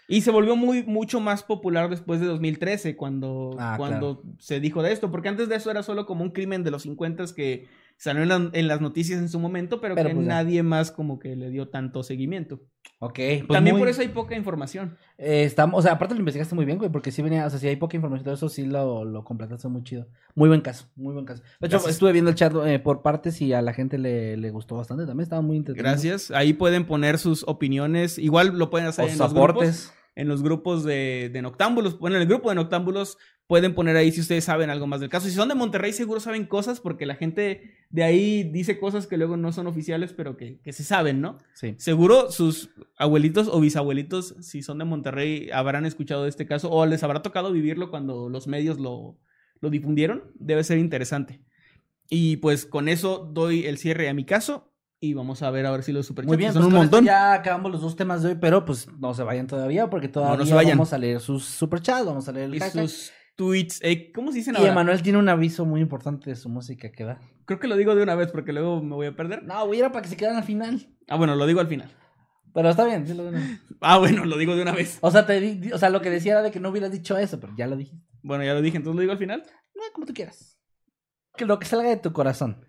[0.06, 4.82] Y se volvió muy, mucho más popular después de 2013, cuando, Ah, cuando se dijo
[4.82, 5.10] de esto.
[5.10, 7.66] Porque antes de eso era solo como un crimen de los 50 que
[7.98, 10.90] salió en, la- en las noticias en su momento, pero, Pero que pues nadie más
[10.90, 12.60] como que le dio tanto seguimiento.
[13.00, 13.14] Ok.
[13.16, 14.96] pues También muy- por eso hay poca información.
[15.18, 17.58] eh, está- o sea, aparte lo investigaste muy bien, güey, porque sí venía, o sea,
[17.58, 20.06] si hay poca información de eso, sí lo, lo completaste muy chido.
[20.34, 21.42] Muy buen caso, muy buen caso.
[21.60, 21.92] De hecho, Gracias.
[21.94, 25.04] estuve viendo el chat eh, por partes y a la gente le, le gustó bastante.
[25.06, 25.90] También estaba muy entretenido.
[25.92, 26.30] Gracias.
[26.30, 28.18] Ahí pueden poner sus opiniones.
[28.18, 29.92] Igual lo pueden hacer O en los grupos.
[30.16, 31.98] en los grupos de, de Noctámbulos.
[32.00, 33.18] Bueno, en el grupo de Noctámbulos
[33.48, 35.26] pueden poner ahí si ustedes saben algo más del caso.
[35.26, 39.16] Si son de Monterrey, seguro saben cosas porque la gente de ahí dice cosas que
[39.16, 41.38] luego no son oficiales, pero que, que se saben, ¿no?
[41.54, 41.74] Sí.
[41.78, 46.86] Seguro sus abuelitos o bisabuelitos, si son de Monterrey, habrán escuchado de este caso o
[46.86, 49.18] les habrá tocado vivirlo cuando los medios lo,
[49.60, 50.24] lo difundieron.
[50.34, 51.40] Debe ser interesante.
[52.10, 55.70] Y pues con eso doy el cierre a mi caso y vamos a ver a
[55.70, 57.04] ver si los superchats Muy bien, son pues un montón.
[57.04, 60.44] ya acabamos los dos temas de hoy, pero pues no se vayan todavía porque todavía
[60.44, 60.76] se vayan.
[60.76, 62.88] vamos a leer sus superchats, vamos a leer el Y hashtag.
[62.88, 63.78] sus tweets.
[63.82, 64.72] eh, ¿Cómo se dicen Y ahora?
[64.72, 67.20] Emanuel tiene un aviso muy importante de su música que da.
[67.46, 69.44] Creo que lo digo de una vez porque luego me voy a perder.
[69.44, 70.88] No, güey, era para que se quedaran al final.
[71.08, 71.88] Ah, bueno, lo digo al final.
[72.52, 73.60] Pero está bien, dilo de una vez.
[73.80, 74.98] Ah, bueno, lo digo de una vez.
[75.00, 77.16] O sea, te di- o sea, lo que decía era de que no hubieras dicho
[77.16, 78.04] eso, pero ya lo dijiste.
[78.22, 79.44] Bueno, ya lo dije, entonces lo digo al final.
[79.74, 80.58] No, como tú quieras.
[81.36, 82.66] Que lo que salga de tu corazón.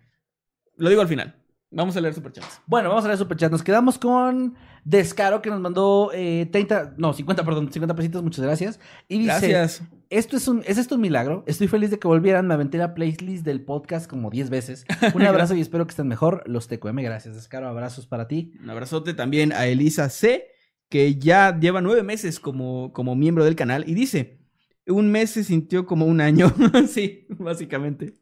[0.76, 1.39] Lo digo al final.
[1.72, 2.60] Vamos a leer superchats.
[2.66, 3.52] Bueno, vamos a leer superchat.
[3.52, 8.44] Nos quedamos con Descaro que nos mandó eh, 30, no, 50, perdón, 50 pesitos, muchas
[8.44, 8.80] gracias.
[9.08, 9.82] Y dice, Gracias.
[10.10, 11.44] Esto es un, ¿es esto un milagro?
[11.46, 14.84] Estoy feliz de que volvieran, me aventé la playlist del podcast como 10 veces.
[15.14, 16.42] Un abrazo y espero que estén mejor.
[16.46, 18.52] Los TQM, gracias, Descaro, abrazos para ti.
[18.60, 20.48] Un abrazote también a Elisa C,
[20.88, 24.40] que ya lleva nueve meses como, como miembro del canal y dice,
[24.86, 26.52] un mes se sintió como un año.
[26.88, 28.16] sí, básicamente.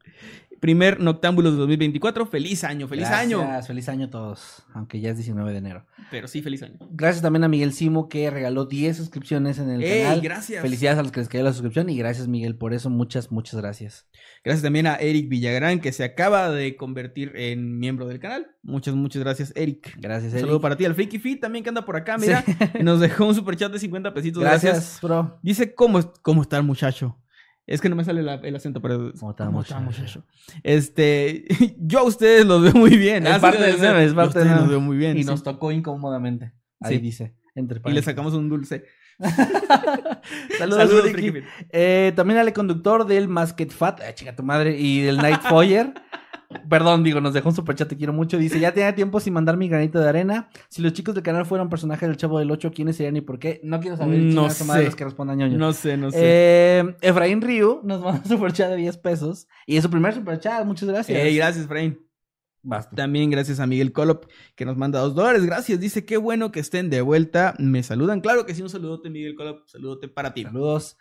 [0.60, 2.26] Primer Noctámbulos de 2024.
[2.26, 3.38] Feliz año, feliz año.
[3.40, 5.86] Gracias, Feliz año a todos, aunque ya es 19 de enero.
[6.10, 6.74] Pero sí, feliz año.
[6.90, 10.20] Gracias también a Miguel Simo que regaló 10 suscripciones en el ¡Ey, canal.
[10.20, 10.62] gracias!
[10.62, 13.60] Felicidades a los que les cayó la suscripción y gracias Miguel por eso, muchas, muchas
[13.60, 14.08] gracias.
[14.44, 18.48] Gracias también a Eric Villagrán, que se acaba de convertir en miembro del canal.
[18.62, 19.94] Muchas, muchas gracias, Eric.
[19.98, 20.46] Gracias, Un Eric.
[20.46, 22.44] saludo para ti, al Freaky Fit también que anda por acá, mira.
[22.82, 24.42] Nos dejó un superchat de 50 pesitos.
[24.42, 25.00] Gracias, Gracias.
[25.02, 25.38] bro.
[25.42, 27.16] Dice, ¿cómo, ¿cómo está el muchacho?
[27.68, 29.12] Es que no me sale la- el acento, pero...
[29.18, 30.24] ¿Cómo está el muchacho?
[30.62, 31.44] Este,
[31.78, 33.26] yo a ustedes los veo muy bien.
[33.26, 35.16] Es Así parte del meme, es parte del los veo muy bien.
[35.18, 35.28] Y sí.
[35.28, 36.52] nos tocó incómodamente.
[36.80, 37.00] Ahí Sí.
[37.00, 38.84] dice, entre Y le sacamos un dulce.
[40.58, 41.40] Saludos, Saludos, Ricky.
[41.70, 45.92] Eh, también al conductor del Masket Fat, ah, chica tu madre, y del Night Foyer.
[46.68, 48.38] Perdón, digo, nos dejó un superchat, te quiero mucho.
[48.38, 50.48] Dice, ya tenía tiempo sin mandar mi granito de arena.
[50.70, 53.38] Si los chicos del canal fueran personajes del Chavo del 8, ¿quiénes serían y por
[53.38, 53.60] qué?
[53.62, 54.18] No quiero saber.
[54.18, 54.86] No chinga su madre sé.
[54.86, 55.58] los que respondan ñoño.
[55.58, 56.18] No sé, no sé.
[56.20, 59.46] Eh, Efraín Ryu nos manda un superchat de 10 pesos.
[59.66, 61.18] Y es su primer superchat, muchas gracias.
[61.18, 61.98] Ey, gracias, Frain.
[62.62, 62.96] Basta.
[62.96, 64.24] También gracias a Miguel Colop,
[64.56, 65.44] que nos manda dos dólares.
[65.44, 65.78] Gracias.
[65.80, 67.54] Dice, qué bueno que estén de vuelta.
[67.58, 68.20] Me saludan.
[68.20, 69.66] Claro que sí, un saludote, Miguel Colop.
[69.66, 70.44] Saludote para ti.
[70.44, 70.96] Saludos.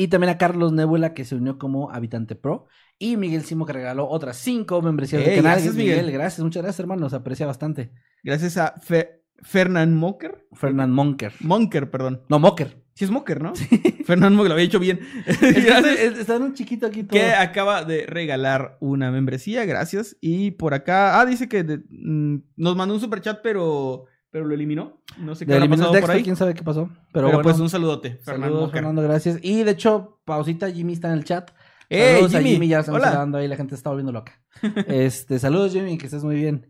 [0.00, 2.66] Y también a Carlos Nebula, que se unió como habitante pro.
[2.98, 5.52] Y Miguel Simo, que regaló otras 5 membresías del Ey, canal.
[5.52, 5.98] gracias, Miguel.
[5.98, 6.12] Miguel.
[6.12, 7.10] Gracias, muchas gracias, hermano.
[7.10, 7.92] Se aprecia bastante.
[8.22, 10.46] Gracias a Fe- Fernand Mocker.
[10.52, 11.32] Fernand Monker.
[11.40, 12.22] Monker, perdón.
[12.30, 12.82] No, Mocker.
[12.94, 13.52] Sí es Mocker, ¿no?
[14.06, 15.00] Fernand Mocker, lo había hecho bien.
[15.26, 15.98] Gracias.
[16.00, 17.18] está- está en un chiquito aquí todo.
[17.20, 20.16] Que acaba de regalar una membresía, gracias.
[20.22, 24.54] Y por acá, ah, dice que de- mm, nos mandó un superchat, pero, pero lo
[24.54, 25.02] eliminó.
[25.18, 26.22] No sé qué Le habrá pasado por ahí.
[26.22, 26.86] quién sabe qué pasó.
[26.88, 28.72] Pero, Pero, bueno, pues un saludote, Fernando saludos.
[28.72, 29.38] Fernando, gracias.
[29.42, 31.50] Y de hecho, pausita, Jimmy está en el chat.
[31.88, 32.44] ¡Ey, Saludos Jimmy!
[32.44, 33.10] a Jimmy, ya estamos Hola.
[33.10, 34.40] grabando ahí, la gente está volviendo loca.
[34.86, 36.69] Este, saludos Jimmy, que estés muy bien.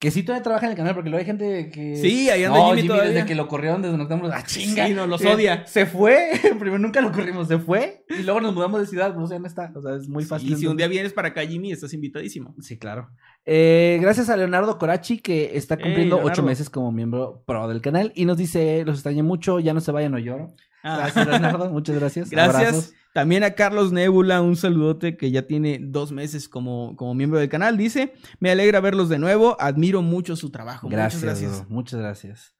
[0.00, 1.94] Que sí todavía trabaja en el canal, porque luego hay gente que.
[1.96, 3.12] Sí, ahí anda no, Jimmy todavía.
[3.12, 4.34] desde que lo corrieron desde Noctámbulos.
[4.34, 4.86] ¡Ah, chinga!
[4.86, 5.66] Sí, no, los Eh, odia.
[5.66, 6.30] Se fue.
[6.58, 8.02] Primero nunca lo corrimos, se fue.
[8.08, 9.70] Y luego nos mudamos de ciudad, no sé dónde está.
[9.76, 10.52] O sea, es muy fácil.
[10.52, 12.54] Y si un día vienes para acá, Jimmy, estás invitadísimo.
[12.60, 13.10] Sí, claro.
[13.44, 17.82] Eh, gracias a Leonardo Corachi, que está Ey, cumpliendo ocho meses como miembro pro del
[17.82, 18.10] canal.
[18.14, 20.54] Y nos dice: Los extrañé mucho, ya no se vayan o lloro.
[20.82, 20.96] Ah.
[20.96, 21.70] Gracias, Leonardo.
[21.70, 22.30] Muchas gracias.
[22.30, 22.56] Gracias.
[22.56, 22.94] Abrazos.
[23.12, 27.48] También a Carlos Nebula, un saludote que ya tiene dos meses como, como miembro del
[27.48, 27.76] canal.
[27.76, 30.88] Dice, me alegra verlos de nuevo, admiro mucho su trabajo.
[30.88, 31.60] Gracias, Muchas gracias.
[31.66, 32.54] bro, Muchas gracias.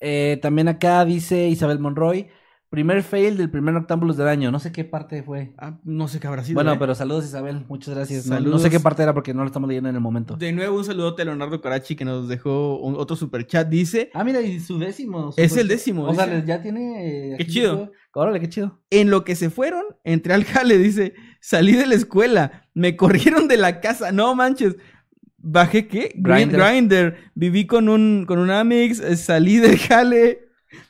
[0.00, 2.28] Eh, también acá dice Isabel Monroy.
[2.72, 4.50] Primer fail del primer Noctámbulos del año.
[4.50, 5.52] No sé qué parte fue.
[5.58, 6.54] Ah, no sé qué habrá sido.
[6.54, 6.76] bueno, ¿eh?
[6.78, 7.66] pero saludos Isabel.
[7.68, 8.24] Muchas gracias.
[8.26, 8.62] No- No, Saludos.
[8.62, 10.36] sé qué parte era porque no lo estamos leyendo en el momento.
[10.36, 13.68] De nuevo un saludote a Leonardo Corachi que nos dejó un- otro super chat.
[13.68, 15.34] Dice, Ah, mira, y su décimo.
[15.36, 17.34] Es el décimo, O sea, ya tiene.
[17.36, 17.92] Qué chido.
[18.14, 18.80] Órale, qué chido.
[18.90, 23.48] en lo que se fueron, entré al jale, dice, salí de la escuela, me corrieron
[23.48, 24.76] de la casa, no manches.
[25.44, 26.12] ¿Bajé qué?
[26.14, 26.56] Grindr.
[26.56, 27.16] Grinder.
[27.34, 30.41] Viví con un, con un Amix, eh, salí del jale,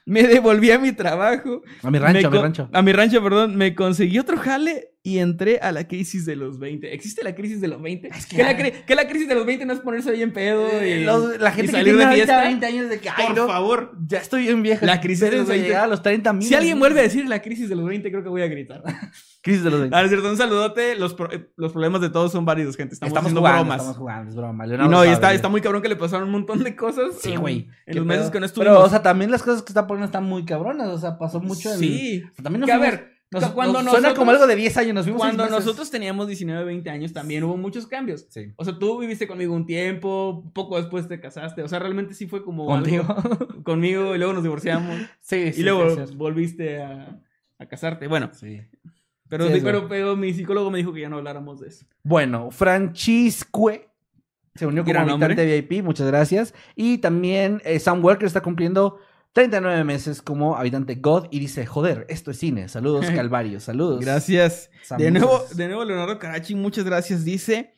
[0.07, 1.63] me devolví a mi trabajo.
[1.83, 2.69] A mi rancho, a mi rancho.
[2.73, 3.57] A mi rancho, perdón.
[3.57, 6.95] Me conseguí otro jale y entré a la crisis de los 20.
[6.95, 8.07] ¿Existe la crisis de los 20?
[8.09, 10.65] Es que que, la, que la crisis de los 20 no es ponerse bien pedo
[10.81, 12.41] y, Eh, los- la y gente que salir tiene de fiesta.
[12.43, 13.97] 20 años de que, ay, Por no, favor.
[14.07, 14.87] ya estoy bien vieja.
[14.87, 15.69] La crisis de los Espérense 20.
[15.69, 16.47] llegar a los 30 mil.
[16.47, 18.83] Si alguien vuelve a decir la crisis de los 20, creo que voy a gritar.
[19.43, 19.97] Crisis de los 20.
[19.97, 20.95] Ah, es cierto, un saludote.
[20.95, 22.95] Los, pro- los problemas de todos son válidos, gente.
[22.95, 23.79] Estamos, haciendo jugando, bromas.
[23.81, 24.65] Estamos jugando, es broma.
[24.65, 27.15] Y Leonardo no, y está, está muy cabrón que le pasaron un montón de cosas.
[27.20, 27.66] Sí, güey.
[27.87, 28.31] En los meses pedo.
[28.31, 28.77] que no estuvimos.
[28.77, 30.87] Pero, o sea, también las cosas que está poniendo están muy cabronas.
[30.91, 32.23] O sea, pasó mucho sí.
[32.31, 34.57] o sea, también nos Que a fuimos- ver, nos- cuando nos suena como algo de
[34.57, 34.95] 10 años.
[34.95, 38.27] Nos fuimos Cuando nosotros teníamos 19, 20 años, también hubo muchos cambios.
[38.29, 38.53] Sí.
[38.57, 41.63] O sea, tú viviste conmigo un tiempo, poco después te casaste.
[41.63, 42.67] O sea, realmente sí fue como.
[42.67, 43.05] Contigo.
[43.09, 44.97] algo- conmigo y luego nos divorciamos.
[45.21, 45.61] sí, sí.
[45.61, 47.21] y luego sí, volviste a,
[47.59, 48.07] a casarte.
[48.07, 48.61] Bueno, Sí.
[49.29, 51.87] pero, Sí, pero, pero mi psicólogo me dijo que ya no habláramos de eso.
[52.03, 53.89] Bueno, Francisque
[54.55, 56.53] se unió como Gran habitante VIP, muchas gracias.
[56.77, 58.99] Y también eh, Sam Walker está cumpliendo
[59.33, 62.69] 39 meses como habitante God y dice, joder, esto es cine.
[62.69, 64.01] Saludos, Calvario, saludos.
[64.05, 64.71] Gracias.
[64.99, 67.25] De nuevo, de nuevo, Leonardo Carachi, muchas gracias.
[67.25, 67.73] Dice,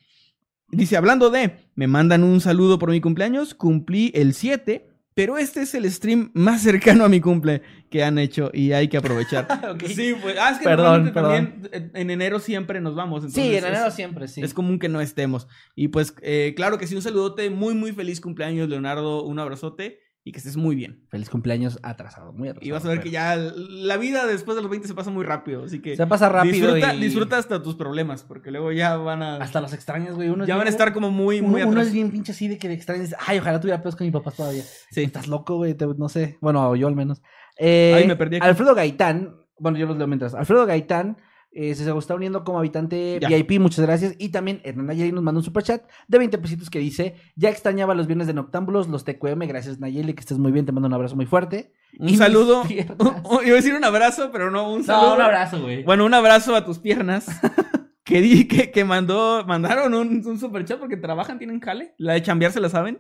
[0.69, 5.63] dice, hablando de, me mandan un saludo por mi cumpleaños, cumplí el 7, pero este
[5.63, 9.47] es el stream más cercano a mi cumple que han hecho y hay que aprovechar.
[9.87, 13.23] Sí, pues, ah, es que Perdón, también en- en enero siempre nos vamos.
[13.33, 14.43] Sí, en enero es- siempre, sí.
[14.43, 15.47] Es común que no estemos.
[15.77, 20.01] Y pues, eh, claro que sí, un saludote, muy, muy feliz cumpleaños, Leonardo, un abrazote
[20.27, 21.05] y que estés muy bien.
[21.11, 22.67] Feliz cumpleaños atrasado, muy atrasado.
[22.67, 25.11] Y vas a ver pero- que ya la vida después de los 20 se pasa
[25.11, 25.97] muy rápido, así que...
[25.97, 27.01] Se pasa rápido Disfruta, y...
[27.01, 29.37] disfruta hasta tus problemas, porque luego ya van a.
[29.37, 30.31] Hasta los extraños, güey.
[30.31, 31.89] Uno ya van a estar como muy, Uno, muy uno atrás.
[31.89, 33.15] es bien pinche así de que de extrañas.
[33.27, 34.63] Ay, ojalá tuviera pedos con mi papá todavía.
[34.91, 35.03] Sí.
[35.03, 35.75] Estás loco, güey.
[35.75, 36.39] te- No sé.
[36.41, 37.21] Bueno, yo al menos.
[37.59, 38.47] Eh, Ay, me perdí aquí.
[38.47, 39.37] Alfredo Gaitán.
[39.59, 40.35] Bueno, yo los leo mientras.
[40.35, 41.19] Alfredo Gaitán
[41.55, 43.29] eh, se está uniendo como habitante Ya.
[43.29, 43.61] VIP.
[43.61, 44.15] Muchas gracias.
[44.19, 47.95] Y también Hernán Nayeli nos manda un superchat de 20 pesitos que dice: Ya extrañaba
[47.95, 49.41] los viernes de Noctámbulos, los TQM.
[49.47, 50.67] Gracias, Nayeli, que estés muy bien.
[50.67, 51.73] Te mando un abrazo muy fuerte.
[51.99, 52.65] Un Y saludo.
[52.69, 55.11] Iba a decir un abrazo, pero no, un saludo.
[55.11, 55.85] No, un abrazo, güey.
[55.85, 57.27] Bueno, un abrazo a tus piernas.
[58.05, 61.95] que, di, que, que mandó, mandaron un, un superchat porque trabajan, tienen jale.
[61.99, 62.99] La de chambear se la saben.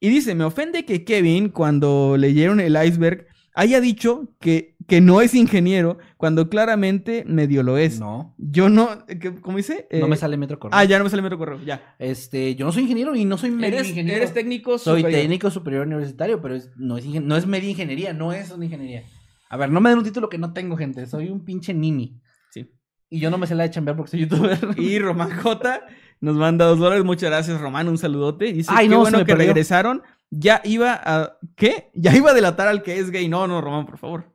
[0.00, 5.20] Y dice: Me ofende que Kevin, cuando leyeron el iceberg, haya dicho que, que no
[5.20, 8.00] es ingeniero, cuando claramente medio lo es.
[8.00, 9.04] No, Yo no.
[9.06, 9.86] ¿qué- ¿Cómo dice?
[9.92, 10.76] no Eh, me sale metro correo.
[10.76, 11.60] Ah, ya no me sale metro correo.
[11.64, 11.94] Ya.
[12.00, 14.16] Este, yo no soy ingeniero y no soy medio Eres, ingeniero.
[14.16, 15.20] eres técnico Soy superior.
[15.20, 18.64] técnico superior universitario, pero es- no, es ingen- no es media ingeniería, no es una
[18.64, 19.04] ingeniería.
[19.50, 21.06] A ver, no me den un título que no tengo, gente.
[21.06, 22.20] Soy un pinche nini.
[22.50, 22.70] Sí.
[23.10, 24.58] Y yo no me sé la de chambear porque soy youtuber.
[24.78, 25.80] Y Román J
[26.20, 27.04] nos manda dos dólares.
[27.04, 27.88] Muchas gracias, Román.
[27.88, 28.52] Un saludote.
[28.52, 29.48] Dice, Ay, qué no, bueno que perdió.
[29.48, 30.02] regresaron.
[30.30, 31.38] Ya iba a...
[31.56, 31.90] ¿Qué?
[31.94, 33.28] Ya iba a delatar al que es gay.
[33.28, 34.34] No, no, Román, por favor.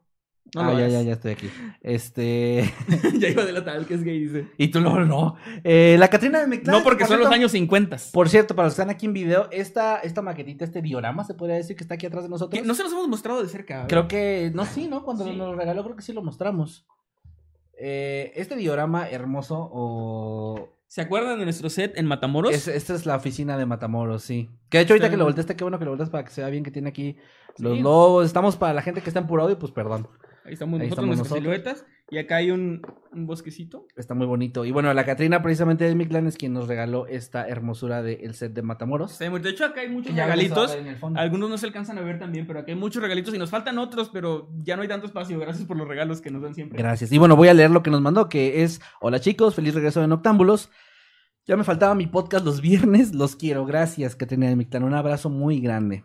[0.56, 1.50] No ah, ya, ya, ya estoy aquí.
[1.82, 2.72] Este.
[3.18, 4.48] ya iba a delatar que es gay, dice.
[4.58, 5.36] y tú no, no.
[5.64, 6.76] Eh, la Catrina de Meclán.
[6.78, 7.98] No, porque por son los años 50.
[8.14, 11.34] Por cierto, para los que están aquí en video, esta, esta maquetita, este diorama, se
[11.34, 12.64] podría decir que está aquí atrás de nosotros.
[12.66, 13.88] No se los hemos mostrado de cerca.
[13.88, 14.52] Creo que.
[14.54, 15.04] No, sí, ¿no?
[15.04, 15.32] Cuando Sí.
[15.32, 16.86] nos lo regaló, creo que sí lo mostramos.
[17.80, 22.54] Eh, este diorama hermoso o ¿Se acuerdan de nuestro set en Matamoros?
[22.54, 24.52] Es- esta es la oficina de Matamoros, sí.
[24.70, 26.42] Que de hecho ahorita que lo volteaste, qué bueno que lo volteas para que se
[26.42, 27.18] vea bien que tiene aquí
[27.58, 27.82] los Sí.
[27.82, 28.28] logos.
[28.28, 30.08] Estamos para la gente que está en puro audio, pues perdón.
[30.46, 31.64] Ahí estamos Ahí nosotros, estamos nuestras nosotros.
[31.64, 31.86] siluetas.
[32.10, 33.88] Y acá hay un, un bosquecito.
[33.96, 34.66] Está muy bonito.
[34.66, 38.36] Y bueno, la Catrina precisamente de mi clan es quien nos regaló esta hermosura del
[38.36, 39.18] set de Matamoros.
[39.18, 40.72] De hecho, acá hay muchos ya regalitos.
[40.72, 41.20] ver en el fondo.
[41.20, 43.78] Algunos no se alcanzan a ver también, pero aquí hay muchos regalitos y nos faltan
[43.78, 45.40] otros, pero ya no hay tanto espacio.
[45.40, 46.78] Gracias por los regalos que nos dan siempre.
[46.78, 47.12] Gracias.
[47.12, 50.02] Y bueno, voy a leer lo que nos mandó, que es, hola chicos, feliz regreso
[50.02, 50.70] de Noctámbulos.
[51.46, 53.66] Ya me faltaba mi podcast los viernes, los quiero.
[53.66, 54.84] Gracias, Catrina de mi clan.
[54.84, 56.04] Un abrazo muy grande.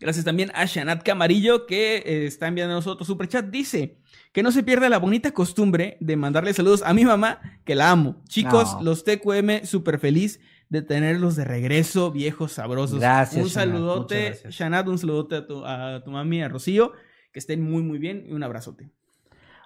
[0.00, 3.46] Gracias también a Shanat Camarillo que eh, está enviando a nosotros super chat.
[3.46, 3.98] Dice
[4.32, 7.90] que no se pierda la bonita costumbre de mandarle saludos a mi mamá, que la
[7.90, 8.22] amo.
[8.28, 8.82] Chicos, No.
[8.82, 13.00] los TQM súper feliz de tenerlos de regreso, viejos sabrosos.
[13.00, 14.38] Gracias, Un Shanat, saludote.
[14.50, 16.92] Shanat, un saludote a tu, a tu mami, a Rocío.
[17.32, 18.90] Que estén muy, muy bien y un abrazote.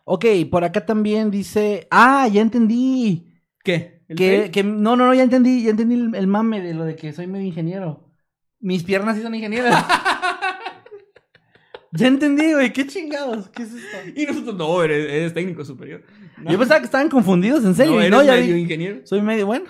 [0.05, 1.87] Ok, por acá también dice.
[1.91, 3.33] Ah, ya entendí.
[3.63, 4.03] ¿Qué?
[4.09, 6.85] ¿El Que, que no, no, no, ya entendí, ya entendí el, el mame de lo
[6.85, 8.02] de que soy medio ingeniero.
[8.63, 9.85] Mis piernas sí son ingenieras.
[11.93, 13.97] ya entendí, güey, qué chingados, ¿qué es esto?
[14.17, 16.03] Y nosotros, no, eres, eres técnico superior.
[16.39, 16.51] No.
[16.51, 17.93] Yo pensaba que estaban confundidos, en serio.
[17.93, 19.01] No, eres no, ya medio vi- ingeniero.
[19.05, 19.67] Soy medio, bueno.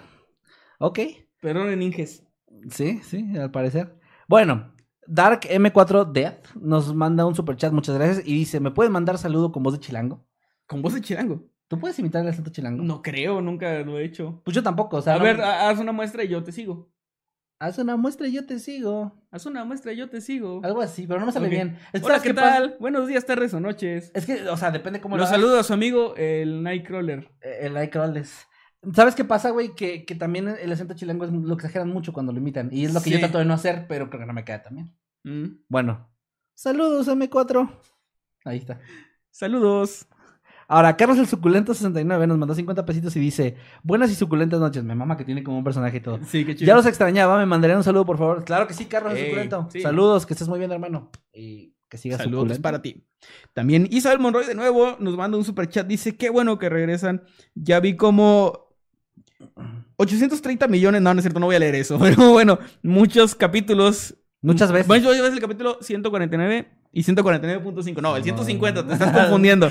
[0.78, 1.00] Ok.
[1.40, 2.24] Perdón en Inges.
[2.70, 3.98] Sí, sí, al parecer.
[4.28, 4.72] Bueno,
[5.06, 8.22] Dark M4 Death nos manda un super chat, muchas gracias.
[8.24, 10.24] Y dice: ¿Me puedes mandar saludo con voz de chilango?
[10.66, 11.44] Con voz de chilango.
[11.66, 12.84] ¿Tú puedes imitar el acento chilango?
[12.84, 14.40] No creo, nunca lo he hecho.
[14.44, 15.14] Pues yo tampoco, o sea.
[15.14, 16.92] A no- ver, ha- haz una muestra y yo te sigo.
[17.62, 19.22] Haz una muestra y yo te sigo.
[19.30, 20.60] Haz una muestra y yo te sigo.
[20.64, 21.78] Algo así, pero no me sale bien.
[21.92, 22.54] Es Hola, ¿sabes ¿qué pasa?
[22.54, 22.76] tal?
[22.80, 24.10] Buenos días, tardes o noches.
[24.14, 25.40] Es que, o sea, depende cómo lo Los hagas.
[25.40, 27.30] saludo a su amigo, el Nightcrawler.
[27.40, 28.48] Eh, El iCrawlers.
[28.94, 29.76] ¿Sabes qué pasa, güey?
[29.76, 32.68] Que, que también el acento chilango es, lo exageran mucho cuando lo imitan.
[32.72, 34.62] Y es lo que yo trato de no hacer, pero creo que no me queda
[34.62, 34.92] también.
[35.22, 35.62] Mm.
[35.68, 36.10] Bueno.
[36.54, 37.70] Saludos, M4.
[38.44, 38.80] Ahí está.
[39.30, 40.08] Saludos.
[40.68, 44.82] Ahora, Carlos el Suculento 69 nos mandó 50 pesitos y dice: Buenas y suculentas noches.
[44.84, 46.18] Me mama que tiene como un personaje y todo.
[46.26, 46.66] Sí, qué chido.
[46.66, 48.44] Ya los extrañaba, me mandarían un saludo, por favor.
[48.44, 49.68] Claro que sí, Carlos el Ey, Suculento.
[49.72, 49.80] sí.
[49.80, 51.10] Saludos, que estés muy bien, hermano.
[51.32, 52.62] Y que sigas Saludos suculento.
[52.62, 53.04] para ti.
[53.52, 55.86] También Isabel Monroy de nuevo nos manda un super chat.
[55.86, 57.22] Dice, qué bueno que regresan.
[57.54, 58.68] Ya vi como
[59.96, 61.02] 830 millones.
[61.02, 61.98] No, no es cierto, no voy a leer eso.
[62.00, 64.14] Pero bueno, muchos capítulos.
[64.40, 64.88] Muchas veces.
[64.88, 68.02] Bueno, yo el capítulo 149 y 149.5.
[68.02, 69.70] No, el 150, te estás confundiendo.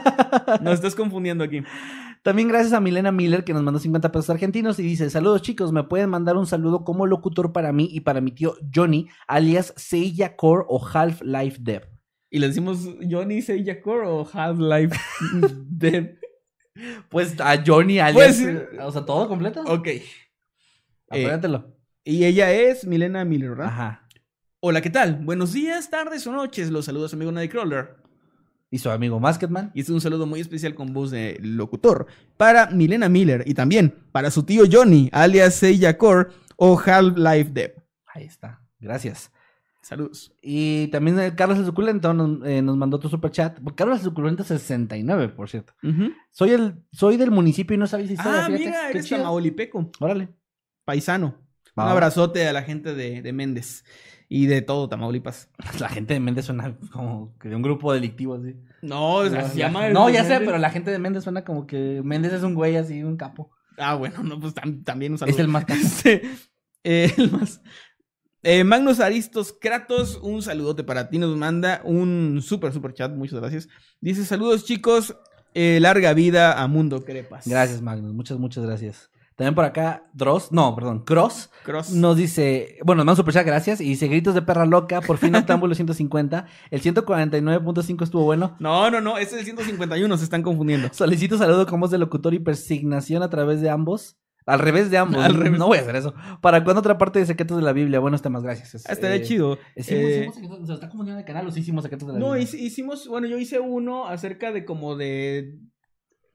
[0.60, 1.62] Nos estás confundiendo aquí.
[2.22, 5.70] También gracias a Milena Miller que nos mandó 50 pesos argentinos y dice, saludos chicos,
[5.70, 9.72] me pueden mandar un saludo como locutor para mí y para mi tío Johnny, alias
[9.76, 11.88] Seiya Core o Half-Life Dev.
[12.28, 14.98] Y le decimos Johnny Seiya Core o Half-Life
[15.68, 16.16] Dead.
[17.10, 18.38] Pues a Johnny, alias...
[18.38, 19.62] Pues, eh, o sea, todo completo.
[19.62, 19.88] Ok.
[21.08, 21.76] Apréndatelo.
[22.02, 23.66] Y ella es Milena Miller, ¿verdad?
[23.68, 24.05] Ajá.
[24.60, 25.16] Hola, ¿qué tal?
[25.22, 26.70] Buenos días, tardes o noches.
[26.70, 27.96] Los saludos a su amigo Nightcrawler.
[28.70, 29.70] Y su amigo Masketman.
[29.74, 32.06] Y este es un saludo muy especial con voz de locutor
[32.36, 37.74] para Milena Miller y también para su tío Johnny, alias Seiya Core o Half-Life Dev.
[38.06, 38.62] Ahí está.
[38.80, 39.30] Gracias.
[39.82, 40.32] Saludos.
[40.42, 43.58] Y también eh, Carlos el Suculento nos, eh, nos mandó otro super chat.
[43.76, 45.74] Carlos el Suculento 69, por cierto.
[46.32, 48.40] Soy el soy del municipio y no sabéis historia.
[48.40, 48.64] Ah, fíjate.
[48.64, 50.28] mira, eres tamaulipeco, Órale.
[50.84, 51.36] paisano.
[51.78, 51.84] Va.
[51.84, 53.84] Un abrazote a la gente de, de Méndez
[54.28, 55.48] y de todo Tamaulipas.
[55.80, 58.54] La gente de Méndez suena como que de un grupo delictivo así.
[58.82, 59.88] No, o sea, No, se la- llama.
[59.90, 62.54] No, el ya sé, pero la gente de Méndez suena como que Méndez es un
[62.54, 63.50] güey así, un capo.
[63.78, 65.34] Ah, bueno, no, pues tam- también un saludo.
[65.34, 65.80] Es el más capo.
[65.84, 66.20] Sí.
[66.84, 67.60] Eh, el más.
[68.42, 71.18] Eh, Magnus Aristos Kratos, un saludote para ti.
[71.18, 73.10] Nos manda un súper, súper chat.
[73.12, 73.68] Muchas gracias.
[74.00, 75.16] Dice: Saludos, chicos.
[75.54, 77.48] eh, larga vida a Mundo Crepas.
[77.48, 78.12] Gracias, Magnus.
[78.12, 79.10] Muchas, muchas gracias.
[79.36, 81.90] También por acá, Dross, no, perdón, Cross, Cross.
[81.92, 85.18] nos dice, bueno, nos manda un superchat, gracias, y dice, gritos de perra loca, por
[85.18, 89.18] fin Octámbulo 150, el 149.5 estuvo bueno, No, no, no.
[89.18, 90.16] Ese es el 151.
[90.16, 90.88] Se están confundiendo.
[90.92, 94.96] solicito saludo con voz de locutor y persignación a través de ambos, al revés de
[94.98, 95.58] ambos, Al revés.
[95.58, 97.98] no voy a hacer eso, ¿para cuándo otra parte de Secretos de la Biblia?
[98.00, 98.74] Buenos temas, gracias.
[98.74, 99.58] Es- Ah, estaría eh, chido.
[99.76, 102.20] Hicimos, Eh, hicimos Secretos- se está confundiendo el canal, o sí hicimos Secretos de la
[102.20, 102.44] No, Biblia.
[102.44, 105.58] hice- hicimos, bueno, yo hice uno acerca de como de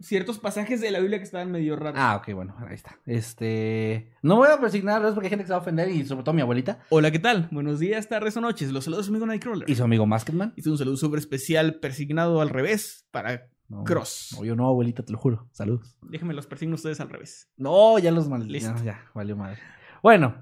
[0.02, 2.00] ciertos pasajes de la Biblia que estaban medio raros.
[2.02, 2.98] Ah, ok, bueno, ahí está.
[3.06, 4.12] Este.
[4.22, 6.24] No voy a persignar a porque hay gente que se va a ofender y sobre
[6.24, 7.48] todo mi abuelita Hola, ¿qué tal?
[7.52, 8.72] Buenos días, tardes o noches.
[8.72, 9.70] Los saludos a su amigo Nightcrawler.
[9.70, 10.54] y su amigo Masketman.
[10.56, 14.36] Hice un saludo súper especial persignado al revés para No, Cross.
[14.38, 15.48] No, yo no, abuelita, te lo juro.
[15.52, 15.98] Saludos.
[16.02, 17.50] Déjenme los persigno ustedes al revés.
[17.58, 18.48] No, ya los mal.
[18.48, 18.74] Listo.
[18.80, 19.60] Ya, ya, valió madre.
[20.04, 20.36] Bueno,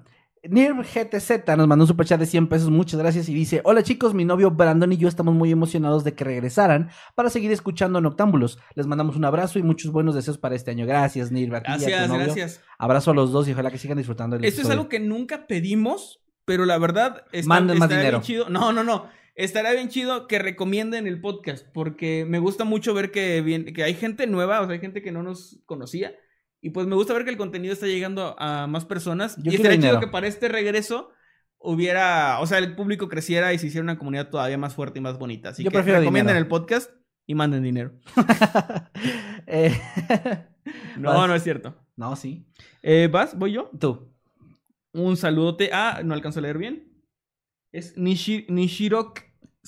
[0.43, 4.13] Nirv GTZ nos mandó un superchat de 100 pesos, muchas gracias, y dice, hola chicos,
[4.13, 8.57] mi novio Brandon y yo estamos muy emocionados de que regresaran para seguir escuchando Noctámbulos.
[8.75, 10.85] Les mandamos un abrazo y muchos buenos deseos para este año.
[10.85, 11.55] Gracias, Nirv.
[11.55, 12.23] a ti y a tu Gracias, novio.
[12.25, 12.61] gracias.
[12.77, 15.45] Abrazo a los dos y ojalá que sigan disfrutando el Esto es algo que nunca
[15.45, 18.49] pedimos, pero la verdad está, estaría bien chido.
[18.49, 19.07] No, no, no.
[19.35, 23.83] Estaría bien chido que recomienden el podcast, porque me gusta mucho ver que, bien, que
[23.83, 26.13] hay gente nueva, o sea, hay gente que no nos conocía.
[26.61, 29.37] Y pues me gusta ver que el contenido está llegando a más personas.
[29.37, 31.11] Yo y estaría chido que para este regreso
[31.57, 35.01] hubiera, o sea, el público creciera y se hiciera una comunidad todavía más fuerte y
[35.01, 35.49] más bonita.
[35.49, 36.43] Así Yo que prefiero recomienden dinero.
[36.45, 36.91] el podcast
[37.25, 37.93] y manden dinero.
[39.47, 39.79] Eh,
[40.97, 41.27] No, vas.
[41.27, 41.75] no es cierto.
[41.95, 42.45] No, sí.
[42.83, 43.37] Eh, ¿Vas?
[43.37, 43.71] ¿Voy yo?
[43.79, 44.13] Tú.
[44.93, 45.71] Un saludote.
[45.73, 46.91] Ah, no alcanzo a leer bien.
[47.71, 49.13] Es Nishi, Nishiro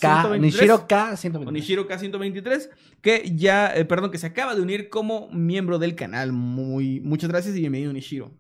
[0.01, 1.53] K, 123, Nishiro K, o 123.
[1.53, 2.69] Nishiro K123,
[3.01, 6.33] que ya, eh, perdón, que se acaba de unir como miembro del canal.
[6.33, 8.31] Muy, muchas gracias y bienvenido, Nishiro.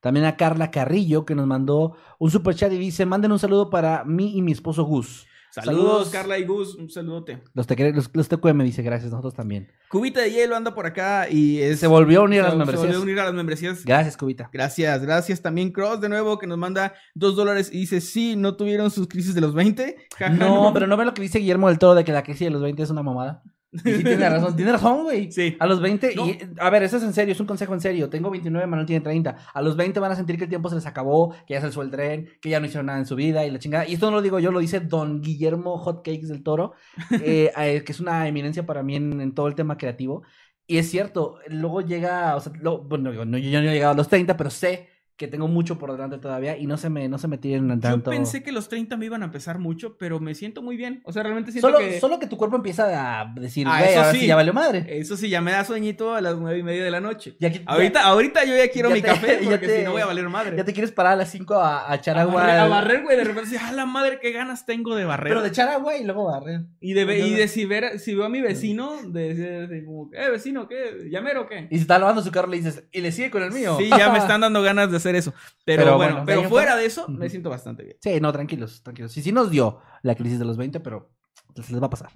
[0.00, 3.70] También a Carla Carrillo, que nos mandó un super chat y dice, manden un saludo
[3.70, 5.26] para mí y mi esposo Gus.
[5.62, 7.42] Saludos, Carla y Gus, un saludote.
[7.54, 9.68] Los, te, los, los TQM dice gracias, nosotros también.
[9.88, 12.52] Cubita de hielo anda por acá y es- Se volvió a unir a se- las
[12.54, 12.82] Se membresías.
[12.86, 13.84] volvió a unir a las membresías.
[13.84, 14.50] Gracias, Cubita.
[14.52, 18.56] Gracias, gracias también Cross de nuevo que nos manda dos dólares y dice, sí, no
[18.56, 19.96] tuvieron sus crisis de los 20.
[20.18, 22.46] Jaja, No, pero no ve lo que dice Guillermo del Toro de que la crisis
[22.46, 23.42] de los 20 es una mamada.
[23.84, 25.32] Y sí tiene razón, tiene razón, güey.
[25.32, 25.56] Sí.
[25.58, 26.26] A los 20, No.
[26.28, 28.08] y a ver, eso es en serio, es un consejo en serio.
[28.08, 29.36] Tengo 29, Manuel tiene 30.
[29.52, 31.66] A los 20 van a sentir que el tiempo se les acabó, que ya se
[31.66, 33.86] les fue el tren, que ya no hicieron nada en su vida y la chingada.
[33.88, 36.74] Y esto no lo digo yo, lo dice don Guillermo Hotcakes del Toro,
[37.22, 40.22] eh, que es una eminencia para mí en, en todo el tema creativo.
[40.66, 43.92] Y es cierto, luego llega, o sea, lo- bueno, yo no, yo no he llegado
[43.92, 47.08] a los 30, pero sé que tengo mucho por delante todavía y no se me,
[47.08, 48.10] no se me tiren Yo tanto.
[48.10, 51.02] pensé que los 30 me iban a pesar mucho, pero me siento muy bien.
[51.04, 52.00] O sea, realmente siento Solo, que...
[52.00, 54.18] solo que tu cuerpo empieza a decir, Ah, eso ahora sí.
[54.20, 54.84] sí ya valió madre.
[54.88, 57.36] Eso sí, ya me da sueñito a las nueve y media de la noche.
[57.38, 59.92] Ya Ahorita, ahorita yo ya quiero ya mi te- café ya porque te- si no
[59.92, 60.56] voy a valer madre.
[60.56, 62.34] Ya te quieres parar a las 5 a, a echar a agua.
[62.42, 65.28] barrer, a barrer, güey, de repente decir, ah, la madre, qué ganas tengo de barrer.
[65.30, 66.62] Pero de echar agua y luego barrer.
[66.80, 70.10] Y de, y de si, ver, si veo a mi vecino, de decir así como,
[70.12, 71.08] eh, vecino, ¿qué?
[71.08, 71.68] ¿Llamero o qué?
[71.70, 73.76] Y si está lavando su carro le dices, y le sigue con el mío.
[73.78, 75.32] Sí, ya me están dando ganas de hacer eso.
[75.64, 77.96] Pero, Pero bueno, bueno, pero fuera de eso, me siento bastante bien.
[78.00, 79.16] Sí, no, tranquilos, tranquilos.
[79.16, 81.10] Y sí nos dio la crisis de los 20, pero
[81.54, 82.10] se les va a pasar.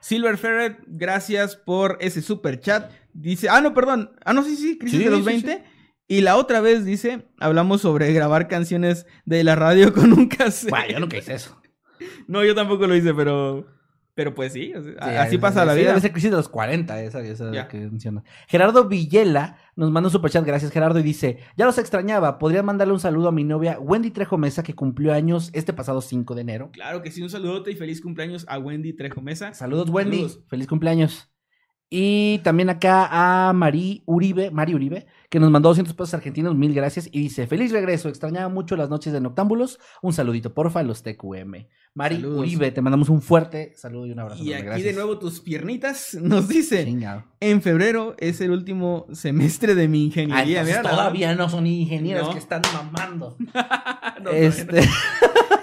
[0.00, 2.90] Silver Ferret, gracias por ese super chat.
[3.12, 4.12] Dice, ah, no, perdón.
[4.24, 5.64] Ah, no, sí, sí, crisis Sí, de los sí, 20.
[6.06, 10.68] Y la otra vez dice, hablamos sobre grabar canciones de la radio con un cassette.
[10.70, 11.58] Bueno, yo nunca hice eso.
[12.28, 13.66] No, yo tampoco lo hice, pero.
[14.16, 15.88] Pero pues sí, sea, Sí, así pasa la sí, vida.
[15.88, 17.66] Debe ser crisis de los 40, esa, esa Ya.
[17.66, 18.22] que menciona.
[18.46, 22.94] Gerardo Villela nos manda un superchat, gracias Gerardo, y dice, ya los extrañaba, podría mandarle
[22.94, 26.40] un saludo a mi novia Wendy Trejo Mesa, que cumplió años este pasado 5 de
[26.40, 26.70] enero.
[26.72, 29.52] Claro que sí, un saludote y feliz cumpleaños a Wendy Trejo Mesa.
[29.54, 30.44] Saludos Wendy, Saludos.
[30.48, 31.30] feliz cumpleaños.
[31.90, 36.74] Y también acá a Mari Uribe, Mari Uribe, que nos mandó 200 pesos argentinos, mil
[36.74, 40.82] gracias, y dice, feliz regreso, extrañaba mucho las noches de Noctámbulos, un saludito, porfa, a
[40.82, 41.68] los TQM.
[41.96, 42.38] Mari Saludos.
[42.40, 44.42] Uribe, te mandamos un fuerte saludo y un abrazo.
[44.42, 44.86] Y enorme, aquí gracias.
[44.86, 47.24] de nuevo tus piernitas nos dice, Chingado.
[47.38, 50.64] en febrero es el último semestre de mi ingeniería.
[50.64, 52.32] Mira, todavía no son ingenieros No.
[52.32, 53.36] que están mamando.
[54.24, 54.80] No, este,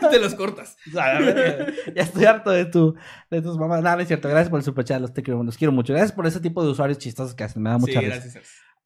[0.03, 0.77] no, te los cortas.
[0.93, 2.93] ya estoy harto de tu,
[3.31, 3.81] de tus mamás.
[3.81, 4.29] Nada, es cierto.
[4.29, 5.93] Gracias por el superchat, los, te quiero, los quiero mucho.
[5.93, 7.63] Gracias por ese tipo de usuarios chistosos que hacen.
[7.63, 8.17] Me da mucha sí, risa.
[8.21, 8.43] gracias.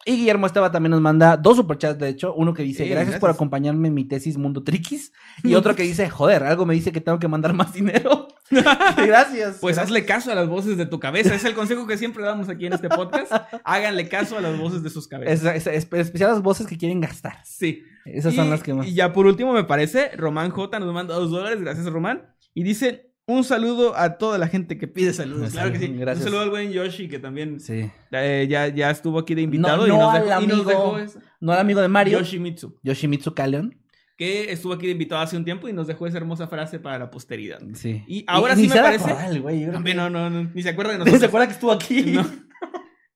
[0.08, 2.34] Y Guillermo Esteba también nos manda dos superchats, de hecho.
[2.36, 5.12] Uno que dice, Sí, gracias, por acompañarme en mi tesis Mundo Triquis.
[5.44, 8.28] Y otro que dice, joder, algo me dice que tengo que mandar más dinero.
[8.52, 9.58] gracias.
[9.62, 9.80] Pues Gracias.
[9.80, 11.34] hazle caso a las voces de tu cabeza.
[11.34, 13.32] Es el consejo que siempre damos aquí en este podcast.
[13.64, 15.56] Háganle caso a las voces de sus cabezas.
[15.56, 17.38] Es, es- es- especial las voces que quieren gastar.
[17.44, 17.82] Sí.
[18.06, 18.86] Esas y, son las que más.
[18.88, 21.60] Y ya por último, me parece, Román J nos manda dos dólares.
[21.62, 22.28] Gracias, Román.
[22.54, 25.52] Y dice, un saludo a toda la gente que pide saludos.
[25.52, 25.88] Claro que sí.
[25.88, 26.26] Gracias.
[26.26, 27.90] Un saludo al buen Yoshi, que también Sí.
[28.12, 30.54] eh, ya, ya estuvo aquí de invitado No, y, no nos al dejó, y nos
[30.60, 31.20] amigo dejó eso.
[31.40, 32.80] No al amigo de Mario, Yoshimitsu.
[32.84, 33.80] Yoshimitsu Kaleon.
[34.18, 36.98] Que estuvo aquí de invitado hace un tiempo y nos dejó esa hermosa frase para
[37.00, 37.60] la posteridad.
[37.74, 38.04] Sí.
[38.08, 40.94] Y ahora ni sí me parece- güey, También que- no, no, no, ni se acuerda
[40.94, 41.20] de ¿No nosotros.
[41.20, 42.16] se acuerda que estuvo aquí?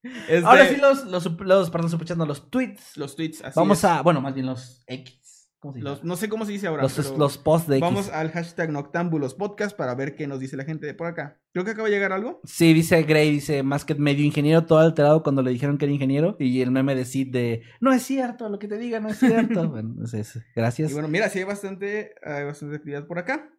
[0.02, 0.11] No.
[0.30, 2.95] Este, Ahora sí los, los, los, perdón, no, los tweets.
[2.95, 3.84] Los tweets, así Vamos es.
[3.84, 5.19] a, bueno, más bien los X.
[5.60, 5.90] ¿Cómo se llama?
[5.90, 6.84] Los- no sé cómo se dice ahora.
[6.84, 7.81] Los, pero los posts de X.
[7.81, 11.38] Vamos al hashtag Noctámbulos Podcast para ver qué nos dice la gente de por acá.
[11.52, 12.40] Creo que acaba de llegar algo.
[12.45, 15.94] Sí, dice Gray, dice más que medio ingeniero, todo alterado cuando le dijeron que era
[15.94, 16.38] ingeniero.
[16.40, 19.19] Y el meme de Sid de, no es cierto, lo que te diga no es
[19.19, 19.68] cierto.
[19.69, 20.91] bueno, pues es- gracias.
[20.91, 23.49] Y bueno, mira, sí hay bastante, hay bastante actividad por acá.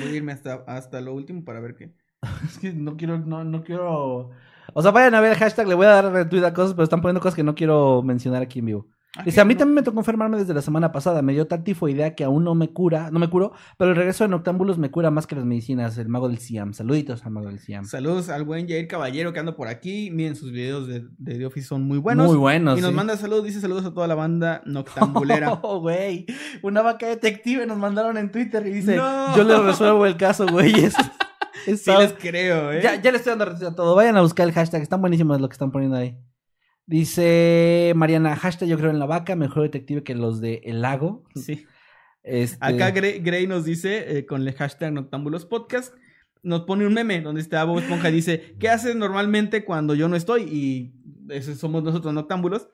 [0.00, 1.92] Voy a irme hasta, hasta lo último para ver qué.
[2.48, 4.30] Es que no quiero, no, no quiero...
[4.74, 6.84] O sea, vayan a ver el hashtag, le voy a dar retweet a cosas, pero
[6.84, 8.86] están poniendo cosas que no quiero mencionar aquí en vivo.
[9.14, 9.58] Ah, Dice, a mí No.
[9.58, 11.20] también me tocó enfermarme desde la semana pasada.
[11.20, 14.24] Me dio tal idea que aún no me cura, no me curo, pero el regreso
[14.24, 15.98] de Noctámbulos me cura más que las medicinas.
[15.98, 16.72] El mago del Siam.
[16.72, 17.84] Saluditos al mago del Siam.
[17.84, 20.10] Saludos al buen Jair Caballero que anda por aquí.
[20.10, 22.26] Miren, sus videos de, de The Office son muy buenos.
[22.26, 22.78] Muy buenos.
[22.78, 22.96] Y nos sí.
[22.96, 25.52] manda saludos, dice saludos a toda la banda noctambulera.
[25.62, 26.24] Oh, güey.
[26.62, 29.36] Una vaca detective nos mandaron en Twitter y dice, No.
[29.36, 30.72] yo les resuelvo el caso, güey.
[31.66, 32.80] Es- sí les creo, ¿eh?
[32.82, 33.94] ya, ya le estoy dando a todo.
[33.94, 34.82] Vayan a buscar el hashtag.
[34.82, 36.16] Están buenísimos lo que están poniendo ahí.
[36.86, 41.24] Dice Mariana, hashtag yo creo en la vaca, mejor detective que los de El Lago.
[41.34, 41.66] Sí.
[42.22, 42.56] Este...
[42.60, 45.94] Acá Gray, Gray nos dice, eh, con el hashtag Noctámbulos Podcast,
[46.42, 50.08] nos pone un meme donde está Bob Esponja y dice, ¿qué haces normalmente cuando yo
[50.08, 50.42] no estoy?
[50.42, 52.68] Y somos nosotros Noctámbulos.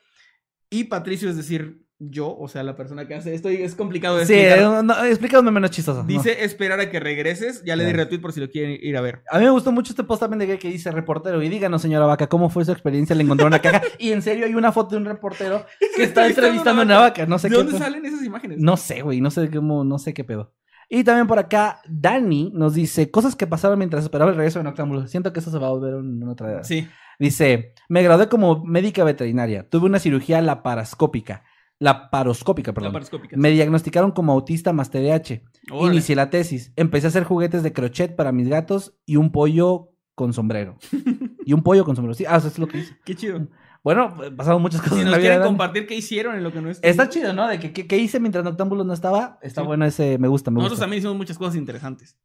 [0.70, 4.18] Y Patricio es decir, yo, o sea, la persona que hace esto, y es complicado
[4.18, 4.60] de Sí, explicar.
[4.60, 6.02] no, no, meme menos chistoso.
[6.02, 6.06] no.
[6.06, 7.62] Dice esperar a que regreses.
[7.64, 9.22] Ya le di retweet por si lo quieren ir a ver.
[9.30, 11.42] A mí me gustó mucho este post también de que dice reportero.
[11.42, 13.82] Y díganos, señora Vaca, ¿cómo fue su experiencia al encontrar una caja?
[13.98, 15.64] Y en serio hay una foto de un reportero
[15.96, 17.26] que está entrevistando a una vaca.
[17.26, 17.62] No sé ¿De qué.
[17.64, 18.58] dónde salen esas imágenes?
[18.58, 19.20] No sé, güey.
[19.20, 20.54] No sé cómo, no sé qué pedo.
[20.88, 24.64] Y también por acá, Dani nos dice cosas que pasaron mientras esperaba el regreso de
[24.64, 25.06] Noctámbulo.
[25.08, 26.62] Siento que eso se va a volver en en otra edad.
[26.62, 26.88] Sí.
[27.18, 29.68] Dice, me gradué como médica veterinaria.
[29.68, 31.42] Tuve una cirugía laparoscópica.
[31.78, 32.88] Laparoscópica, perdón.
[32.92, 33.36] Laparoscópica.
[33.36, 35.42] Me diagnosticaron como autista más TDAH.
[35.70, 35.94] Órale.
[35.94, 36.72] Inicié la tesis.
[36.76, 40.78] Empecé a hacer juguetes de crochet para mis gatos y un pollo con sombrero.
[41.44, 42.14] y un pollo con sombrero.
[42.14, 42.96] Sí, ah, eso es lo que hice.
[43.04, 43.46] Qué chido.
[43.84, 46.60] Bueno, pasaron muchas cosas Si en nos la quieren compartir qué hicieron en lo que
[46.60, 46.80] no es.
[46.82, 47.46] Está chido, ¿no?
[47.46, 49.38] De que, que- que hice mientras Noctámbulos no estaba.
[49.40, 49.66] Está Sí.
[49.66, 50.82] bueno ese, me gusta, me Nosotros gusta.
[50.84, 52.18] también hicimos muchas cosas interesantes.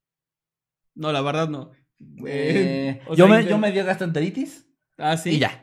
[0.95, 1.69] No, la verdad no.
[2.25, 4.67] Eh, yo, sea, me, inter- yo me dio gastroenteritis
[4.97, 5.29] Ah, sí.
[5.31, 5.62] y ya.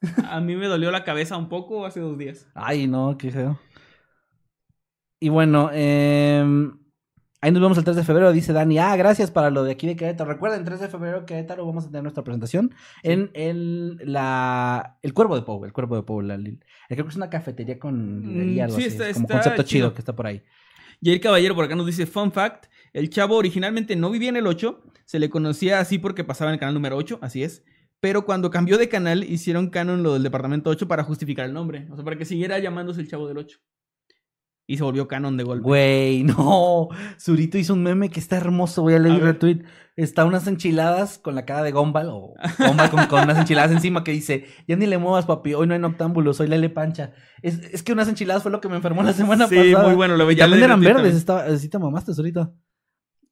[0.30, 2.46] A mí me dolió la cabeza un poco hace dos días.
[2.54, 3.58] Ay, no, qué feo.
[5.20, 6.44] Y bueno, eh,
[7.40, 8.78] ahí nos vemos el 3 de febrero, dice Dani.
[8.78, 10.30] Ah, gracias para lo de aquí de Querétaro.
[10.30, 12.72] Recuerden, 3 de febrero, Querétaro, vamos a tener nuestra presentación
[13.02, 16.20] en el, la, el Cuervo de Pou, el Cuervo de Pou.
[16.22, 19.24] la- el- creo que es una cafetería con librería, algo sí, así, está- es como
[19.26, 19.86] está concepto chido.
[19.88, 19.94] chido.
[19.94, 20.42] que está por ahí.
[21.02, 24.46] Jair Caballero por acá nos dice, fun fact, el chavo originalmente no vivía en el
[24.46, 27.64] 8, se le conocía así porque pasaba en el canal número 8, así es,
[28.00, 31.86] pero cuando cambió de canal hicieron canon lo del departamento 8 para justificar el nombre,
[31.90, 33.58] o sea, para que siguiera llamándose el chavo del 8.
[34.70, 35.62] Y se volvió canon de golpe.
[35.64, 36.88] Güey, no.
[37.18, 38.82] Zurito hizo un meme que está hermoso.
[38.82, 39.32] Voy a leer A el ver.
[39.32, 39.64] retweet.
[39.96, 44.04] Está unas enchiladas con la cara de Gombal o Gombal con, con unas enchiladas encima
[44.04, 45.54] que dice: Ya ni le muevas, papi.
[45.54, 47.14] Hoy no hay noctámbulos, soy Lele Pancha.
[47.40, 49.86] Es, es que unas enchiladas fue lo que me enfermó la semana sí, pasada.
[49.88, 51.14] muy bueno, lo ya también eran verdes.
[51.14, 52.54] Estaba, sí te mamaste, Zurito.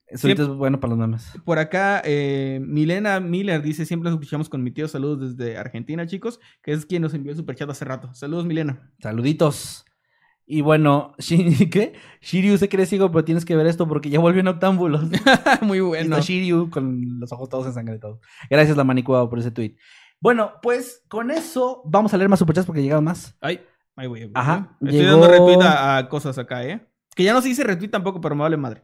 [0.08, 1.32] Es bueno para los memes.
[1.44, 6.06] Por acá, eh, Milena Miller dice, siempre nos escuchamos con mi tío, saludos desde Argentina,
[6.06, 8.14] chicos, que es quien nos envió el superchat hace rato.
[8.14, 8.92] Saludos, Milena.
[9.00, 9.84] Saluditos.
[10.46, 11.12] Y bueno,
[11.72, 11.94] ¿qué?
[12.20, 15.02] Shiryu se cree ciego, pero tienes que ver esto porque ya volvió en octámbulos.
[15.62, 16.20] muy bueno.
[16.20, 18.20] Shiryu con los ojos todos ensangrentados.
[18.48, 19.76] Gracias, la manicuada, por ese tweet.
[20.20, 23.36] Bueno, pues con eso vamos a leer más superchats porque llegaron más.
[23.40, 23.60] Ay,
[23.96, 24.30] ahí voy.
[24.34, 26.86] Ajá, Estoy llegó- dando retweet a, a cosas acá, ¿eh?
[27.16, 28.82] Que ya no se dice retweet tampoco, pero me vale madre.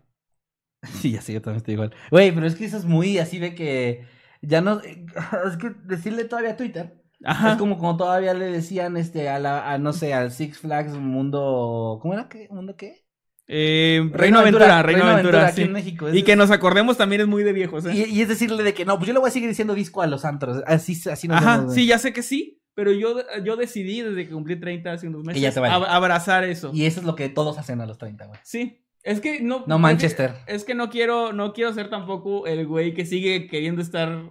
[1.00, 1.94] Sí, ya sí, yo también estoy igual.
[2.10, 4.04] Güey, pero es que eso es muy así de que
[4.40, 4.80] ya no.
[5.46, 6.94] Es que decirle todavía a Twitter.
[7.24, 7.52] Ajá.
[7.52, 10.92] Es como como todavía le decían este a la, a, no sé, al Six Flags
[10.94, 11.98] Mundo.
[12.02, 12.28] ¿Cómo era?
[12.28, 12.48] ¿Qué?
[12.50, 13.04] ¿Mundo qué?
[13.46, 15.62] Eh, Reino Aventura, Reino Aventura, aquí sí.
[15.62, 16.08] en México.
[16.12, 17.92] Y que nos acordemos también es muy de viejos, ¿eh?
[17.94, 20.00] y, y es decirle de que no, pues yo le voy a seguir diciendo disco
[20.00, 20.62] a los antros.
[20.66, 24.26] Así, así nos Ajá, vemos, sí, ya sé que sí, pero yo, yo decidí desde
[24.26, 25.74] que cumplí 30 hace unos meses vale.
[25.74, 26.70] ab- abrazar eso.
[26.72, 28.40] Y eso es lo que todos hacen a los 30, güey.
[28.42, 28.80] Sí.
[29.02, 29.64] Es que no.
[29.66, 30.34] No Manchester.
[30.46, 34.22] Es que no quiero, no quiero ser tampoco el güey que sigue queriendo estar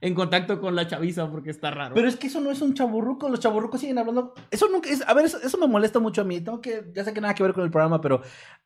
[0.00, 1.94] en contacto con la chaviza porque está raro.
[1.94, 4.34] Pero es que eso no es un chaburruco, los chaburrucos siguen hablando.
[4.50, 5.06] Eso nunca es.
[5.06, 6.40] A ver, eso, eso me molesta mucho a mí.
[6.40, 6.90] Tengo que.
[6.94, 8.22] Ya sé que nada que ver con el programa, pero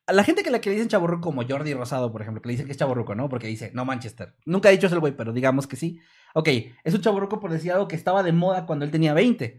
[0.06, 2.48] a la gente que la que le dicen chaburruco, como Jordi Rosado, por ejemplo, que
[2.48, 3.28] le dicen que es chaburruco, ¿no?
[3.28, 4.34] Porque dice, no Manchester.
[4.44, 6.00] Nunca ha dicho eso el güey, pero digamos que sí.
[6.34, 6.48] Ok,
[6.84, 9.58] es un chaburruco por decir algo que estaba de moda cuando él tenía 20.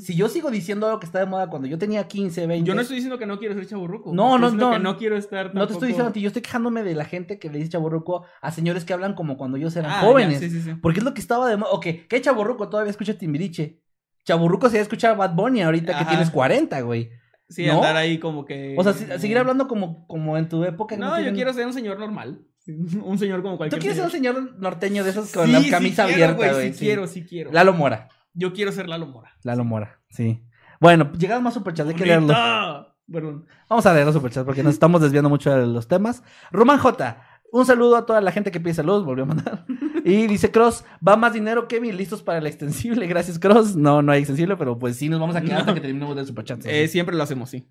[0.00, 2.66] Si yo sigo diciendo algo que está de moda cuando yo tenía 15, 20.
[2.66, 4.12] Yo no estoy diciendo que no quiero ser chaburruco.
[4.12, 4.72] No, no, no.
[4.72, 7.04] que no quiero estar No te estoy diciendo a ti, yo estoy quejándome de la
[7.04, 10.40] gente que le dice chaburruco a señores que hablan como cuando ellos eran Ah, jóvenes.
[10.40, 10.74] ya, sí, sí, sí.
[10.82, 11.70] Porque es lo que estaba de moda.
[11.70, 13.80] Ok, ¿qué chaburruco todavía escucha Timbiriche?
[14.24, 17.10] Chaburruco sería escuchar a Bad Bunny ahorita que tienes 40, güey.
[17.48, 17.74] Sí, ¿No?
[17.76, 18.74] andar ahí como que.
[18.76, 20.96] O sea, si- seguir hablando como, como en tu época.
[20.96, 22.44] No, yo quiero ser un señor normal.
[23.04, 24.34] Un señor como ¿Tú cualquier quieres ser un señor.
[24.36, 26.72] señor norteño de esos con Sí, la sí camisa quiero, abierta, güey, güey?
[26.74, 27.50] Sí, quiero, sí quiero.
[27.52, 28.08] Lalo Mora.
[28.34, 29.30] Yo quiero ser Lalo Mora.
[29.42, 30.42] Lalo Mora, sí.
[30.80, 32.14] Bueno, llegaron más superchats, hay que.
[32.16, 32.94] ¡Bonita!
[33.10, 33.46] Perdón.
[33.68, 36.22] Vamos a leer los superchats porque nos estamos desviando mucho de los temas.
[36.52, 37.22] Roman J.
[37.52, 39.66] Un saludo a toda la gente que pide saludos, volvió a mandar.
[40.04, 43.08] Y dice Cross, va más dinero, Kevin, listos para el extensible.
[43.08, 43.74] Gracias, Cross.
[43.74, 45.74] No, no hay extensible, pero pues sí nos vamos a quedar hasta No.
[45.74, 46.64] que terminemos del superchat.
[46.66, 47.68] Eh, siempre lo hacemos, sí.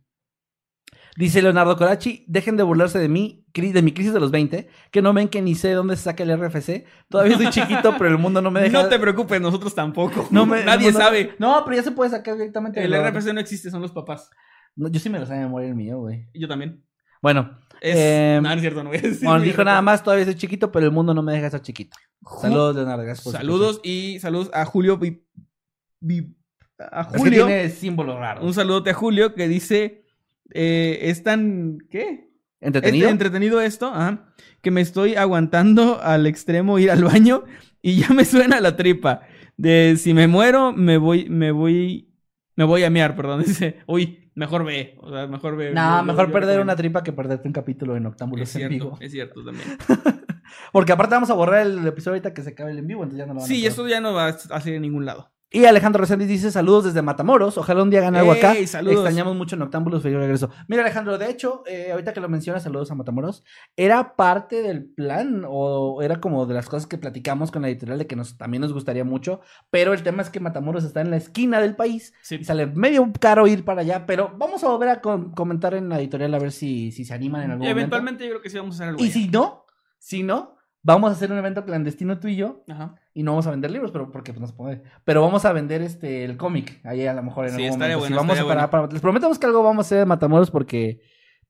[1.19, 5.01] Dice Leonardo Corachi, dejen de burlarse de mí, de mi crisis de los 20, que
[5.01, 6.85] no ven que ni sé dónde se saca el RFC.
[7.09, 8.81] Todavía soy chiquito, pero el mundo no me deja.
[8.83, 10.27] No te preocupes, nosotros tampoco.
[10.31, 11.35] no me- Nadie sabe.
[11.37, 12.81] No, pero ya se puede sacar directamente.
[12.81, 14.29] El RFC no existe, son los papás.
[14.77, 16.29] No, yo sí me lo sé de memoria el mío, güey.
[16.33, 16.85] Yo también.
[17.21, 17.95] Bueno, Es...
[17.97, 19.27] Eh, no, es cierto, no voy a decir.
[19.27, 21.97] bueno, dijo nada más, todavía soy chiquito, pero el mundo no me deja ser chiquito.
[22.39, 23.03] Saludos, Leonardo.
[23.03, 24.97] Gracias por Saludos y saludos a Julio.
[26.79, 27.45] A Es que Julio.
[27.45, 28.43] tiene símbolos raros.
[28.45, 30.05] Un saludote a Julio que dice:
[30.53, 31.79] eh, Es tan.
[31.89, 32.29] ¿Qué?
[32.61, 33.05] ¿Entretenido?
[33.07, 37.43] Es entretenido esto, ajá, que me estoy aguantando al extremo ir al baño
[37.81, 39.21] y ya me suena la tripa.
[39.55, 42.13] De si me muero, me voy, me voy,
[42.55, 43.43] me voy a mear, perdón.
[43.45, 44.95] Dice, uy, mejor ve.
[45.01, 45.71] O sea, mejor ve.
[45.73, 48.85] No, mejor yo perder una tripa que perderte un capítulo en Octámbulos Es en cierto,
[48.85, 48.97] vivo.
[48.99, 49.67] es cierto también.
[50.73, 53.19] Porque aparte vamos a borrar el episodio ahorita que se acabe el en vivo, entonces
[53.19, 53.69] ya no lo van a Sí, poder.
[53.69, 55.31] esto ya no va a salir en ningún lado.
[55.51, 57.57] Y Alejandro Reséndiz dice saludos desde Matamoros.
[57.57, 58.53] Ojalá un día gane algo acá.
[58.53, 58.97] ¡Ey, saludos!
[58.99, 60.51] Extrañamos mucho en Octámbulos, feliz regreso.
[60.67, 63.43] Mira, Alejandro, de hecho, eh, ahorita que lo mencionas, saludos a Matamoros.
[63.75, 67.97] ¿Era parte del plan o era como de las cosas que platicamos con la editorial
[67.97, 69.41] de que nos, también nos gustaría mucho?
[69.71, 72.35] Pero el tema es que Matamoros está en la esquina del país Sí.
[72.39, 74.05] y sale medio caro ir para allá.
[74.05, 77.41] Pero vamos a volver a comentar en la editorial a ver si, si se animan
[77.41, 77.79] en algún Y momento.
[77.79, 79.01] eventualmente yo creo que sí vamos a hacer algo.
[79.01, 79.13] Y allá.
[79.13, 79.65] si no,
[79.97, 82.93] si no, vamos a hacer un evento clandestino tú y yo Ajá.
[83.13, 84.83] Y no vamos a vender libros, pero porque pues, no se puede.
[85.03, 87.99] Pero vamos a vender este el cómic, ahí a lo mejor en Sí, algún momento.
[87.99, 90.99] Bueno, vamos a parar para- les prometemos que algo vamos a hacer de Matamoros porque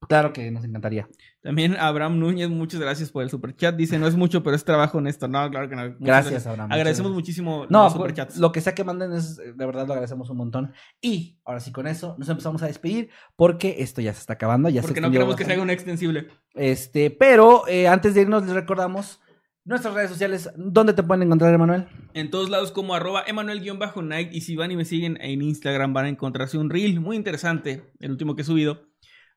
[0.07, 1.09] claro que nos encantaría.
[1.41, 3.75] También Abraham Núñez, muchas gracias por el super chat.
[3.75, 5.27] Dice, no es mucho, pero es trabajo honesto.
[5.27, 5.83] No, claro que no.
[5.83, 6.71] Muchas Gracias, Abraham.
[6.71, 8.37] Agradecemos muchísimo No, los superchats.
[8.37, 10.73] lo que sea que manden es, de verdad lo agradecemos un montón.
[11.01, 14.69] Y ahora sí, con eso nos empezamos a despedir porque esto ya se está acabando.
[14.69, 16.27] Ya se Porque no queremos que se haga un extensible.
[16.55, 19.21] Este, pero eh, antes de irnos les recordamos
[19.65, 20.49] nuestras redes sociales.
[20.55, 21.87] ¿Dónde te pueden encontrar, Emanuel?
[22.13, 24.33] En todos lados como arroba Emanuel-Night.
[24.33, 27.91] Y si van y me siguen en Instagram van a encontrarse un reel muy interesante,
[27.99, 28.89] el último que he subido,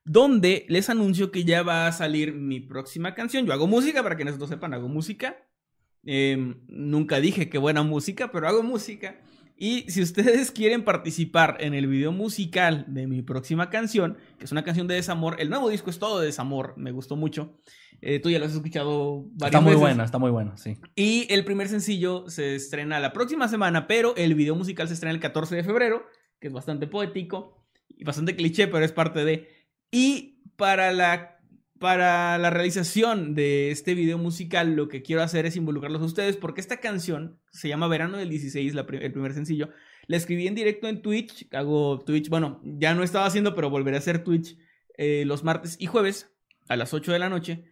[0.05, 3.45] donde les anuncio que ya va a salir mi próxima canción.
[3.45, 5.37] Yo hago música, para que nosotros sepan, hago música.
[6.05, 9.21] Eh, nunca dije que buena música, pero hago música.
[9.55, 14.51] Y si ustedes quieren participar en el video musical de mi próxima canción, que es
[14.51, 17.57] una canción de desamor, el nuevo disco es todo de desamor, me gustó mucho.
[18.05, 19.79] Eh, tú ya lo has escuchado varias Está muy veces.
[19.81, 20.77] bueno, está muy bueno, sí.
[20.95, 25.13] Y el primer sencillo se estrena la próxima semana, pero el video musical se estrena
[25.13, 26.03] el 14 de febrero,
[26.39, 29.47] que es bastante poético y bastante cliché, pero es parte de.
[29.89, 31.37] Y para la,
[31.79, 36.35] para la realización de este video musical, lo que quiero hacer es involucrarlos a ustedes,
[36.35, 39.69] porque esta canción se llama Verano del 16, la pri- el primer sencillo.
[40.07, 43.95] La escribí en directo en Twitch, hago Twitch, bueno, ya no estaba haciendo, pero volveré
[43.95, 44.57] a hacer Twitch
[44.97, 46.29] eh, los martes y jueves
[46.67, 47.63] a las 8 de la noche.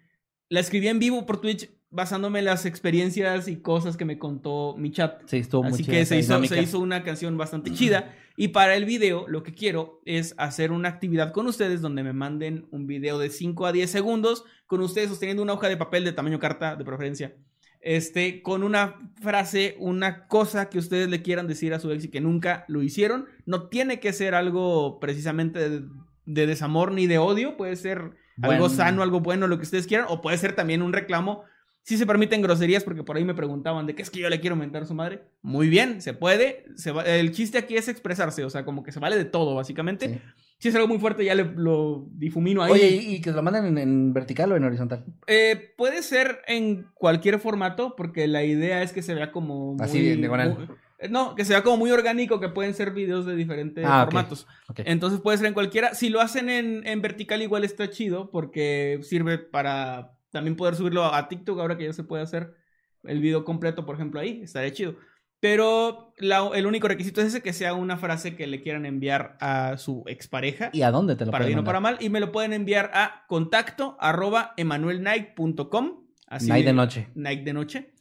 [0.51, 4.75] La escribí en vivo por Twitch basándome en las experiencias y cosas que me contó
[4.77, 5.21] mi chat.
[5.25, 6.55] Sí, estuvo Así que se hizo, dinámica.
[6.55, 8.13] se hizo una canción bastante chida.
[8.35, 12.11] Y para el video, lo que quiero es hacer una actividad con ustedes donde me
[12.11, 16.03] manden un video de 5 a 10 segundos con ustedes sosteniendo una hoja de papel
[16.03, 17.33] de tamaño carta, de preferencia.
[17.79, 22.09] Este, con una frase, una cosa que ustedes le quieran decir a su ex y
[22.09, 23.25] que nunca lo hicieron.
[23.45, 25.87] No tiene que ser algo precisamente de,
[26.25, 27.55] de desamor ni de odio.
[27.55, 30.07] Puede ser algo sano, algo bueno, lo que ustedes quieran.
[30.09, 31.43] O puede ser también un reclamo
[31.84, 34.39] si se permiten groserías, porque por ahí me preguntaban de qué es que yo le
[34.39, 35.23] quiero mentar a su madre.
[35.41, 36.65] Muy bien, se puede.
[36.76, 39.55] Se va- el chiste aquí es expresarse, o sea, como que se vale de todo,
[39.55, 40.07] básicamente.
[40.09, 40.19] Sí.
[40.59, 42.72] Si es algo muy fuerte, ya le, lo difumino ahí.
[42.73, 45.05] Oye, ¿y, y que lo manden en, en vertical o en horizontal?
[45.26, 49.73] Eh, puede ser en cualquier formato, porque la idea es que se vea como.
[49.73, 50.55] Muy, Así, en diagonal.
[50.55, 50.68] muy-
[51.09, 54.47] no, que se vea como muy orgánico, que pueden ser videos de diferentes Ah, formatos.
[54.85, 55.95] Entonces puede ser en cualquiera.
[55.95, 61.05] Si lo hacen en, en vertical, igual está chido, porque sirve para también poder subirlo
[61.05, 62.53] a TikTok ahora que ya se puede hacer
[63.03, 64.41] el video completo, por ejemplo, ahí.
[64.43, 64.95] Estaría chido.
[65.39, 69.37] Pero la- el único requisito es ese que sea una frase que le quieran enviar
[69.41, 70.69] a su expareja.
[70.71, 71.97] ¿Y a dónde te lo para bien o para mal.
[71.99, 76.03] Y me lo pueden enviar a contacto arroba emanuelnight.com.
[76.45, 77.07] Night de noche.
[77.15, 77.91] Night de noche.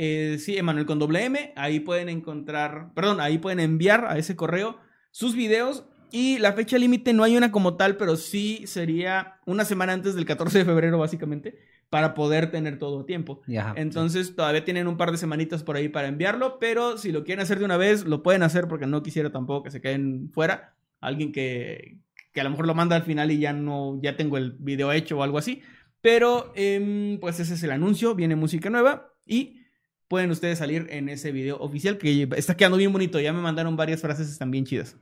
[0.00, 1.52] Eh, sí, Emanuel con doble M.
[1.56, 4.78] Ahí pueden encontrar, perdón, ahí pueden enviar a ese correo
[5.10, 5.86] sus videos.
[6.12, 10.14] Y la fecha límite no hay una como tal, pero sí sería una semana antes
[10.14, 11.58] del 14 de febrero, básicamente,
[11.90, 13.42] para poder tener todo a tiempo.
[13.74, 17.42] Entonces todavía tienen un par de semanitas por ahí para enviarlo, pero si lo quieren
[17.42, 20.76] hacer de una vez, lo pueden hacer porque no quisiera tampoco que se queden fuera.
[21.00, 21.98] Alguien que,
[22.32, 24.92] que a lo mejor lo manda al final y ya no, ya tengo el video
[24.92, 25.60] hecho o algo así.
[26.00, 29.57] Pero em, pues ese es el anuncio, viene música nueva y
[30.08, 33.20] pueden ustedes salir en ese video oficial que está quedando bien bonito.
[33.20, 34.96] Ya me mandaron varias frases, están bien chidas.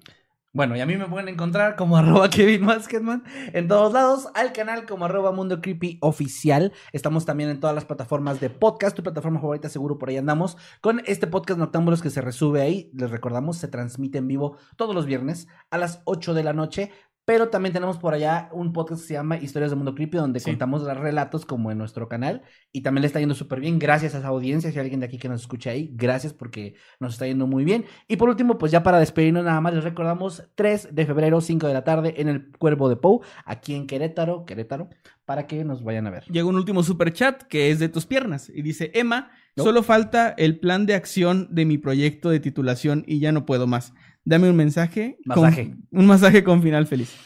[0.56, 3.22] Bueno, y a mí me pueden encontrar como arroba Kevin Masketman
[3.52, 6.72] en todos lados, al canal como arroba Mundo Creepy Oficial.
[6.92, 10.56] Estamos también en todas las plataformas de podcast, tu plataforma favorita seguro por ahí andamos.
[10.80, 14.94] Con este podcast Noctámbulos que se resube ahí, les recordamos, se transmite en vivo todos
[14.94, 16.90] los viernes a las 8 de la noche.
[17.26, 20.38] Pero también tenemos por allá un podcast que se llama Historias de Mundo Creepy, donde
[20.40, 20.48] Sí.
[20.48, 22.42] contamos los relatos como en nuestro canal.
[22.72, 23.78] Y también le está yendo súper bien.
[23.80, 24.70] Gracias a esa audiencia.
[24.70, 27.64] Si hay alguien de aquí que nos escucha ahí, gracias porque nos está yendo muy
[27.64, 27.84] bien.
[28.06, 31.66] Y por último, pues ya para despedirnos nada más, les recordamos 3 de febrero, 5
[31.66, 34.88] de la tarde, en el Cuervo de Pou, aquí en Querétaro, Querétaro,
[35.24, 36.24] para que nos vayan a ver.
[36.30, 39.64] Llega un último super chat que es de tus piernas y dice, Emma, No.
[39.64, 43.66] solo falta el plan de acción de mi proyecto de titulación y ya no puedo
[43.66, 43.94] más.
[44.26, 45.16] Dame un mensaje.
[45.32, 45.74] con- Masaje.
[45.92, 47.16] un masaje con final feliz.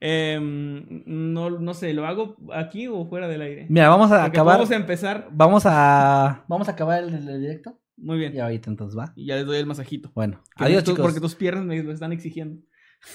[0.00, 3.66] Em, no, no sé, ¿lo hago aquí o fuera del aire?
[3.68, 4.56] Mira, vamos a Porque acabar.
[4.58, 5.28] Vamos a empezar.
[5.32, 6.44] Vamos a.
[6.48, 7.78] Vamos a acabar el, el directo.
[7.96, 8.34] Muy bien.
[8.34, 9.12] Y ahorita entonces va.
[9.16, 10.12] Y ya les doy el masajito.
[10.14, 11.04] Bueno, Que adiós, tú- chicos.
[11.06, 12.62] Porque tus piernas me lo están exigiendo.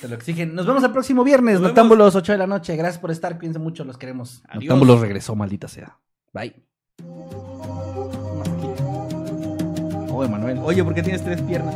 [0.01, 0.53] Te lo exigen.
[0.55, 1.59] Nos vemos el próximo viernes.
[1.61, 2.75] Noctámbulos, 8 de la noche.
[2.75, 3.37] Gracias por estar.
[3.37, 4.43] Cuídense mucho, los queremos.
[4.49, 4.63] Adiós.
[4.65, 5.97] Noctámbulos regresó, maldita sea.
[6.33, 6.55] Bye.
[7.03, 10.13] Un masajito.
[10.13, 10.59] Oh, Emanuel.
[10.63, 11.75] Oye, ¿por qué tienes tres piernas?